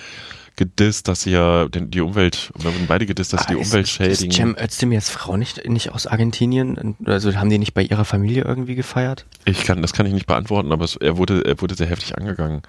gedisst, 0.58 1.08
dass 1.08 1.22
sie 1.22 1.30
ja 1.30 1.68
die 1.68 2.00
Umwelt, 2.00 2.50
oder 2.56 2.66
wurden 2.66 2.86
beide 2.86 3.06
gedisst, 3.06 3.32
dass 3.32 3.42
sie 3.42 3.54
die 3.54 3.54
ah, 3.54 3.64
Umwelt 3.64 3.88
schädigen. 3.88 4.30
Ist 4.30 4.36
Cem 4.36 4.56
Özdemirs 4.60 5.08
Frau 5.08 5.36
nicht, 5.38 5.66
nicht 5.66 5.92
aus 5.92 6.06
Argentinien? 6.06 6.96
Also 7.06 7.34
haben 7.34 7.48
die 7.48 7.58
nicht 7.58 7.72
bei 7.72 7.82
ihrer 7.82 8.04
Familie 8.04 8.44
irgendwie 8.44 8.74
gefeiert? 8.74 9.24
Ich 9.46 9.64
kann, 9.64 9.80
das 9.80 9.92
kann 9.94 10.04
ich 10.04 10.12
nicht 10.12 10.26
beantworten, 10.26 10.72
aber 10.72 10.84
es, 10.84 10.96
er 10.96 11.16
wurde, 11.16 11.44
er 11.44 11.60
wurde 11.62 11.74
sehr 11.76 11.86
heftig 11.86 12.18
angegangen. 12.18 12.62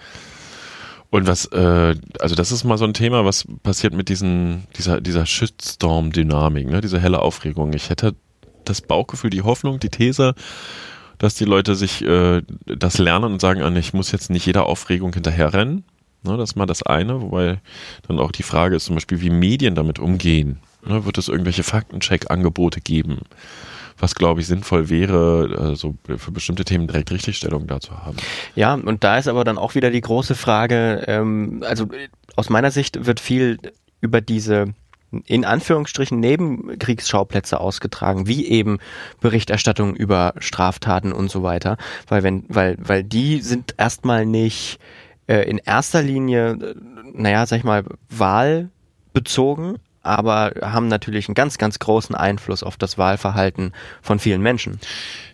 Und 1.10 1.26
was, 1.28 1.46
äh, 1.48 1.96
also 2.20 2.36
das 2.36 2.52
ist 2.52 2.64
mal 2.64 2.78
so 2.78 2.86
ein 2.86 2.94
Thema, 2.94 3.26
was 3.26 3.46
passiert 3.64 3.94
mit 3.94 4.10
diesen, 4.10 4.68
dieser, 4.78 5.02
dieser 5.02 5.26
Shitstorm-Dynamik, 5.26 6.70
ne, 6.70 6.82
diese 6.82 7.00
helle 7.00 7.20
Aufregung. 7.20 7.74
Ich 7.74 7.90
hätte 7.90 8.16
das 8.66 8.82
Bauchgefühl, 8.82 9.32
die 9.32 9.42
Hoffnung, 9.42 9.80
die 9.80 9.90
These, 9.90 10.36
dass 11.18 11.34
die 11.34 11.46
Leute 11.46 11.76
sich 11.76 12.04
äh, 12.04 12.44
das 12.66 13.00
lernen 13.00 13.34
und 13.34 13.42
sagen, 13.42 13.64
ah, 13.64 13.76
ich 13.76 13.94
muss 13.94 14.12
jetzt 14.12 14.30
nicht 14.30 14.46
jeder 14.46 14.68
Aufregung 14.68 15.12
hinterherrennen, 15.12 15.84
Ne, 16.24 16.36
das 16.36 16.52
ist 16.52 16.56
mal 16.56 16.66
das 16.66 16.84
eine, 16.84 17.22
wobei 17.22 17.60
dann 18.08 18.20
auch 18.20 18.32
die 18.32 18.44
Frage 18.44 18.76
ist 18.76 18.86
zum 18.86 18.96
Beispiel, 18.96 19.22
wie 19.22 19.30
Medien 19.30 19.76
damit 19.76 20.00
umgehen. 20.00 20.60
Ne, 20.86 21.06
wird 21.06 21.18
es 21.18 21.30
irgendwelche 21.30 21.64
Faktencheck-Angebote 21.64 22.82
geben? 22.82 23.20
Was, 23.98 24.16
glaube 24.16 24.40
ich, 24.40 24.48
sinnvoll 24.48 24.90
wäre, 24.90 25.58
also 25.60 25.96
für 26.06 26.32
bestimmte 26.32 26.64
Themen 26.64 26.88
direkt 26.88 27.12
Richtigstellung 27.12 27.68
dazu 27.68 27.92
haben. 27.92 28.16
Ja, 28.56 28.74
und 28.74 29.04
da 29.04 29.18
ist 29.18 29.28
aber 29.28 29.44
dann 29.44 29.58
auch 29.58 29.76
wieder 29.76 29.92
die 29.92 30.00
große 30.00 30.36
Frage, 30.36 31.04
ähm, 31.08 31.64
also 31.66 31.88
aus 32.38 32.50
meiner 32.50 32.72
Sicht 32.72 33.06
wird 33.06 33.20
viel 33.20 33.58
über 34.00 34.22
diese 34.22 34.74
in 35.26 35.44
Anführungsstrichen 35.44 36.20
Nebenkriegsschauplätze 36.20 37.60
ausgetragen, 37.60 38.28
wie 38.28 38.46
eben 38.46 38.78
Berichterstattung 39.22 39.96
über 39.96 40.34
Straftaten 40.38 41.12
und 41.12 41.32
so 41.32 41.42
weiter, 41.42 41.78
weil 42.08 42.24
wenn, 42.24 42.46
weil, 42.48 42.78
weil 42.80 43.04
die 43.04 43.42
sind 43.42 43.74
erstmal 43.78 44.26
nicht 44.26 44.80
äh, 45.30 45.44
in 45.44 45.60
erster 45.60 46.02
Linie, 46.02 46.52
äh, 46.52 46.76
naja, 47.14 47.46
sag 47.46 47.58
ich 47.58 47.64
mal, 47.64 47.86
wahlbezogen, 48.10 49.78
aber 50.02 50.54
haben 50.62 50.88
natürlich 50.88 51.28
einen 51.28 51.36
ganz, 51.36 51.58
ganz 51.58 51.78
großen 51.78 52.16
Einfluss 52.16 52.64
auf 52.64 52.78
das 52.78 52.98
Wahlverhalten 52.98 53.74
von 54.02 54.18
vielen 54.18 54.42
Menschen. 54.42 54.80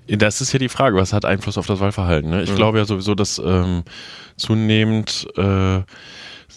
Das 0.07 0.41
ist 0.41 0.51
ja 0.51 0.59
die 0.59 0.69
Frage, 0.69 0.97
was 0.97 1.13
hat 1.13 1.23
Einfluss 1.23 1.57
auf 1.57 1.65
das 1.65 1.79
Wahlverhalten? 1.79 2.29
Ne? 2.29 2.43
Ich 2.43 2.51
mhm. 2.51 2.55
glaube 2.55 2.77
ja 2.77 2.85
sowieso, 2.85 3.15
dass 3.15 3.39
ähm, 3.39 3.83
zunehmend 4.35 5.27
äh, 5.37 5.81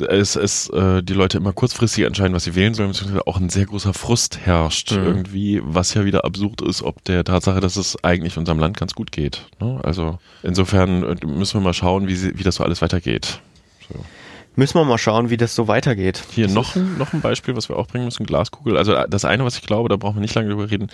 es, 0.01 0.37
es 0.37 0.69
äh, 0.71 1.03
die 1.03 1.13
Leute 1.13 1.39
immer 1.39 1.53
kurzfristig 1.53 2.05
entscheiden, 2.05 2.35
was 2.35 2.45
sie 2.45 2.55
wählen 2.55 2.75
sollen, 2.75 2.91
beziehungsweise 2.91 3.27
auch 3.27 3.39
ein 3.39 3.49
sehr 3.49 3.67
großer 3.67 3.95
Frust 3.95 4.39
herrscht 4.39 4.93
mhm. 4.93 5.05
irgendwie, 5.05 5.61
was 5.65 5.95
ja 5.95 6.05
wieder 6.05 6.25
absurd 6.25 6.63
ist, 6.63 6.83
ob 6.83 7.05
der 7.05 7.25
Tatsache, 7.25 7.61
dass 7.61 7.77
es 7.77 8.03
eigentlich 8.05 8.39
unserem 8.39 8.59
Land 8.59 8.77
ganz 8.77 8.95
gut 8.95 9.13
geht. 9.13 9.47
Ne? 9.61 9.81
Also 9.83 10.19
insofern 10.43 11.03
äh, 11.03 11.27
müssen 11.27 11.61
wir 11.61 11.65
mal 11.65 11.75
schauen, 11.75 12.09
wie, 12.09 12.39
wie 12.39 12.43
das 12.43 12.57
so 12.57 12.65
alles 12.65 12.83
weitergeht. 12.83 13.41
So. 13.93 14.01
Müssen 14.57 14.75
wir 14.75 14.85
mal 14.85 14.99
schauen, 14.99 15.31
wie 15.31 15.37
das 15.37 15.55
so 15.55 15.69
weitergeht. 15.69 16.25
Hier 16.33 16.49
noch 16.49 16.75
ein, 16.75 16.99
noch 16.99 17.13
ein 17.13 17.21
Beispiel, 17.21 17.55
was 17.55 17.69
wir 17.69 17.77
auch 17.77 17.87
bringen 17.87 18.07
müssen, 18.07 18.27
Glaskugel. 18.27 18.77
Also 18.77 18.95
äh, 18.95 19.09
das 19.09 19.25
eine, 19.25 19.45
was 19.45 19.57
ich 19.57 19.63
glaube, 19.63 19.89
da 19.89 19.97
brauchen 19.97 20.17
wir 20.17 20.21
nicht 20.21 20.35
lange 20.35 20.49
drüber 20.49 20.71
reden. 20.71 20.91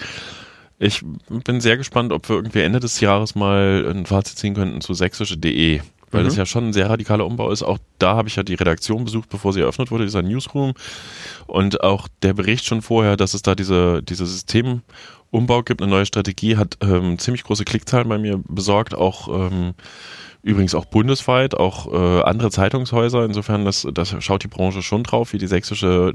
Ich 0.79 1.03
bin 1.29 1.61
sehr 1.61 1.77
gespannt, 1.77 2.13
ob 2.13 2.29
wir 2.29 2.37
irgendwie 2.37 2.61
Ende 2.61 2.81
des 2.81 3.01
Jahres 3.01 3.35
mal 3.35 3.87
ein 3.89 4.07
Fazit 4.07 4.39
ziehen 4.39 4.55
könnten 4.55 4.81
zu 4.81 4.93
sächsische.de 4.93 5.81
weil 6.15 6.23
mhm. 6.23 6.27
das 6.27 6.37
ja 6.37 6.47
schon 6.47 6.69
ein 6.69 6.73
sehr 6.73 6.89
radikaler 6.89 7.27
Umbau 7.27 7.51
ist. 7.51 7.63
Auch 7.63 7.79
da 7.99 8.17
habe 8.17 8.29
ich 8.29 8.37
ja 8.37 8.43
die 8.43 8.55
Redaktion 8.55 9.05
besucht, 9.05 9.29
bevor 9.29 9.53
sie 9.53 9.61
eröffnet 9.61 9.91
wurde, 9.91 10.05
dieser 10.05 10.23
Newsroom. 10.23 10.75
Und 11.47 11.83
auch 11.83 12.09
der 12.23 12.33
Bericht 12.35 12.65
schon 12.65 12.83
vorher, 12.83 13.17
dass 13.17 13.35
es 13.35 13.43
da 13.43 13.55
diese, 13.55 14.03
diese 14.03 14.25
Systemumbau 14.25 15.63
gibt, 15.65 15.83
eine 15.83 15.91
neue 15.91 16.07
Strategie, 16.07 16.57
hat 16.57 16.79
ähm, 16.81 17.19
ziemlich 17.19 17.43
große 17.43 17.65
Klickzahlen 17.65 18.09
bei 18.09 18.19
mir 18.19 18.41
besorgt, 18.49 18.95
auch 18.95 19.29
ähm, 19.29 19.75
übrigens 20.43 20.75
auch 20.75 20.85
bundesweit, 20.85 21.55
auch 21.55 21.93
äh, 21.93 22.23
andere 22.23 22.51
Zeitungshäuser. 22.51 23.25
Insofern, 23.25 23.65
das, 23.65 23.87
das 23.93 24.15
schaut 24.21 24.45
die 24.45 24.49
Branche 24.49 24.83
schon 24.83 25.03
drauf, 25.03 25.33
wie 25.33 25.39
die 25.39 25.49
sächsische 25.49 26.15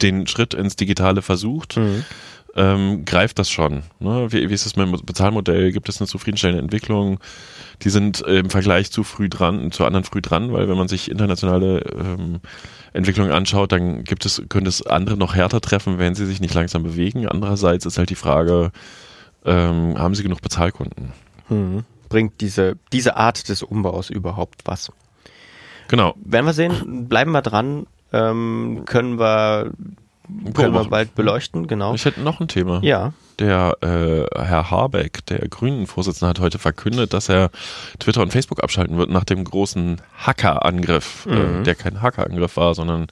den 0.00 0.26
Schritt 0.26 0.54
ins 0.54 0.76
Digitale 0.76 1.22
versucht. 1.22 1.76
Mhm 1.76 2.04
ähm, 2.54 3.04
greift 3.04 3.38
das 3.38 3.50
schon. 3.50 3.82
Ne? 3.98 4.30
Wie, 4.30 4.48
wie 4.48 4.54
ist 4.54 4.66
es 4.66 4.76
mit 4.76 4.86
dem 4.86 5.04
Bezahlmodell? 5.04 5.72
Gibt 5.72 5.88
es 5.88 6.00
eine 6.00 6.06
zufriedenstellende 6.06 6.62
Entwicklung? 6.62 7.18
Die 7.82 7.90
sind 7.90 8.20
im 8.20 8.50
Vergleich 8.50 8.90
zu 8.90 9.04
früh 9.04 9.28
dran, 9.28 9.72
zu 9.72 9.84
anderen 9.84 10.04
früh 10.04 10.20
dran, 10.20 10.52
weil 10.52 10.68
wenn 10.68 10.76
man 10.76 10.88
sich 10.88 11.10
internationale 11.10 11.80
ähm, 11.98 12.40
Entwicklungen 12.92 13.32
anschaut, 13.32 13.72
dann 13.72 14.04
gibt 14.04 14.26
es, 14.26 14.42
könnte 14.48 14.68
es 14.68 14.86
andere 14.86 15.16
noch 15.16 15.34
härter 15.34 15.60
treffen, 15.60 15.98
wenn 15.98 16.14
sie 16.14 16.26
sich 16.26 16.40
nicht 16.40 16.54
langsam 16.54 16.82
bewegen. 16.82 17.26
Andererseits 17.26 17.86
ist 17.86 17.98
halt 17.98 18.10
die 18.10 18.16
Frage, 18.16 18.70
ähm, 19.44 19.98
haben 19.98 20.14
sie 20.14 20.22
genug 20.22 20.42
Bezahlkunden? 20.42 21.12
Hm. 21.48 21.84
Bringt 22.08 22.40
diese, 22.40 22.76
diese 22.92 23.16
Art 23.16 23.48
des 23.48 23.62
Umbaus 23.62 24.10
überhaupt 24.10 24.62
was? 24.66 24.92
Genau. 25.88 26.14
Werden 26.22 26.46
wir 26.46 26.52
sehen, 26.52 27.08
bleiben 27.08 27.32
wir 27.32 27.42
dran, 27.42 27.86
ähm, 28.12 28.82
können 28.84 29.18
wir 29.18 29.72
können 30.54 30.74
wir 30.74 30.84
bald 30.84 31.14
beleuchten, 31.14 31.66
genau. 31.66 31.94
Ich 31.94 32.04
hätte 32.04 32.20
noch 32.20 32.40
ein 32.40 32.48
Thema. 32.48 32.80
Ja. 32.82 33.12
Der 33.38 33.76
äh, 33.80 34.26
Herr 34.38 34.70
Habeck, 34.70 35.24
der 35.26 35.48
Grünen-Vorsitzende, 35.48 36.28
hat 36.28 36.40
heute 36.40 36.58
verkündet, 36.58 37.12
dass 37.14 37.28
er 37.28 37.50
Twitter 37.98 38.20
und 38.22 38.30
Facebook 38.32 38.62
abschalten 38.62 38.98
wird 38.98 39.10
nach 39.10 39.24
dem 39.24 39.42
großen 39.44 40.00
Hackerangriff, 40.18 41.26
äh, 41.26 41.34
Mhm. 41.34 41.60
äh, 41.60 41.62
der 41.64 41.74
kein 41.74 42.02
Hackerangriff 42.02 42.56
war, 42.56 42.74
sondern 42.74 43.06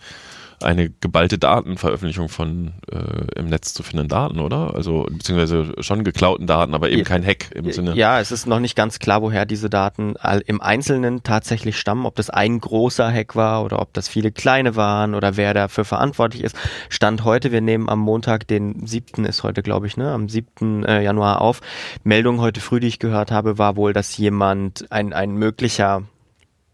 eine 0.62 0.90
geballte 0.90 1.38
Datenveröffentlichung 1.38 2.28
von 2.28 2.72
äh, 2.90 3.38
im 3.38 3.46
Netz 3.46 3.72
zu 3.72 3.82
findenden 3.82 4.08
Daten, 4.08 4.40
oder? 4.40 4.74
Also 4.74 5.06
beziehungsweise 5.11 5.72
schon 5.80 6.04
geklauten 6.04 6.46
Daten, 6.46 6.74
aber 6.74 6.90
eben 6.90 7.04
kein 7.04 7.24
Hack 7.24 7.50
im 7.54 7.70
Sinne. 7.72 7.94
Ja, 7.94 8.20
es 8.20 8.30
ist 8.30 8.46
noch 8.46 8.61
nicht 8.61 8.76
ganz 8.76 8.98
klar, 8.98 9.22
woher 9.22 9.46
diese 9.46 9.70
Daten 9.70 10.14
im 10.46 10.61
Einzelnen 10.61 11.22
tatsächlich 11.22 11.78
stammen, 11.78 12.04
ob 12.04 12.16
das 12.16 12.30
ein 12.30 12.61
großer 12.61 13.11
Hack 13.11 13.36
war 13.36 13.64
oder 13.64 13.80
ob 13.80 13.92
das 13.94 14.08
viele 14.08 14.32
kleine 14.32 14.76
waren 14.76 15.14
oder 15.14 15.36
wer 15.36 15.54
dafür 15.54 15.84
verantwortlich 15.84 16.44
ist. 16.44 16.56
Stand 16.88 17.24
heute, 17.24 17.52
wir 17.52 17.61
nehmen 17.61 17.88
am 17.88 18.00
Montag, 18.00 18.46
den 18.46 18.86
7. 18.86 19.24
ist 19.24 19.42
heute, 19.42 19.62
glaube 19.62 19.86
ich, 19.86 19.96
ne, 19.96 20.12
am 20.12 20.28
7. 20.28 20.84
äh, 20.84 21.02
Januar 21.02 21.40
auf. 21.40 21.61
Meldung 22.04 22.40
heute 22.40 22.61
früh, 22.61 22.80
die 22.80 22.88
ich 22.88 22.98
gehört 22.98 23.30
habe, 23.30 23.58
war 23.58 23.76
wohl, 23.76 23.92
dass 23.92 24.16
jemand, 24.16 24.90
ein, 24.90 25.12
ein 25.12 25.32
möglicher 25.32 26.02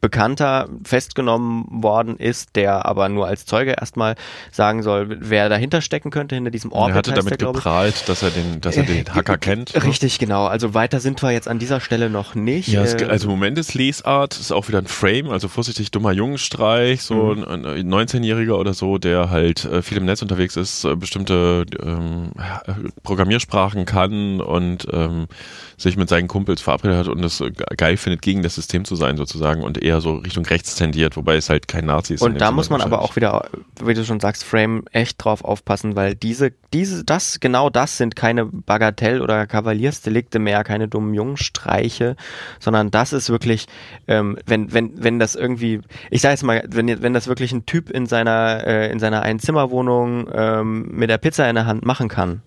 Bekannter 0.01 0.68
festgenommen 0.84 1.64
worden 1.82 2.16
ist, 2.18 2.55
der 2.55 2.84
aber 2.86 3.09
nur 3.09 3.26
als 3.26 3.47
Zeuge 3.47 3.72
erstmal 3.72 4.14
sagen 4.53 4.82
soll, 4.82 5.16
wer 5.20 5.49
dahinter 5.49 5.80
stecken 5.80 6.11
könnte, 6.11 6.34
hinter 6.34 6.51
diesem 6.51 6.70
Orbit. 6.70 6.94
er 6.94 6.99
hatte 6.99 7.12
damit 7.12 7.40
der, 7.40 7.53
geprahlt, 7.53 8.09
dass 8.09 8.22
er 8.22 8.30
den, 8.30 8.61
dass 8.61 8.76
er 8.76 8.84
den 8.84 9.05
Hacker 9.14 9.38
kennt. 9.38 9.74
ne? 9.74 9.82
Richtig, 9.84 10.18
genau. 10.18 10.47
Also 10.47 10.74
weiter 10.74 11.01
sind 11.01 11.22
wir 11.22 11.30
jetzt 11.30 11.49
an 11.49 11.59
dieser 11.59 11.80
Stelle 11.80 12.11
noch 12.11 12.34
nicht. 12.34 12.68
Ja, 12.68 12.82
es, 12.82 12.94
Äh, 12.94 13.07
also 13.07 13.26
im 13.26 13.30
Moment 13.32 13.59
ist 13.59 13.74
Lesart, 13.74 14.38
ist 14.38 14.53
auch 14.53 14.68
wieder 14.68 14.78
ein 14.78 14.86
Frame, 14.86 15.30
also 15.30 15.49
vorsichtig 15.49 15.90
dummer 15.90 16.12
Jungenstreich, 16.12 17.03
so 17.03 17.14
Mhm. 17.34 17.44
ein, 17.44 17.66
ein 17.66 17.88
19-Jähriger 17.92 18.55
oder 18.59 18.74
so, 18.74 18.99
der 18.99 19.30
halt 19.30 19.64
äh, 19.64 19.82
viel 19.82 19.97
im 19.99 20.05
Netz 20.05 20.20
unterwegs 20.22 20.57
ist, 20.57 20.84
äh, 20.84 20.94
bestimmte 20.94 21.64
ähm, 21.82 22.32
ja, 22.38 22.62
Programmiersprachen 23.03 23.84
kann 23.86 24.40
und 24.40 24.86
ähm, 24.92 25.26
sich 25.78 25.97
mit 25.97 26.09
seinen 26.09 26.28
Kumpels 26.28 26.61
verabredet 26.61 26.99
hat 26.99 27.09
und 27.09 27.24
es 27.24 27.40
äh, 27.40 27.51
geil 27.76 27.97
findet, 27.97 28.22
gegen 28.22 28.42
das 28.42 28.55
System 28.55 28.84
zu 28.84 28.97
sein 28.97 29.16
sozusagen 29.16 29.62
und 29.62 29.82
eher 29.87 30.01
so 30.01 30.16
Richtung 30.16 30.45
rechts 30.45 30.74
tendiert, 30.74 31.16
wobei 31.16 31.37
es 31.37 31.49
halt 31.49 31.68
kein 31.68 31.87
Nazi 31.87 32.14
ist. 32.14 32.22
und 32.22 32.41
da 32.41 32.47
Sinne 32.47 32.57
muss 32.57 32.70
man 32.70 32.80
aber 32.80 33.03
auch 33.03 33.16
wieder, 33.16 33.49
wie 33.82 33.95
du 33.95 34.05
schon 34.05 34.20
sagst, 34.20 34.45
Frame 34.45 34.84
echt 34.93 35.24
drauf 35.24 35.45
aufpassen, 35.45 35.97
weil 35.97 36.14
diese, 36.14 36.53
diese, 36.72 37.05
das, 37.05 37.41
genau 37.41 37.70
das 37.70 37.97
sind 37.97 38.16
keine 38.16 38.47
Bagatell- 38.47 39.20
oder 39.20 39.47
Kavaliersdelikte 39.47 40.39
mehr, 40.39 40.64
keine 40.64 40.89
dummen 40.89 41.14
Jungenstreiche, 41.14 42.16
sondern 42.59 42.91
das 42.91 43.12
ist 43.12 43.30
wirklich, 43.30 43.66
ähm, 44.09 44.39
wenn, 44.47 44.72
wenn, 44.72 45.03
wenn 45.03 45.18
das 45.18 45.34
irgendwie, 45.34 45.80
ich 46.11 46.20
sage 46.20 46.32
jetzt 46.32 46.43
mal, 46.43 46.64
wenn, 46.68 47.03
wenn 47.03 47.14
das 47.14 47.28
wirklich 47.28 47.53
ein 47.53 47.66
Typ 47.66 47.91
in 47.91 48.07
seiner, 48.07 48.66
äh, 48.66 48.91
in 48.91 48.99
seiner 48.99 49.22
Einzimmerwohnung 49.22 50.28
ähm, 50.32 50.89
mit 50.91 51.11
der 51.11 51.18
Pizza 51.18 51.49
in 51.49 51.55
der 51.55 51.66
Hand 51.66 51.84
machen 51.84 52.09
kann, 52.09 52.43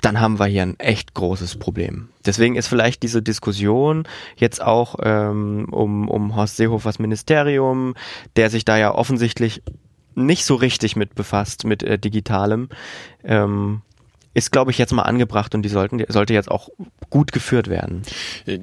dann 0.00 0.20
haben 0.20 0.38
wir 0.38 0.46
hier 0.46 0.62
ein 0.62 0.78
echt 0.78 1.14
großes 1.14 1.56
Problem. 1.56 2.08
Deswegen 2.24 2.56
ist 2.56 2.68
vielleicht 2.68 3.02
diese 3.02 3.22
Diskussion 3.22 4.04
jetzt 4.36 4.62
auch 4.62 4.96
ähm, 5.02 5.66
um, 5.70 6.08
um 6.08 6.36
Horst 6.36 6.56
Seehofers 6.56 6.98
Ministerium, 6.98 7.94
der 8.36 8.50
sich 8.50 8.64
da 8.64 8.76
ja 8.76 8.94
offensichtlich 8.94 9.62
nicht 10.14 10.44
so 10.44 10.54
richtig 10.54 10.96
mit 10.96 11.14
befasst, 11.14 11.64
mit 11.64 11.82
äh, 11.82 11.98
Digitalem, 11.98 12.68
ähm, 13.24 13.82
ist, 14.34 14.50
glaube 14.50 14.70
ich, 14.70 14.78
jetzt 14.78 14.92
mal 14.92 15.02
angebracht 15.02 15.54
und 15.54 15.62
die 15.62 15.68
sollten, 15.68 15.98
die 15.98 16.06
sollte 16.08 16.32
jetzt 16.32 16.50
auch 16.50 16.70
gut 17.10 17.32
geführt 17.32 17.68
werden. 17.68 18.02
Äh, 18.46 18.60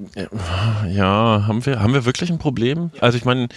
Ja, 0.87 1.45
haben 1.47 1.65
wir, 1.65 1.79
haben 1.79 1.93
wir 1.93 2.05
wirklich 2.05 2.31
ein 2.31 2.39
Problem? 2.39 2.91
Also 2.99 3.17
ich 3.17 3.25
meine, 3.25 3.49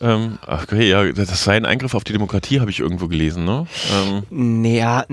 ähm, 0.00 0.38
okay, 0.46 0.88
ja, 0.88 1.12
das 1.12 1.44
sei 1.44 1.56
ein 1.56 1.66
Eingriff 1.66 1.94
auf 1.94 2.04
die 2.04 2.12
Demokratie, 2.12 2.60
habe 2.60 2.70
ich 2.70 2.80
irgendwo 2.80 3.08
gelesen, 3.08 3.44
ne? 3.44 3.66
Ähm, 3.92 4.62
Naja, 4.62 5.04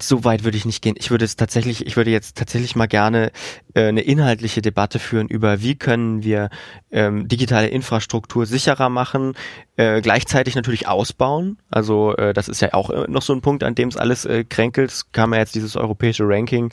so 0.00 0.24
weit 0.24 0.44
würde 0.44 0.56
ich 0.56 0.64
nicht 0.64 0.82
gehen. 0.82 0.96
Ich 0.98 1.10
würde 1.10 1.24
es 1.24 1.36
tatsächlich, 1.36 1.86
ich 1.86 1.96
würde 1.96 2.10
jetzt 2.10 2.36
tatsächlich 2.36 2.76
mal 2.76 2.86
gerne 2.86 3.30
äh, 3.74 3.86
eine 3.86 4.00
inhaltliche 4.02 4.62
Debatte 4.62 4.98
führen 4.98 5.28
über, 5.28 5.62
wie 5.62 5.76
können 5.76 6.22
wir 6.22 6.50
ähm, 6.90 7.28
digitale 7.28 7.68
Infrastruktur 7.68 8.46
sicherer 8.46 8.88
machen, 8.88 9.34
äh, 9.76 10.00
gleichzeitig 10.00 10.54
natürlich 10.54 10.88
ausbauen. 10.88 11.58
Also 11.70 12.16
äh, 12.16 12.32
das 12.32 12.48
ist 12.48 12.60
ja 12.60 12.74
auch 12.74 12.90
äh, 12.90 13.06
noch 13.08 13.22
so 13.22 13.32
ein 13.32 13.42
Punkt, 13.42 13.62
an 13.62 13.74
dem 13.74 13.88
es 13.88 13.96
alles 13.96 14.24
äh, 14.24 14.44
kränkelt. 14.44 14.90
Es 14.90 15.12
kam 15.12 15.32
ja 15.32 15.40
jetzt 15.40 15.54
dieses 15.54 15.76
europäische 15.76 16.24
Ranking, 16.26 16.72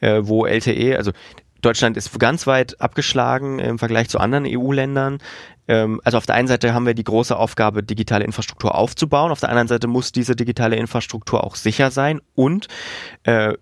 äh, 0.00 0.20
wo 0.22 0.46
LTE, 0.46 0.96
also 0.96 1.12
Deutschland 1.60 1.96
ist 1.96 2.18
ganz 2.18 2.46
weit 2.46 2.80
abgeschlagen 2.80 3.58
im 3.58 3.78
Vergleich 3.78 4.08
zu 4.08 4.18
anderen 4.18 4.46
EU-Ländern. 4.46 5.18
Ähm, 5.66 6.00
also 6.04 6.18
auf 6.18 6.26
der 6.26 6.34
einen 6.34 6.48
Seite 6.48 6.74
haben 6.74 6.86
wir 6.86 6.94
die 6.94 7.04
große 7.04 7.36
Aufgabe, 7.36 7.82
digitale 7.82 8.24
Infrastruktur 8.24 8.74
aufzubauen. 8.74 9.30
Auf 9.32 9.40
der 9.40 9.50
anderen 9.50 9.68
Seite 9.68 9.86
muss 9.86 10.12
diese 10.12 10.36
digitale 10.36 10.76
Infrastruktur 10.76 11.44
auch 11.44 11.56
sicher 11.56 11.90
sein 11.90 12.20
und 12.34 12.68
äh, 13.24 13.54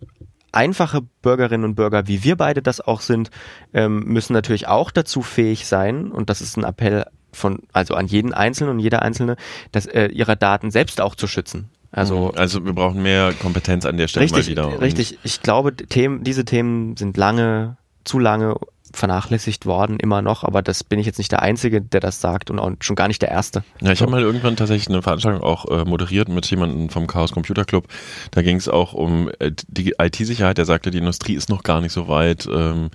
einfache 0.53 1.03
Bürgerinnen 1.23 1.65
und 1.65 1.75
Bürger, 1.75 2.09
wie 2.09 2.25
wir 2.25 2.37
beide 2.37 2.63
das 2.63 2.81
auch 2.81 3.01
sind, 3.01 3.31
ähm, 3.75 4.05
müssen 4.05 4.33
natürlich 4.33 4.69
auch 4.69 4.91
dazu 4.91 5.23
fähig 5.23 5.67
sein, 5.67 6.11
und 6.11 6.31
das 6.31 6.41
ist 6.41 6.57
ein 6.57 6.65
Appell 6.65 7.05
von, 7.33 7.59
also 7.73 7.95
an 7.95 8.07
jeden 8.07 8.33
Einzelnen 8.33 8.71
und 8.71 8.79
jeder 8.81 9.03
Einzelne, 9.03 9.37
dass 9.73 9.87
äh, 9.87 10.07
ihre 10.07 10.37
Daten 10.37 10.71
selbst 10.71 11.01
auch 11.01 11.15
zu 11.15 11.27
schützen. 11.27 11.69
Also 11.93 12.33
also 12.37 12.65
wir 12.65 12.73
brauchen 12.73 13.03
mehr 13.03 13.33
Kompetenz 13.33 13.87
an 13.87 13.97
der 13.97 14.09
Stelle 14.09 14.25
richtig, 14.25 14.57
mal 14.57 14.71
wieder. 14.71 14.81
Richtig. 14.81 15.19
Ich 15.23 15.43
glaube, 15.43 15.75
Themen, 15.77 16.25
diese 16.25 16.45
Themen 16.45 16.97
sind 16.97 17.17
lange, 17.17 17.77
zu 18.07 18.19
lange 18.19 18.57
vernachlässigt 18.93 19.67
worden, 19.67 19.99
immer 19.99 20.23
noch, 20.23 20.45
aber 20.45 20.63
das 20.63 20.85
bin 20.85 20.99
ich 20.99 21.07
jetzt 21.07 21.19
nicht 21.19 21.31
der 21.33 21.43
Einzige, 21.43 21.83
der 21.83 22.01
das 22.01 22.21
sagt 22.21 22.51
und 22.51 22.59
auch 22.59 22.71
schon 22.81 22.97
gar 22.97 23.09
nicht 23.09 23.21
der 23.21 23.31
Erste. 23.31 23.63
Ja, 23.81 23.93
ich 23.93 24.01
habe 24.01 24.11
mal 24.11 24.23
irgendwann 24.23 24.57
tatsächlich 24.57 24.89
eine 24.89 25.03
Veranstaltung 25.03 25.43
auch 25.43 25.67
äh, 25.67 25.85
moderiert 25.85 26.29
mit 26.29 26.47
jemandem 26.47 26.89
vom 26.89 27.07
Chaos 27.07 27.33
Computer 27.33 27.65
Club. 27.65 27.89
Da 28.31 28.43
ging 28.43 28.57
es 28.57 28.69
auch 28.69 28.93
um 28.93 29.31
äh, 29.39 29.53
die 29.69 29.95
IT-Sicherheit. 29.99 30.59
Der 30.59 30.65
sagte, 30.65 30.91
die 30.91 30.99
Industrie 30.99 31.35
ist 31.35 31.49
noch 31.49 31.63
gar 31.63 31.81
nicht 31.81 31.93
so 31.93 32.09
weit, 32.09 32.49
ähm, 32.51 32.91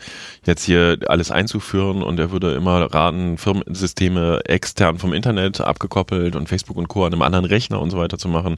jetzt 0.46 0.64
hier 0.64 0.98
alles 1.08 1.30
einzuführen 1.30 2.04
und 2.04 2.20
er 2.20 2.32
würde 2.32 2.54
immer 2.54 2.82
raten, 2.94 3.38
Firmensysteme 3.38 4.42
extern 4.46 4.98
vom 4.98 5.14
Internet 5.14 5.62
abgekoppelt 5.62 6.36
und 6.36 6.50
Facebook 6.50 6.78
und 6.78 6.88
Co. 6.88 7.06
an 7.06 7.14
einem 7.14 7.22
anderen 7.22 7.46
Rechner 7.46 7.80
und 7.80 7.92
so 7.92 7.98
weiter 7.98 8.18
zu 8.18 8.28
machen. 8.28 8.58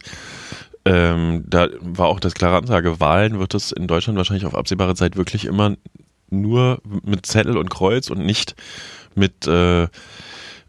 Ähm, 0.85 1.45
da 1.47 1.69
war 1.79 2.07
auch 2.07 2.19
das 2.19 2.33
klare 2.33 2.57
Ansage, 2.57 2.99
Wahlen 2.99 3.39
wird 3.39 3.53
es 3.53 3.71
in 3.71 3.87
Deutschland 3.87 4.17
wahrscheinlich 4.17 4.45
auf 4.45 4.53
absehbare 4.53 4.95
Zeit 4.95 5.15
wirklich 5.15 5.45
immer 5.45 5.75
nur 6.41 6.81
mit 7.03 7.25
Zettel 7.25 7.57
und 7.57 7.69
Kreuz 7.69 8.09
und 8.09 8.25
nicht 8.25 8.55
mit 9.15 9.47
äh, 9.47 9.87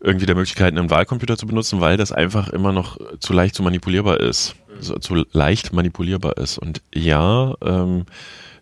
irgendwie 0.00 0.26
der 0.26 0.34
Möglichkeit, 0.34 0.76
einen 0.76 0.90
Wahlcomputer 0.90 1.36
zu 1.36 1.46
benutzen, 1.46 1.80
weil 1.80 1.96
das 1.96 2.12
einfach 2.12 2.48
immer 2.48 2.72
noch 2.72 2.98
zu 3.20 3.32
leicht 3.32 3.54
zu 3.54 3.62
manipulierbar 3.62 4.20
ist. 4.20 4.54
So, 4.80 4.98
zu 4.98 5.24
leicht 5.32 5.72
manipulierbar 5.72 6.36
ist. 6.36 6.58
Und 6.58 6.82
ja, 6.92 7.54
ähm, 7.64 8.04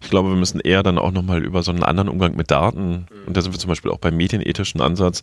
ich 0.01 0.11
glaube, 0.11 0.31
wir 0.31 0.37
müssen 0.37 0.61
eher 0.61 0.83
dann 0.83 0.99
auch 0.99 1.11
nochmal 1.11 1.45
über 1.45 1.63
so 1.63 1.71
einen 1.71 1.83
anderen 1.83 2.09
Umgang 2.09 2.37
mit 2.37 2.51
Daten, 2.51 3.07
und 3.27 3.37
da 3.37 3.41
sind 3.41 3.53
wir 3.53 3.59
zum 3.59 3.69
Beispiel 3.69 3.91
auch 3.91 3.99
beim 3.99 4.17
medienethischen 4.17 4.81
Ansatz, 4.81 5.23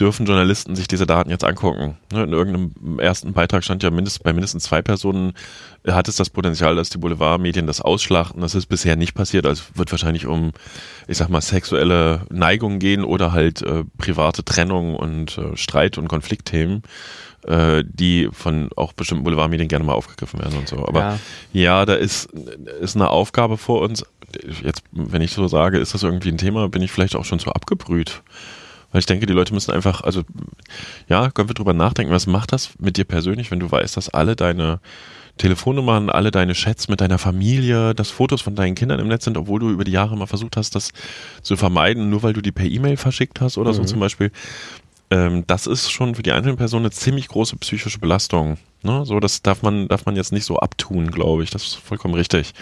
dürfen 0.00 0.26
Journalisten 0.26 0.74
sich 0.74 0.88
diese 0.88 1.06
Daten 1.06 1.30
jetzt 1.30 1.44
angucken. 1.44 1.98
Ne, 2.12 2.24
In 2.24 2.32
irgendeinem 2.32 2.98
ersten 2.98 3.32
Beitrag 3.34 3.62
stand 3.62 3.82
ja 3.82 3.90
mindest, 3.90 4.22
bei 4.22 4.32
mindestens 4.32 4.64
zwei 4.64 4.80
Personen 4.82 5.34
äh, 5.84 5.92
hat 5.92 6.08
es 6.08 6.16
das 6.16 6.30
Potenzial, 6.30 6.76
dass 6.76 6.88
die 6.90 6.98
Boulevardmedien 6.98 7.66
das 7.66 7.80
ausschlachten. 7.80 8.40
Das 8.40 8.54
ist 8.54 8.66
bisher 8.66 8.96
nicht 8.96 9.14
passiert. 9.14 9.44
Also 9.46 9.62
es 9.70 9.78
wird 9.78 9.90
wahrscheinlich 9.92 10.26
um, 10.26 10.52
ich 11.08 11.18
sag 11.18 11.28
mal, 11.28 11.40
sexuelle 11.42 12.22
Neigungen 12.30 12.78
gehen 12.78 13.04
oder 13.04 13.32
halt 13.32 13.62
äh, 13.62 13.84
private 13.98 14.44
Trennung 14.44 14.96
und 14.96 15.36
äh, 15.38 15.56
Streit- 15.56 15.98
und 15.98 16.08
Konfliktthemen, 16.08 16.82
äh, 17.46 17.84
die 17.86 18.28
von 18.32 18.70
auch 18.76 18.94
bestimmten 18.94 19.24
Boulevardmedien 19.24 19.68
gerne 19.68 19.84
mal 19.84 19.92
aufgegriffen 19.94 20.40
werden 20.40 20.58
und 20.58 20.68
so. 20.68 20.86
Aber 20.86 21.00
Ja. 21.00 21.18
ja, 21.52 21.84
da 21.86 21.94
ist, 21.94 22.30
ist 22.80 22.96
eine 22.96 23.10
Aufgabe 23.10 23.58
vor 23.58 23.82
uns. 23.82 24.04
Jetzt, 24.62 24.84
wenn 24.92 25.20
ich 25.20 25.32
so 25.32 25.46
sage, 25.48 25.76
ist 25.78 25.92
das 25.92 26.02
irgendwie 26.02 26.30
ein 26.30 26.38
Thema, 26.38 26.68
bin 26.70 26.80
ich 26.80 26.90
vielleicht 26.90 27.14
auch 27.14 27.26
schon 27.26 27.38
zu 27.38 27.50
abgebrüht. 27.52 28.22
Weil 28.92 28.98
ich 29.00 29.06
denke, 29.06 29.26
die 29.26 29.32
Leute 29.32 29.54
müssen 29.54 29.72
einfach, 29.72 30.02
also 30.02 30.22
ja, 31.08 31.30
können 31.30 31.48
wir 31.48 31.54
drüber 31.54 31.72
nachdenken, 31.72 32.12
was 32.12 32.26
macht 32.26 32.52
das 32.52 32.70
mit 32.78 32.96
dir 32.96 33.04
persönlich, 33.04 33.50
wenn 33.50 33.60
du 33.60 33.70
weißt, 33.70 33.96
dass 33.96 34.08
alle 34.10 34.36
deine 34.36 34.80
Telefonnummern, 35.38 36.10
alle 36.10 36.30
deine 36.30 36.52
Chats 36.52 36.88
mit 36.88 37.00
deiner 37.00 37.18
Familie, 37.18 37.94
dass 37.94 38.10
Fotos 38.10 38.42
von 38.42 38.54
deinen 38.54 38.74
Kindern 38.74 39.00
im 39.00 39.08
Netz 39.08 39.24
sind, 39.24 39.38
obwohl 39.38 39.60
du 39.60 39.70
über 39.70 39.84
die 39.84 39.92
Jahre 39.92 40.16
mal 40.16 40.26
versucht 40.26 40.56
hast, 40.58 40.74
das 40.74 40.90
zu 41.40 41.56
vermeiden, 41.56 42.10
nur 42.10 42.22
weil 42.22 42.34
du 42.34 42.42
die 42.42 42.52
per 42.52 42.66
E-Mail 42.66 42.98
verschickt 42.98 43.40
hast 43.40 43.56
oder 43.56 43.72
so 43.72 43.82
Mhm. 43.82 43.86
zum 43.86 44.00
Beispiel. 44.00 44.30
Ähm, 45.10 45.44
das 45.46 45.66
ist 45.66 45.90
schon 45.90 46.14
für 46.14 46.22
die 46.22 46.32
einzelne 46.32 46.56
Person 46.56 46.82
eine 46.82 46.90
ziemlich 46.90 47.28
große 47.28 47.56
psychische 47.56 47.98
Belastung. 47.98 48.58
Ne? 48.82 49.04
So, 49.06 49.20
das 49.20 49.40
darf 49.42 49.62
man, 49.62 49.88
darf 49.88 50.04
man 50.04 50.16
jetzt 50.16 50.32
nicht 50.32 50.44
so 50.44 50.58
abtun, 50.58 51.10
glaube 51.10 51.42
ich. 51.44 51.50
Das 51.50 51.62
ist 51.64 51.74
vollkommen 51.76 52.14
richtig. 52.14 52.52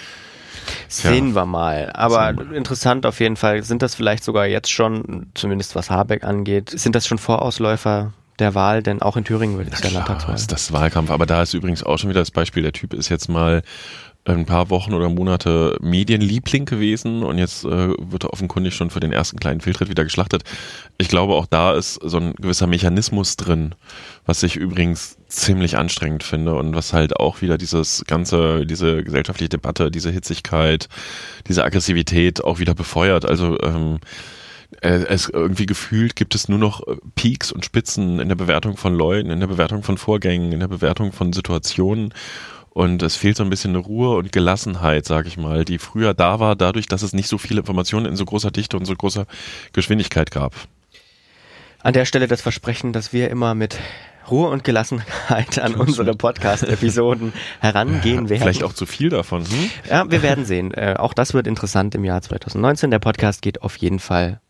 Sehen 0.89 1.35
wir 1.35 1.47
mal. 1.47 1.91
Aber 1.95 2.35
wir 2.37 2.57
interessant 2.57 3.07
auf 3.07 3.21
jeden 3.21 3.37
Fall. 3.37 3.63
Sind 3.63 3.83
das 3.83 3.95
vielleicht 3.95 4.25
sogar 4.25 4.47
jetzt 4.47 4.71
schon, 4.71 5.27
zumindest 5.35 5.75
was 5.75 5.91
Habeck 5.91 6.25
angeht, 6.25 6.71
sind 6.71 6.95
das 6.95 7.07
schon 7.07 7.19
Vorausläufer 7.19 8.13
der 8.39 8.55
Wahl? 8.55 8.83
Denn 8.83 9.03
auch 9.03 9.17
in 9.17 9.25
Thüringen 9.25 9.59
wird 9.59 9.69
es 9.73 9.81
ja 9.81 9.89
Klar, 9.89 9.93
Landtagswahl. 9.93 10.35
ist 10.35 10.51
das 10.53 10.73
Wahlkampf. 10.73 11.11
Aber 11.11 11.27
da 11.27 11.43
ist 11.43 11.55
übrigens 11.55 11.83
auch 11.83 11.99
schon 11.99 12.11
wieder 12.11 12.21
das 12.21 12.31
Beispiel, 12.31 12.63
der 12.63 12.73
Typ 12.73 12.95
ist 12.95 13.09
jetzt 13.09 13.29
mal 13.29 13.63
ein 14.25 14.45
paar 14.45 14.69
Wochen 14.71 14.93
oder 14.93 15.09
Monate 15.09 15.77
Medienliebling 15.81 16.67
gewesen 16.67 17.23
und 17.23 17.39
jetzt 17.39 17.65
äh, 17.65 17.89
wird 17.99 18.25
er 18.25 18.33
offenkundig 18.33 18.75
schon 18.75 18.91
für 18.91 19.01
den 19.01 19.13
ersten 19.13 19.41
kleinen 19.41 19.61
Fehltritt 19.61 19.89
wieder 19.89 20.05
geschlachtet. 20.05 20.43
Ich 20.99 21.09
glaube, 21.09 21.35
auch 21.35 21.47
da 21.47 21.73
ist 21.73 21.95
so 21.95 22.19
ein 22.19 22.35
gewisser 22.35 22.67
Mechanismus 22.67 23.37
drin, 23.37 23.75
was 24.27 24.43
ich 24.43 24.57
übrigens 24.57 25.17
ziemlich 25.29 25.79
anstrengend 25.79 26.23
finde 26.23 26.55
und 26.55 26.75
was 26.75 26.93
halt 26.93 27.17
auch 27.17 27.41
wieder 27.41 27.57
dieses 27.57 28.05
ganze, 28.07 28.67
diese 28.67 29.03
gesellschaftliche 29.03 29.49
Debatte, 29.49 29.91
diese 29.91 30.11
Hitzigkeit, 30.11 30.89
diese 31.49 31.65
Aggressivität 31.65 32.45
auch 32.45 32.59
wieder 32.59 32.75
befeuert. 32.75 33.25
Also 33.25 33.59
ähm, 33.63 34.01
äh, 34.83 35.05
es 35.09 35.29
irgendwie 35.29 35.67
gefühlt 35.67 36.15
gibt 36.15 36.35
es 36.35 36.49
nur 36.49 36.59
noch 36.59 36.87
äh, 36.87 36.97
Peaks 37.15 37.53
und 37.53 37.65
Spitzen 37.65 38.21
in 38.21 38.29
der 38.29 38.37
Bewertung 38.37 38.77
von 38.77 38.95
Leuten, 38.95 39.31
in 39.31 39.41
der 39.41 39.47
Bewertung 39.47 39.83
von 39.83 39.99
Vorgängen, 39.99 40.53
in 40.53 40.61
der 40.61 40.69
Bewertung 40.69 41.13
von 41.13 41.33
Situationen. 41.33 42.15
Und 42.71 43.03
es 43.03 43.17
fehlt 43.17 43.37
so 43.37 43.43
ein 43.43 43.51
bisschen 43.51 43.73
eine 43.73 43.85
Ruhe 43.85 44.17
und 44.17 44.31
Gelassenheit, 44.31 45.05
sag 45.05 45.27
ich 45.27 45.37
mal, 45.37 45.65
die 45.65 45.79
früher 45.79 46.15
da 46.15 46.39
war, 46.39 46.55
dadurch, 46.55 46.87
dass 46.87 47.03
es 47.03 47.13
nicht 47.13 47.29
so 47.29 47.37
viele 47.37 47.61
Informationen 47.61 48.07
in 48.07 48.17
so 48.17 48.25
großer 48.25 48.53
Dichte 48.53 48.77
und 48.77 48.85
so 48.85 48.95
großer 48.95 49.27
Geschwindigkeit 49.73 50.31
gab. 50.31 50.55
An 51.83 51.95
der 51.95 52.05
Stelle 52.05 52.29
das 52.29 52.43
Versprechen, 52.43 52.93
dass 52.93 53.13
wir 53.13 53.31
immer 53.31 53.55
mit 53.55 53.79
Ruhe 54.31 54.49
und 54.49 54.63
Gelassenheit 54.63 55.59
an 55.59 55.75
unsere 55.75 56.15
Podcast-Episoden 56.15 57.33
herangehen 57.61 58.29
werden. 58.29 58.43
Vielleicht 58.43 58.63
auch 58.63 58.75
zu 58.75 58.87
viel 58.87 59.09
davon. 59.09 59.45
Hm? 59.45 59.71
Ja, 59.89 60.11
wir 60.11 60.23
werden 60.23 60.45
sehen. 60.45 60.73
Äh, 60.73 60.95
auch 60.99 61.15
das 61.15 61.35
wird 61.35 61.47
interessant 61.47 61.95
im 61.95 62.05
Jahr 62.05 62.23
2019. 62.23 62.91
Der 62.91 62.99
Podcast 63.01 63.43
geht 63.43 63.63
auf 63.63 63.77
jeden 63.79 63.99
Fall 63.99 64.41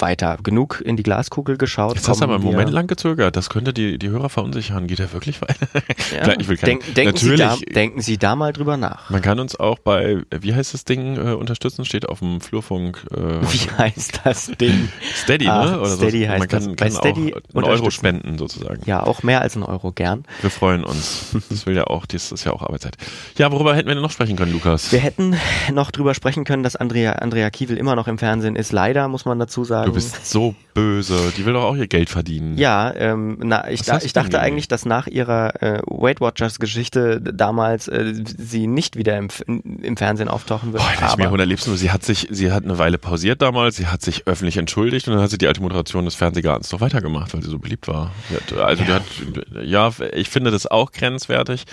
weiter. 0.00 0.38
Genug 0.42 0.82
in 0.84 0.96
die 0.96 1.02
Glaskugel 1.02 1.56
geschaut. 1.56 1.96
Jetzt 1.96 2.08
hast 2.08 2.20
du 2.20 2.24
aber 2.24 2.36
einen 2.36 2.44
Moment 2.44 2.70
lang 2.70 2.86
gezögert. 2.86 3.36
Das 3.36 3.50
könnte 3.50 3.72
die, 3.72 3.98
die 3.98 4.08
Hörer 4.08 4.28
verunsichern. 4.28 4.86
Geht 4.86 5.00
er 5.00 5.12
wirklich 5.12 5.40
weiter? 5.40 5.54
Ja. 6.14 6.32
ich 6.38 6.48
will 6.48 6.56
kein, 6.56 6.80
Denk, 6.80 6.94
denken, 6.94 7.14
natürlich, 7.14 7.40
Sie 7.40 7.64
da, 7.64 7.72
denken 7.72 8.00
Sie 8.00 8.18
da 8.18 8.36
mal 8.36 8.52
drüber 8.52 8.76
nach. 8.76 9.10
Man 9.10 9.22
kann 9.22 9.40
uns 9.40 9.58
auch 9.58 9.78
bei, 9.78 10.22
wie 10.30 10.54
heißt 10.54 10.74
das 10.74 10.84
Ding, 10.84 11.16
äh, 11.16 11.32
unterstützen? 11.32 11.84
Steht 11.84 12.08
auf 12.08 12.20
dem 12.20 12.40
Flurfunk. 12.40 13.04
Äh, 13.10 13.16
wie 13.42 13.70
heißt 13.78 14.20
das 14.24 14.52
Ding? 14.60 14.88
Steady, 15.14 15.48
ah, 15.48 15.64
ne? 15.64 15.80
Oder 15.80 15.90
Steady 15.96 16.24
so. 16.24 16.28
heißt 16.28 16.38
Man 16.38 16.48
kann, 16.48 16.58
das. 16.60 16.66
Kann 16.66 16.76
bei 16.76 16.90
Steady 16.90 17.34
auch 17.34 17.54
einen 17.54 17.64
Euro 17.64 17.90
spenden, 17.90 18.38
sozusagen. 18.38 18.82
Ja, 18.86 19.02
auch 19.02 19.22
mehr 19.22 19.40
als 19.40 19.56
einen 19.56 19.64
Euro, 19.64 19.92
gern. 19.92 20.24
Wir 20.40 20.50
freuen 20.50 20.84
uns. 20.84 21.34
Das 21.48 21.66
will 21.66 21.76
ja 21.76 21.84
auch, 21.84 22.06
das 22.06 22.32
ist 22.32 22.44
ja 22.44 22.52
auch 22.52 22.62
Arbeitszeit. 22.62 22.96
Ja, 23.38 23.50
worüber 23.50 23.74
hätten 23.74 23.88
wir 23.88 23.94
denn 23.94 24.02
noch 24.02 24.10
sprechen 24.10 24.36
können, 24.36 24.52
Lukas? 24.52 24.92
Wir 24.92 25.00
hätten 25.00 25.36
noch 25.72 25.90
drüber 25.90 26.14
sprechen 26.14 26.44
können, 26.44 26.62
dass 26.62 26.76
Andrea, 26.76 27.12
Andrea 27.12 27.50
Kiewel 27.50 27.76
immer 27.76 27.96
noch 27.96 28.08
im 28.08 28.18
Fernsehen 28.18 28.56
ist. 28.56 28.72
Leider, 28.72 29.08
muss 29.08 29.24
man 29.24 29.38
dazu 29.38 29.64
sagen. 29.64 29.83
Du 29.84 29.92
bist 29.92 30.26
so 30.26 30.54
böse. 30.74 31.32
Die 31.36 31.46
will 31.46 31.52
doch 31.52 31.64
auch 31.64 31.76
ihr 31.76 31.86
Geld 31.86 32.10
verdienen. 32.10 32.58
Ja, 32.58 32.92
ähm, 32.94 33.38
na, 33.42 33.70
ich, 33.70 33.82
da, 33.82 33.98
ich 33.98 34.12
dachte 34.12 34.40
eigentlich, 34.40 34.68
dass 34.68 34.84
nach 34.84 35.06
ihrer 35.06 35.62
äh, 35.62 35.82
Weight 35.86 36.20
Watchers 36.20 36.58
Geschichte 36.58 37.20
damals 37.20 37.88
äh, 37.88 38.12
sie 38.24 38.66
nicht 38.66 38.96
wieder 38.96 39.16
im, 39.16 39.28
im 39.46 39.96
Fernsehen 39.96 40.28
auftauchen 40.28 40.72
wird. 40.72 40.82
Boah, 40.82 41.08
ich 41.08 41.16
mir 41.16 41.30
hundertliebsten 41.30 41.70
nur, 41.70 41.78
sie 41.78 41.90
hat 41.90 42.04
sich, 42.04 42.28
sie 42.30 42.52
hat 42.52 42.64
eine 42.64 42.78
Weile 42.78 42.98
pausiert 42.98 43.40
damals, 43.40 43.76
sie 43.76 43.86
hat 43.86 44.02
sich 44.02 44.26
öffentlich 44.26 44.56
entschuldigt 44.56 45.06
und 45.06 45.14
dann 45.14 45.22
hat 45.22 45.30
sie 45.30 45.38
die 45.38 45.46
alte 45.46 45.62
Moderation 45.62 46.04
des 46.04 46.14
Fernsehgartens 46.14 46.68
doch 46.68 46.80
weitergemacht, 46.80 47.32
weil 47.34 47.42
sie 47.42 47.50
so 47.50 47.58
beliebt 47.58 47.88
war. 47.88 48.10
Hat, 48.30 48.58
also 48.58 48.82
ja. 48.82 48.88
die 48.88 48.92
hat, 48.92 49.64
ja, 49.64 49.92
ich 50.12 50.28
finde 50.28 50.50
das 50.50 50.66
auch 50.66 50.92
grenzwertig. 50.92 51.64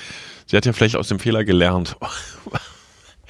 Sie 0.45 0.57
hat 0.57 0.66
ja 0.66 0.74
vielleicht 0.74 0.95
aus 0.95 1.07
dem 1.07 1.20
Fehler 1.20 1.43
gelernt. 1.43 1.95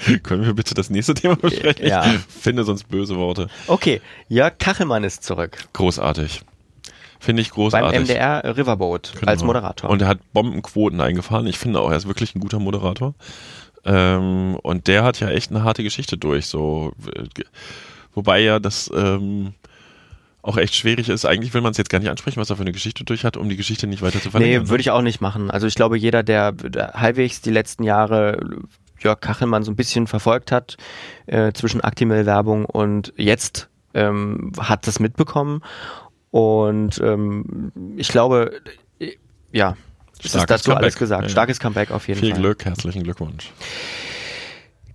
Können 0.24 0.46
wir 0.46 0.54
bitte 0.54 0.74
das 0.74 0.90
nächste 0.90 1.14
Thema 1.14 1.36
besprechen? 1.36 1.86
Ja. 1.86 2.14
Ich 2.14 2.20
finde 2.20 2.64
sonst 2.64 2.88
böse 2.90 3.16
Worte. 3.18 3.48
Okay, 3.68 4.02
Jörg 4.28 4.58
Kachelmann 4.58 5.04
ist 5.04 5.24
zurück. 5.24 5.66
Großartig. 5.74 6.42
Finde 7.20 7.44
ich 7.44 7.52
großartig. 7.52 7.92
Beim 7.92 8.04
MDR 8.04 8.58
Riverboat 8.58 9.14
genau. 9.20 9.32
als 9.32 9.44
Moderator. 9.44 9.90
Und 9.90 10.02
er 10.02 10.08
hat 10.08 10.20
Bombenquoten 10.34 11.00
eingefahren. 11.02 11.46
Ich 11.46 11.60
finde 11.60 11.80
auch, 11.80 11.92
er 11.92 11.98
ist 11.98 12.08
wirklich 12.08 12.34
ein 12.36 12.40
guter 12.40 12.60
Moderator. 12.60 13.14
Ähm, 13.86 14.56
und 14.64 14.88
der 14.88 15.04
hat 15.04 15.20
ja 15.20 15.30
echt 15.30 15.52
eine 15.52 15.64
harte 15.64 15.84
Geschichte 15.84 16.18
durch. 16.18 16.48
So, 16.48 16.94
wobei 18.14 18.40
ja 18.40 18.60
das 18.60 18.90
ähm, 18.96 19.54
auch 20.42 20.58
echt 20.58 20.76
schwierig 20.76 21.10
ist. 21.10 21.26
Eigentlich 21.26 21.54
will 21.54 21.62
man 21.62 21.72
es 21.72 21.78
jetzt 21.78 21.92
gar 21.92 22.00
nicht 22.00 22.10
ansprechen, 22.10 22.40
was 22.40 22.50
er 22.50 22.56
für 22.56 22.64
eine 22.64 22.72
Geschichte 22.72 23.04
durch 23.04 23.24
hat, 23.24 23.38
um 23.38 23.50
die 23.50 23.58
Geschichte 23.58 23.86
nicht 23.86 24.02
weiter 24.02 24.20
zu 24.20 24.32
verlängern. 24.32 24.64
Nee, 24.64 24.70
würde 24.70 24.82
ich 24.82 24.90
auch 24.90 25.04
nicht 25.04 25.22
machen. 25.22 25.52
Also 25.52 25.68
ich 25.68 25.76
glaube, 25.76 25.98
jeder, 25.98 26.24
der 26.24 26.56
halbwegs 26.94 27.42
die 27.42 27.52
letzten 27.52 27.84
Jahre 27.84 28.40
Jörg 29.04 29.20
Kachelmann 29.20 29.64
so 29.64 29.72
ein 29.72 29.76
bisschen 29.76 30.08
verfolgt 30.08 30.52
hat 30.52 30.78
äh, 31.26 31.52
zwischen 31.54 31.82
Actimel-Werbung 31.84 32.66
und 32.66 33.14
jetzt 33.18 33.70
ähm, 33.94 34.52
hat 34.60 34.88
das 34.88 35.00
mitbekommen. 35.00 35.62
Und 36.30 37.00
ähm, 37.04 37.72
ich 37.98 38.08
glaube, 38.08 38.62
äh, 39.00 39.16
ja, 39.52 39.76
es 40.20 40.36
ist 40.36 40.50
dazu 40.50 40.72
Comeback. 40.72 40.84
alles 40.84 40.98
gesagt. 40.98 41.32
Starkes 41.32 41.60
Comeback 41.60 41.92
auf 41.92 42.08
jeden 42.08 42.20
Viel 42.20 42.30
Fall. 42.30 42.38
Viel 42.38 42.44
Glück, 42.44 42.66
herzlichen 42.66 43.04
Glückwunsch. 43.04 43.52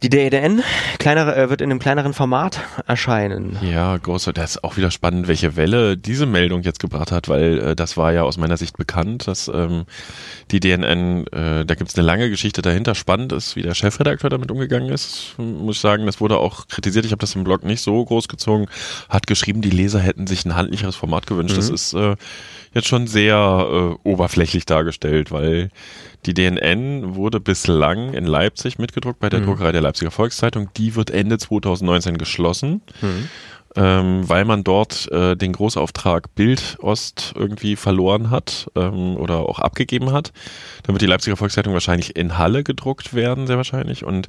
Die 0.02 0.10
DEDN 0.10 0.62
kleinere, 0.98 1.36
äh, 1.36 1.50
wird 1.50 1.60
in 1.60 1.70
einem 1.70 1.78
kleineren 1.78 2.12
Format 2.12 2.60
erscheinen. 2.86 3.58
Ja, 3.62 3.96
große. 3.96 4.32
Das 4.32 4.52
ist 4.52 4.64
auch 4.64 4.76
wieder 4.76 4.90
spannend, 4.90 5.28
welche 5.28 5.56
Welle 5.56 5.96
diese 5.96 6.26
Meldung 6.26 6.62
jetzt 6.62 6.80
gebracht 6.80 7.12
hat, 7.12 7.28
weil 7.28 7.58
äh, 7.58 7.76
das 7.76 7.96
war 7.96 8.12
ja 8.12 8.22
aus 8.22 8.36
meiner 8.36 8.56
Sicht 8.56 8.76
bekannt, 8.76 9.26
dass 9.26 9.48
ähm, 9.48 9.84
die 10.50 10.60
DNN, 10.60 11.26
äh, 11.28 11.64
da 11.64 11.74
gibt 11.74 11.90
es 11.90 11.96
eine 11.96 12.06
lange 12.06 12.28
Geschichte 12.28 12.62
dahinter. 12.62 12.94
Spannend 12.94 13.32
ist, 13.32 13.56
wie 13.56 13.62
der 13.62 13.74
Chefredakteur 13.74 14.30
damit 14.30 14.50
umgegangen 14.50 14.90
ist, 14.90 15.34
muss 15.38 15.76
ich 15.76 15.80
sagen. 15.80 16.06
Das 16.06 16.20
wurde 16.20 16.38
auch 16.38 16.68
kritisiert. 16.68 17.04
Ich 17.06 17.12
habe 17.12 17.20
das 17.20 17.34
im 17.34 17.44
Blog 17.44 17.64
nicht 17.64 17.80
so 17.80 18.04
groß 18.04 18.28
gezogen. 18.28 18.66
Hat 19.08 19.26
geschrieben, 19.26 19.62
die 19.62 19.70
Leser 19.70 20.00
hätten 20.00 20.26
sich 20.26 20.44
ein 20.44 20.54
handlicheres 20.54 20.96
Format 20.96 21.26
gewünscht. 21.26 21.54
Mhm. 21.54 21.56
Das 21.56 21.70
ist 21.70 21.94
äh, 21.94 22.16
jetzt 22.76 22.88
schon 22.88 23.06
sehr 23.06 23.34
äh, 23.34 24.08
oberflächlich 24.08 24.66
dargestellt, 24.66 25.32
weil 25.32 25.70
die 26.26 26.34
DNN 26.34 27.14
wurde 27.14 27.40
bislang 27.40 28.14
in 28.14 28.26
Leipzig 28.26 28.78
mitgedruckt 28.78 29.18
bei 29.18 29.28
der 29.28 29.40
mhm. 29.40 29.46
Druckerei 29.46 29.72
der 29.72 29.80
Leipziger 29.80 30.10
Volkszeitung. 30.10 30.68
Die 30.76 30.94
wird 30.94 31.10
Ende 31.10 31.38
2019 31.38 32.18
geschlossen. 32.18 32.82
Mhm 33.00 33.28
ähm, 33.76 34.28
weil 34.28 34.44
man 34.44 34.64
dort 34.64 35.10
äh, 35.12 35.36
den 35.36 35.52
Großauftrag 35.52 36.34
Bild 36.34 36.78
Ost 36.80 37.34
irgendwie 37.36 37.76
verloren 37.76 38.30
hat 38.30 38.70
ähm, 38.74 39.16
oder 39.16 39.40
auch 39.40 39.58
abgegeben 39.58 40.12
hat. 40.12 40.32
Dann 40.82 40.94
wird 40.94 41.02
die 41.02 41.06
Leipziger 41.06 41.36
Volkszeitung 41.36 41.72
wahrscheinlich 41.72 42.16
in 42.16 42.38
Halle 42.38 42.64
gedruckt 42.64 43.14
werden, 43.14 43.46
sehr 43.46 43.56
wahrscheinlich. 43.56 44.04
Und 44.04 44.28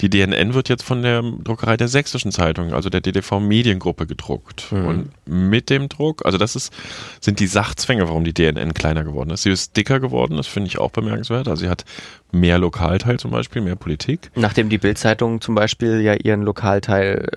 die 0.00 0.08
DNN 0.08 0.54
wird 0.54 0.68
jetzt 0.68 0.82
von 0.82 1.02
der 1.02 1.22
Druckerei 1.22 1.76
der 1.76 1.88
Sächsischen 1.88 2.32
Zeitung, 2.32 2.72
also 2.72 2.88
der 2.88 3.00
DDV 3.00 3.40
Mediengruppe 3.40 4.06
gedruckt. 4.06 4.72
Mhm. 4.72 4.86
Und 4.86 5.10
mit 5.26 5.68
dem 5.68 5.88
Druck, 5.88 6.24
also 6.24 6.38
das 6.38 6.56
ist, 6.56 6.72
sind 7.20 7.40
die 7.40 7.46
Sachzwänge, 7.46 8.08
warum 8.08 8.24
die 8.24 8.34
DNN 8.34 8.72
kleiner 8.74 9.04
geworden 9.04 9.30
ist. 9.30 9.42
Sie 9.42 9.50
ist 9.50 9.76
dicker 9.76 10.00
geworden, 10.00 10.36
das 10.36 10.46
finde 10.46 10.68
ich 10.68 10.78
auch 10.78 10.90
bemerkenswert. 10.90 11.48
Also 11.48 11.64
sie 11.64 11.68
hat 11.68 11.84
mehr 12.32 12.58
Lokalteil 12.58 13.18
zum 13.18 13.30
Beispiel, 13.30 13.62
mehr 13.62 13.76
Politik. 13.76 14.30
Nachdem 14.34 14.68
die 14.68 14.78
Bildzeitung 14.78 15.40
zum 15.40 15.54
Beispiel 15.54 16.00
ja 16.00 16.14
ihren 16.14 16.42
Lokalteil, 16.42 17.28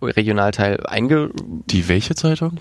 äh, 0.00 0.04
Regionalteil 0.04 0.81
einge... 0.86 1.30
Die 1.70 1.88
welche 1.88 2.14
Zeitung? 2.14 2.58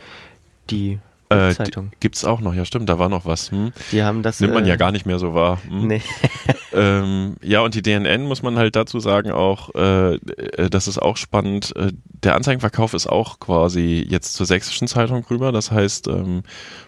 Die 0.70 1.00
äh, 1.32 1.56
Gibt's 2.00 2.26
auch 2.26 2.42
noch, 2.42 2.54
ja 2.54 2.66
stimmt, 2.66 2.90
da 2.90 3.00
war 3.00 3.10
noch 3.10 3.26
was. 3.26 3.52
Hm. 3.52 3.72
Die 3.92 4.04
haben 4.04 4.24
das. 4.24 4.40
Nimmt 4.40 4.54
man 4.54 4.66
äh, 4.66 4.70
ja 4.70 4.76
gar 4.76 4.92
nicht 4.92 5.06
mehr 5.06 5.20
so 5.20 5.34
wahr. 5.34 5.60
Hm. 5.68 5.88
Nee. 5.88 6.02
ähm, 6.74 7.36
ja, 7.42 7.62
und 7.62 7.76
die 7.76 7.82
DNN 7.82 8.24
muss 8.24 8.42
man 8.44 8.58
halt 8.58 8.76
dazu 8.76 9.00
sagen 9.00 9.32
auch, 9.32 9.74
äh, 9.76 10.16
äh, 10.16 10.70
das 10.70 10.88
ist 10.88 11.02
auch 11.02 11.18
spannend. 11.18 11.76
Äh, 11.76 11.92
der 12.24 12.36
Anzeigenverkauf 12.36 12.94
ist 12.94 13.08
auch 13.08 13.40
quasi 13.40 14.06
jetzt 14.08 14.34
zur 14.34 14.46
sächsischen 14.46 14.88
Zeitung 14.88 15.26
rüber. 15.30 15.52
Das 15.52 15.72
heißt, 15.72 16.08
ähm, 16.08 16.44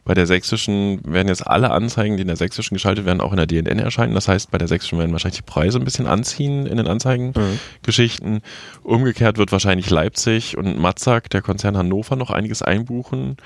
bei 0.06 0.14
der 0.14 0.28
sächsischen 0.28 1.00
werden 1.06 1.28
jetzt 1.28 1.46
alle 1.48 1.72
Anzeigen, 1.72 2.18
die 2.18 2.22
in 2.22 2.28
der 2.28 2.38
sächsischen 2.38 2.76
geschaltet 2.76 3.06
werden, 3.06 3.22
auch 3.22 3.32
in 3.32 3.38
der 3.38 3.48
DNN 3.48 3.80
erscheinen. 3.80 4.14
Das 4.14 4.28
heißt, 4.28 4.52
bei 4.52 4.58
der 4.58 4.68
sächsischen 4.68 5.00
werden 5.00 5.12
wahrscheinlich 5.12 5.42
die 5.42 5.50
Preise 5.50 5.80
ein 5.80 5.86
bisschen 5.86 6.08
anziehen 6.08 6.66
in 6.66 6.78
den 6.78 6.88
Anzeigengeschichten. 6.88 8.34
Mhm. 8.34 8.42
Umgekehrt 8.84 9.38
wird 9.38 9.52
wahrscheinlich 9.52 9.90
Leipzig 9.90 10.58
und 10.58 10.78
Matzak, 10.78 11.30
der 11.30 11.42
Konzern 11.42 11.78
Hannover, 11.78 12.16
noch 12.16 12.30
einiges 12.30 12.62
einbuchen. 12.62 13.38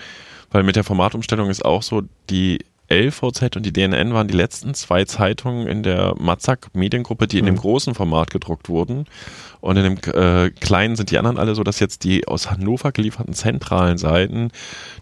Weil 0.50 0.64
mit 0.64 0.76
der 0.76 0.84
Formatumstellung 0.84 1.50
ist 1.50 1.66
auch 1.66 1.84
so, 1.84 2.04
die 2.30 2.60
LVZ 2.89 3.58
und 3.58 3.66
die 3.66 3.74
DNN 3.74 4.14
waren 4.14 4.28
die 4.28 4.38
letzten 4.38 4.74
zwei 4.74 5.04
Zeitungen 5.04 5.68
in 5.68 5.84
der 5.84 6.16
Matzak 6.18 6.74
Mediengruppe, 6.74 7.28
die 7.28 7.39
in 7.39 7.45
mhm. 7.45 7.50
dem 7.50 7.58
großen 7.58 7.95
Format 7.95 8.32
gedruckt 8.32 8.70
wurden. 8.70 9.06
Und 9.60 9.76
in 9.76 9.84
dem 9.84 10.14
äh, 10.14 10.52
kleinen 10.52 10.95
sind 10.95 11.12
die 11.12 11.18
anderen 11.18 11.38
alle 11.38 11.56
so, 11.56 11.64
dass 11.64 11.80
jetzt 11.80 12.04
die 12.06 12.28
aus 12.28 12.50
Hannover 12.50 12.91
gelieferten 12.91 13.34
zentralen 13.34 13.98
Seiten 13.98 14.52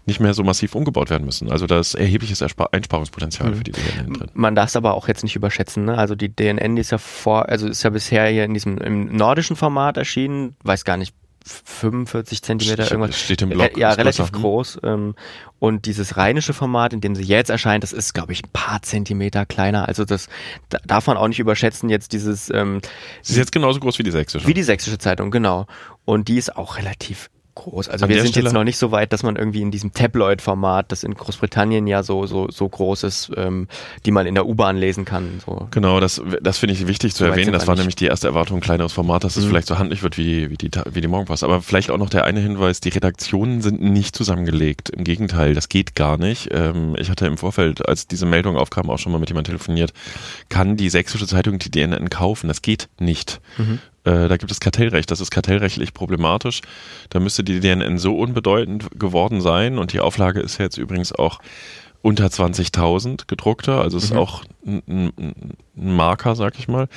nicht 0.06 0.18
mehr 0.18 0.34
so 0.34 0.42
massiv 0.42 0.74
umgebaut 0.74 1.10
werden 1.10 1.24
müssen. 1.24 1.50
Also 1.52 1.66
da 1.66 1.78
ist 1.78 1.94
erhebliches 1.94 2.40
Erspar 2.40 2.70
Einsparungspotenzial 2.72 3.50
mhm. 3.50 3.56
für 3.56 3.64
die 3.64 3.72
DNN 3.72 4.12
drin. 4.14 4.30
Man 4.34 4.54
darf 4.56 4.70
es 4.70 4.76
aber 4.76 4.94
auch 4.94 5.06
jetzt 5.06 5.22
nicht 5.22 5.36
überschätzen. 5.36 5.84
Ne? 5.84 5.96
Also 5.96 6.16
die 6.16 6.34
DNN 6.34 6.76
ist 6.78 6.90
ja 6.90 6.98
vor, 6.98 7.48
also 7.48 7.68
ist 7.68 7.84
ja 7.84 7.90
bisher 7.90 8.26
hier 8.26 8.44
in 8.44 8.54
diesem 8.54 8.78
im 8.78 9.14
nordischen 9.14 9.54
Format 9.54 9.96
erschienen, 9.96 10.56
weiß 10.64 10.84
gar 10.84 10.96
nicht 10.96 11.14
45 11.46 12.42
Zentimeter 12.42 12.90
irgendwas. 12.90 13.18
Steht 13.18 13.42
im 13.42 13.50
Block. 13.50 13.76
Ja, 13.76 13.92
relativ 13.92 14.32
groß. 14.32 14.80
Ähm, 14.82 15.14
und 15.58 15.86
dieses 15.86 16.16
rheinische 16.16 16.52
Format, 16.52 16.92
in 16.92 17.00
dem 17.00 17.14
sie 17.14 17.22
jetzt 17.22 17.50
erscheint, 17.50 17.82
das 17.82 17.92
ist, 17.92 18.12
glaube 18.12 18.32
ich, 18.32 18.42
ein 18.44 18.50
paar 18.52 18.82
Zentimeter 18.82 19.46
kleiner. 19.46 19.88
Also 19.88 20.04
das 20.04 20.28
da 20.68 20.78
darf 20.84 21.06
man 21.06 21.16
auch 21.16 21.28
nicht 21.28 21.38
überschätzen. 21.38 21.88
Jetzt 21.88 22.12
dieses. 22.12 22.50
Ähm, 22.50 22.80
sie 23.22 23.34
ist 23.34 23.38
jetzt 23.38 23.52
genauso 23.52 23.80
groß 23.80 23.98
wie 23.98 24.02
die 24.02 24.10
sächsische. 24.10 24.46
Wie 24.46 24.54
die 24.54 24.62
sächsische 24.62 24.98
Zeitung, 24.98 25.30
genau. 25.30 25.66
Und 26.04 26.28
die 26.28 26.36
ist 26.36 26.56
auch 26.56 26.76
relativ 26.76 27.30
groß. 27.56 27.88
Also 27.88 28.04
An 28.04 28.08
wir 28.08 28.20
sind 28.22 28.30
Stelle- 28.30 28.44
jetzt 28.46 28.52
noch 28.52 28.62
nicht 28.62 28.78
so 28.78 28.92
weit, 28.92 29.12
dass 29.12 29.24
man 29.24 29.34
irgendwie 29.34 29.62
in 29.62 29.72
diesem 29.72 29.92
Tabloid-Format, 29.92 30.92
das 30.92 31.02
in 31.02 31.14
Großbritannien 31.14 31.86
ja 31.88 32.04
so 32.04 32.26
so 32.26 32.48
so 32.50 32.68
groß 32.68 33.02
ist, 33.02 33.32
ähm, 33.36 33.66
die 34.04 34.12
man 34.12 34.26
in 34.26 34.34
der 34.36 34.46
U-Bahn 34.46 34.76
lesen 34.76 35.04
kann. 35.04 35.40
So. 35.44 35.66
Genau, 35.72 35.98
das, 35.98 36.22
das 36.40 36.58
finde 36.58 36.74
ich 36.74 36.86
wichtig 36.86 37.14
zu 37.14 37.24
So 37.24 37.30
erwähnen. 37.30 37.52
Das 37.52 37.66
war 37.66 37.74
nicht. 37.74 37.80
nämlich 37.82 37.96
die 37.96 38.06
erste 38.06 38.28
Erwartung, 38.28 38.60
kleineres 38.60 38.92
Format, 38.92 39.24
dass 39.24 39.36
es 39.36 39.44
Mhm. 39.44 39.48
vielleicht 39.48 39.66
so 39.68 39.78
handlich 39.78 40.02
wird 40.02 40.16
wie, 40.18 40.50
wie, 40.50 40.56
die, 40.56 40.70
wie 40.92 41.00
die 41.00 41.08
Morgenpost. 41.08 41.42
Aber 41.44 41.60
vielleicht 41.62 41.90
auch 41.90 41.98
noch 41.98 42.10
der 42.10 42.24
eine 42.24 42.40
Hinweis, 42.40 42.80
die 42.80 42.90
Redaktionen 42.90 43.62
sind 43.62 43.80
nicht 43.82 44.14
zusammengelegt. 44.14 44.90
Im 44.90 45.02
Gegenteil, 45.04 45.54
das 45.54 45.68
geht 45.68 45.94
gar 45.94 46.18
nicht. 46.18 46.48
Ähm, 46.52 46.94
ich 46.98 47.10
hatte 47.10 47.26
im 47.26 47.38
Vorfeld, 47.38 47.88
als 47.88 48.06
diese 48.06 48.26
Meldung 48.26 48.56
aufkam, 48.56 48.90
auch 48.90 48.98
schon 48.98 49.12
mal 49.12 49.18
mit 49.18 49.28
jemandem 49.30 49.52
telefoniert, 49.54 49.92
kann 50.48 50.76
die 50.76 50.90
sächsische 50.90 51.26
Zeitung 51.26 51.58
die 51.58 51.70
DNN 51.70 52.10
kaufen. 52.10 52.48
Das 52.48 52.62
geht 52.62 52.88
nicht. 52.98 53.40
Mhm. 53.58 53.78
Äh, 54.06 54.28
da 54.28 54.36
gibt 54.36 54.50
es 54.52 54.60
Kartellrecht. 54.60 55.10
Das 55.10 55.20
ist 55.20 55.30
kartellrechtlich 55.30 55.92
problematisch. 55.92 56.60
Da 57.10 57.18
müsste 57.20 57.42
die 57.44 57.60
DNN 57.60 57.98
so 57.98 58.16
unbedeutend 58.16 58.88
geworden 58.98 59.40
sein. 59.40 59.78
Und 59.78 59.92
die 59.92 60.00
Auflage 60.00 60.40
ist 60.40 60.58
jetzt 60.58 60.78
übrigens 60.78 61.12
auch 61.12 61.40
unter 62.02 62.26
20.000 62.26 63.26
gedruckter. 63.26 63.80
Also 63.80 63.98
ist 63.98 64.12
Mhm. 64.12 64.18
auch 64.18 64.44
ein, 64.64 65.12
ein, 65.18 65.56
Marker, 65.74 66.36
sag 66.36 66.58
ich 66.58 66.68
mal. 66.68 66.88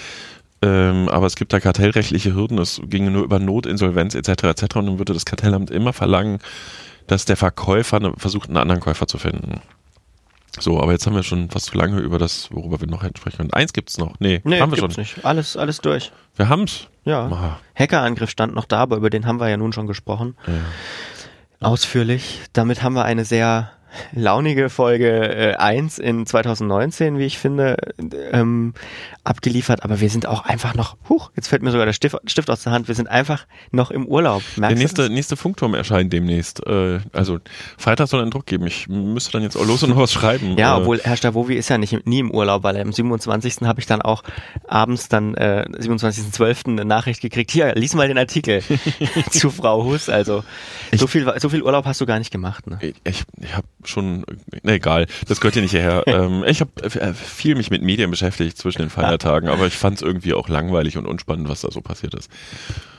Ähm, 0.62 1.10
aber 1.10 1.26
es 1.26 1.36
gibt 1.36 1.52
da 1.52 1.60
kartellrechtliche 1.60 2.36
Hürden. 2.36 2.60
Es 2.60 2.80
ginge 2.86 3.10
nur 3.10 3.24
über 3.24 3.40
Notinsolvenz 3.40 4.14
etc. 4.14 4.44
etc. 4.44 4.76
Und 4.76 4.86
dann 4.86 5.00
würde 5.00 5.14
das 5.14 5.26
Kartellamt 5.26 5.72
immer 5.72 5.94
verlangen, 5.94 6.40
dass 7.08 7.26
der 7.26 7.38
Verkäufer 7.38 8.14
versucht, 8.18 8.50
einen 8.50 8.58
anderen 8.58 8.82
Käufer 8.82 9.08
zu 9.08 9.18
finden. 9.18 9.62
So, 10.60 10.82
aber 10.82 10.92
jetzt 10.94 11.06
haben 11.06 11.16
wir 11.16 11.24
schon 11.24 11.50
fast 11.50 11.68
zu 11.68 11.78
lange 11.78 12.00
über 12.00 12.18
das, 12.18 12.50
worüber 12.52 12.80
wir 12.82 12.88
noch 12.88 13.04
hätten 13.04 13.18
sprechen 13.18 13.38
können. 13.38 13.54
Eins 13.54 13.72
gibt's 13.74 13.98
noch. 13.98 14.16
Nee, 14.20 14.42
Nee, 14.44 14.60
haben 14.60 14.72
wir 14.72 14.78
gibt's 14.80 14.96
schon. 14.96 15.02
nicht. 15.04 15.24
Alles 15.26 15.56
alles 15.58 15.80
durch. 15.82 16.12
Wir 16.36 16.50
haben's. 16.50 16.88
Ja. 17.06 17.28
Ah, 17.28 17.60
Hackerangriff 17.78 18.30
stand 18.30 18.56
noch 18.56 18.66
da, 18.66 18.80
aber 18.80 18.98
über 18.98 19.10
den 19.10 19.26
haben 19.26 19.40
wir 19.40 19.50
ja 19.50 19.58
nun 19.58 19.74
schon 19.74 19.88
gesprochen. 19.88 20.36
ja. 20.48 20.54
Ausführlich. 21.62 22.40
Damit 22.54 22.84
haben 22.84 22.94
wir 22.94 23.04
eine 23.04 23.26
sehr 23.26 23.72
launige 24.14 24.70
Folge 24.70 25.54
äh, 25.54 25.56
1 25.56 26.00
in 26.00 26.26
2019, 26.26 27.18
wie 27.18 27.26
ich 27.26 27.38
finde, 27.38 27.78
ähm, 28.32 28.74
abgeliefert. 29.24 29.84
Aber 29.84 30.00
wir 30.02 30.10
sind 30.10 30.26
auch 30.26 30.46
einfach 30.46 30.76
noch, 30.76 30.98
huch, 31.08 31.32
jetzt 31.36 31.48
fällt 31.48 31.62
mir 31.62 31.72
sogar 31.72 31.86
der 31.86 31.94
Stift, 31.94 32.18
Stift 32.26 32.50
aus 32.50 32.64
der 32.64 32.72
Hand, 32.74 32.88
wir 32.88 32.96
sind 32.96 33.10
einfach 33.10 33.46
noch 33.72 33.92
im 33.92 34.06
Urlaub. 34.06 34.42
Der 34.56 34.62
Merkst 34.62 34.78
du 34.78 34.82
nächste, 34.82 35.02
das? 35.04 35.12
nächste 35.12 35.38
Funkturm 35.38 35.74
erscheint 35.74 36.12
demnächst. 36.14 36.66
Äh, 36.66 37.00
also 37.14 37.40
Freitag 37.78 38.08
soll 38.08 38.22
ein 38.24 38.32
Druck 38.32 38.46
geben. 38.46 38.68
Ich 38.68 38.88
müsste 38.88 39.32
dann 39.34 39.44
jetzt 39.44 39.56
auch 39.58 39.66
los 39.66 39.84
und 39.84 39.90
noch 39.92 39.98
was 39.98 40.14
schreiben. 40.14 40.58
Ja, 40.58 40.76
Äh, 40.78 40.82
obwohl 40.82 41.00
Herr 41.02 41.18
Stavovi 41.18 41.56
ist 41.56 41.70
ja 41.70 41.78
nicht 41.78 42.06
nie 42.08 42.20
im 42.20 42.32
Urlaub, 42.32 42.64
weil 42.64 42.78
am 42.78 42.92
27. 42.94 43.58
habe 43.64 43.80
ich 43.80 43.86
dann 43.86 44.02
auch 44.02 44.24
abends 44.68 45.10
dann 45.10 45.36
äh, 45.36 45.66
27.12. 45.70 46.68
eine 46.68 46.86
Nachricht 46.86 47.22
gekriegt. 47.22 47.52
Hier, 47.52 47.74
lies 47.76 47.94
mal 47.94 48.08
den 48.08 48.18
Artikel 48.18 48.62
zu 49.32 49.50
Frau 49.50 49.84
Hus. 49.84 50.10
Also 50.10 50.44
so 50.96 51.08
viel 51.08 51.32
so 51.40 51.50
viel 51.50 51.62
Urlaub 51.64 51.86
hast 51.86 52.02
du 52.02 52.06
gar 52.06 52.20
nicht 52.20 52.32
gemacht, 52.32 52.68
ne? 52.68 52.80
Ich, 52.82 52.96
ich 53.04 53.54
habe 53.56 53.68
schon, 53.84 54.26
ne, 54.64 54.74
egal, 54.74 55.08
das 55.28 55.40
gehört 55.40 55.54
hier 55.54 55.64
nicht 55.64 55.72
hierher. 55.72 56.04
ähm, 56.08 56.44
ich 56.48 56.62
habe 56.62 56.72
äh, 56.84 57.14
viel 57.14 57.56
mich 57.56 57.72
mit 57.72 57.82
Medien 57.82 58.12
beschäftigt 58.12 58.58
zwischen 58.58 58.82
den 58.82 58.90
Feiertagen, 58.90 59.50
aber 59.50 59.68
ich 59.68 59.76
fand 59.76 59.98
es 59.98 60.02
irgendwie 60.02 60.34
auch 60.34 60.50
langweilig 60.50 60.98
und 60.98 61.06
unspannend, 61.06 61.50
was 61.50 61.62
da 61.62 61.72
so 61.72 61.82
passiert 61.82 62.14
ist. 62.14 62.30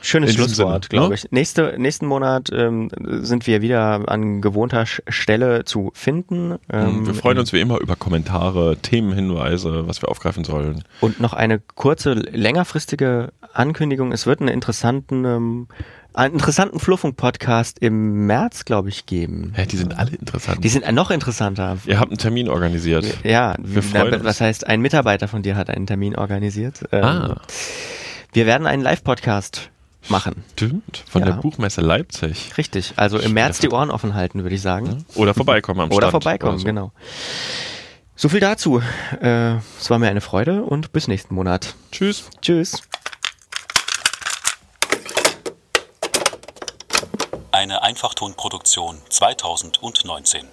Schönes 0.01 0.31
In 0.31 0.37
Schlusswort, 0.37 0.89
glaube 0.89 1.09
ne? 1.09 1.15
ich. 1.15 1.31
Nächste, 1.31 1.75
nächsten 1.77 2.05
Monat 2.05 2.49
ähm, 2.51 2.89
sind 3.21 3.45
wir 3.47 3.61
wieder 3.61 4.09
an 4.09 4.41
gewohnter 4.41 4.85
Stelle 4.85 5.65
zu 5.65 5.91
finden. 5.93 6.57
Ähm, 6.71 7.05
wir 7.05 7.13
freuen 7.13 7.37
uns 7.37 7.53
wie 7.53 7.59
immer 7.59 7.79
über 7.79 7.95
Kommentare, 7.95 8.77
Themenhinweise, 8.77 9.87
was 9.87 10.01
wir 10.01 10.09
aufgreifen 10.09 10.43
sollen. 10.43 10.83
Und 11.01 11.19
noch 11.19 11.33
eine 11.33 11.59
kurze, 11.59 12.13
längerfristige 12.13 13.31
Ankündigung. 13.53 14.11
Es 14.11 14.25
wird 14.25 14.39
einen 14.39 14.49
interessanten, 14.49 15.25
ähm, 15.25 15.67
einen 16.13 16.33
interessanten 16.35 16.79
Fluffung-Podcast 16.79 17.79
im 17.79 18.25
März, 18.27 18.65
glaube 18.65 18.89
ich, 18.89 19.05
geben. 19.05 19.53
Hä, 19.55 19.65
die 19.65 19.77
sind 19.77 19.97
alle 19.97 20.11
interessant. 20.11 20.63
Die 20.63 20.69
sind 20.69 20.89
noch 20.91 21.11
interessanter. 21.11 21.77
Ihr 21.85 21.99
habt 21.99 22.11
einen 22.11 22.17
Termin 22.17 22.49
organisiert. 22.49 23.05
Ja, 23.23 23.55
Wir 23.59 23.81
freuen 23.83 24.13
uns. 24.15 24.23
was 24.23 24.41
heißt, 24.41 24.67
ein 24.67 24.81
Mitarbeiter 24.81 25.27
von 25.27 25.41
dir 25.41 25.55
hat 25.55 25.69
einen 25.69 25.87
Termin 25.87 26.15
organisiert. 26.15 26.81
Ähm, 26.91 27.03
Ah, 27.03 27.41
Wir 28.33 28.45
werden 28.45 28.67
einen 28.67 28.81
Live-Podcast 28.83 29.69
machen. 30.09 30.43
stimmt. 30.53 31.03
Von 31.09 31.21
Ja. 31.21 31.27
der 31.31 31.33
Buchmesse 31.41 31.81
Leipzig. 31.81 32.57
Richtig. 32.57 32.93
Also 32.97 33.17
im 33.19 33.33
März 33.33 33.59
die 33.59 33.69
Ohren 33.69 33.91
offen 33.91 34.13
halten, 34.13 34.43
würde 34.43 34.55
ich 34.55 34.61
sagen. 34.61 35.05
Oder 35.15 35.33
vorbeikommen 35.33 35.79
am 35.81 35.89
Oder 35.91 36.07
Stand. 36.09 36.23
vorbeikommen, 36.23 36.57
so. 36.59 36.65
genau. 36.65 36.91
So 38.15 38.29
viel 38.29 38.39
dazu. 38.39 38.81
Äh, 39.21 39.55
es 39.79 39.89
war 39.89 39.97
mir 39.99 40.09
eine 40.09 40.21
Freude 40.21 40.63
und 40.63 40.91
bis 40.91 41.07
nächsten 41.07 41.33
Monat. 41.35 41.73
Tschüss. 41.91 42.29
Tschüss. 42.41 42.81
Eine 47.61 47.83
Einfachtonproduktion 47.83 49.03
2019. 49.09 50.47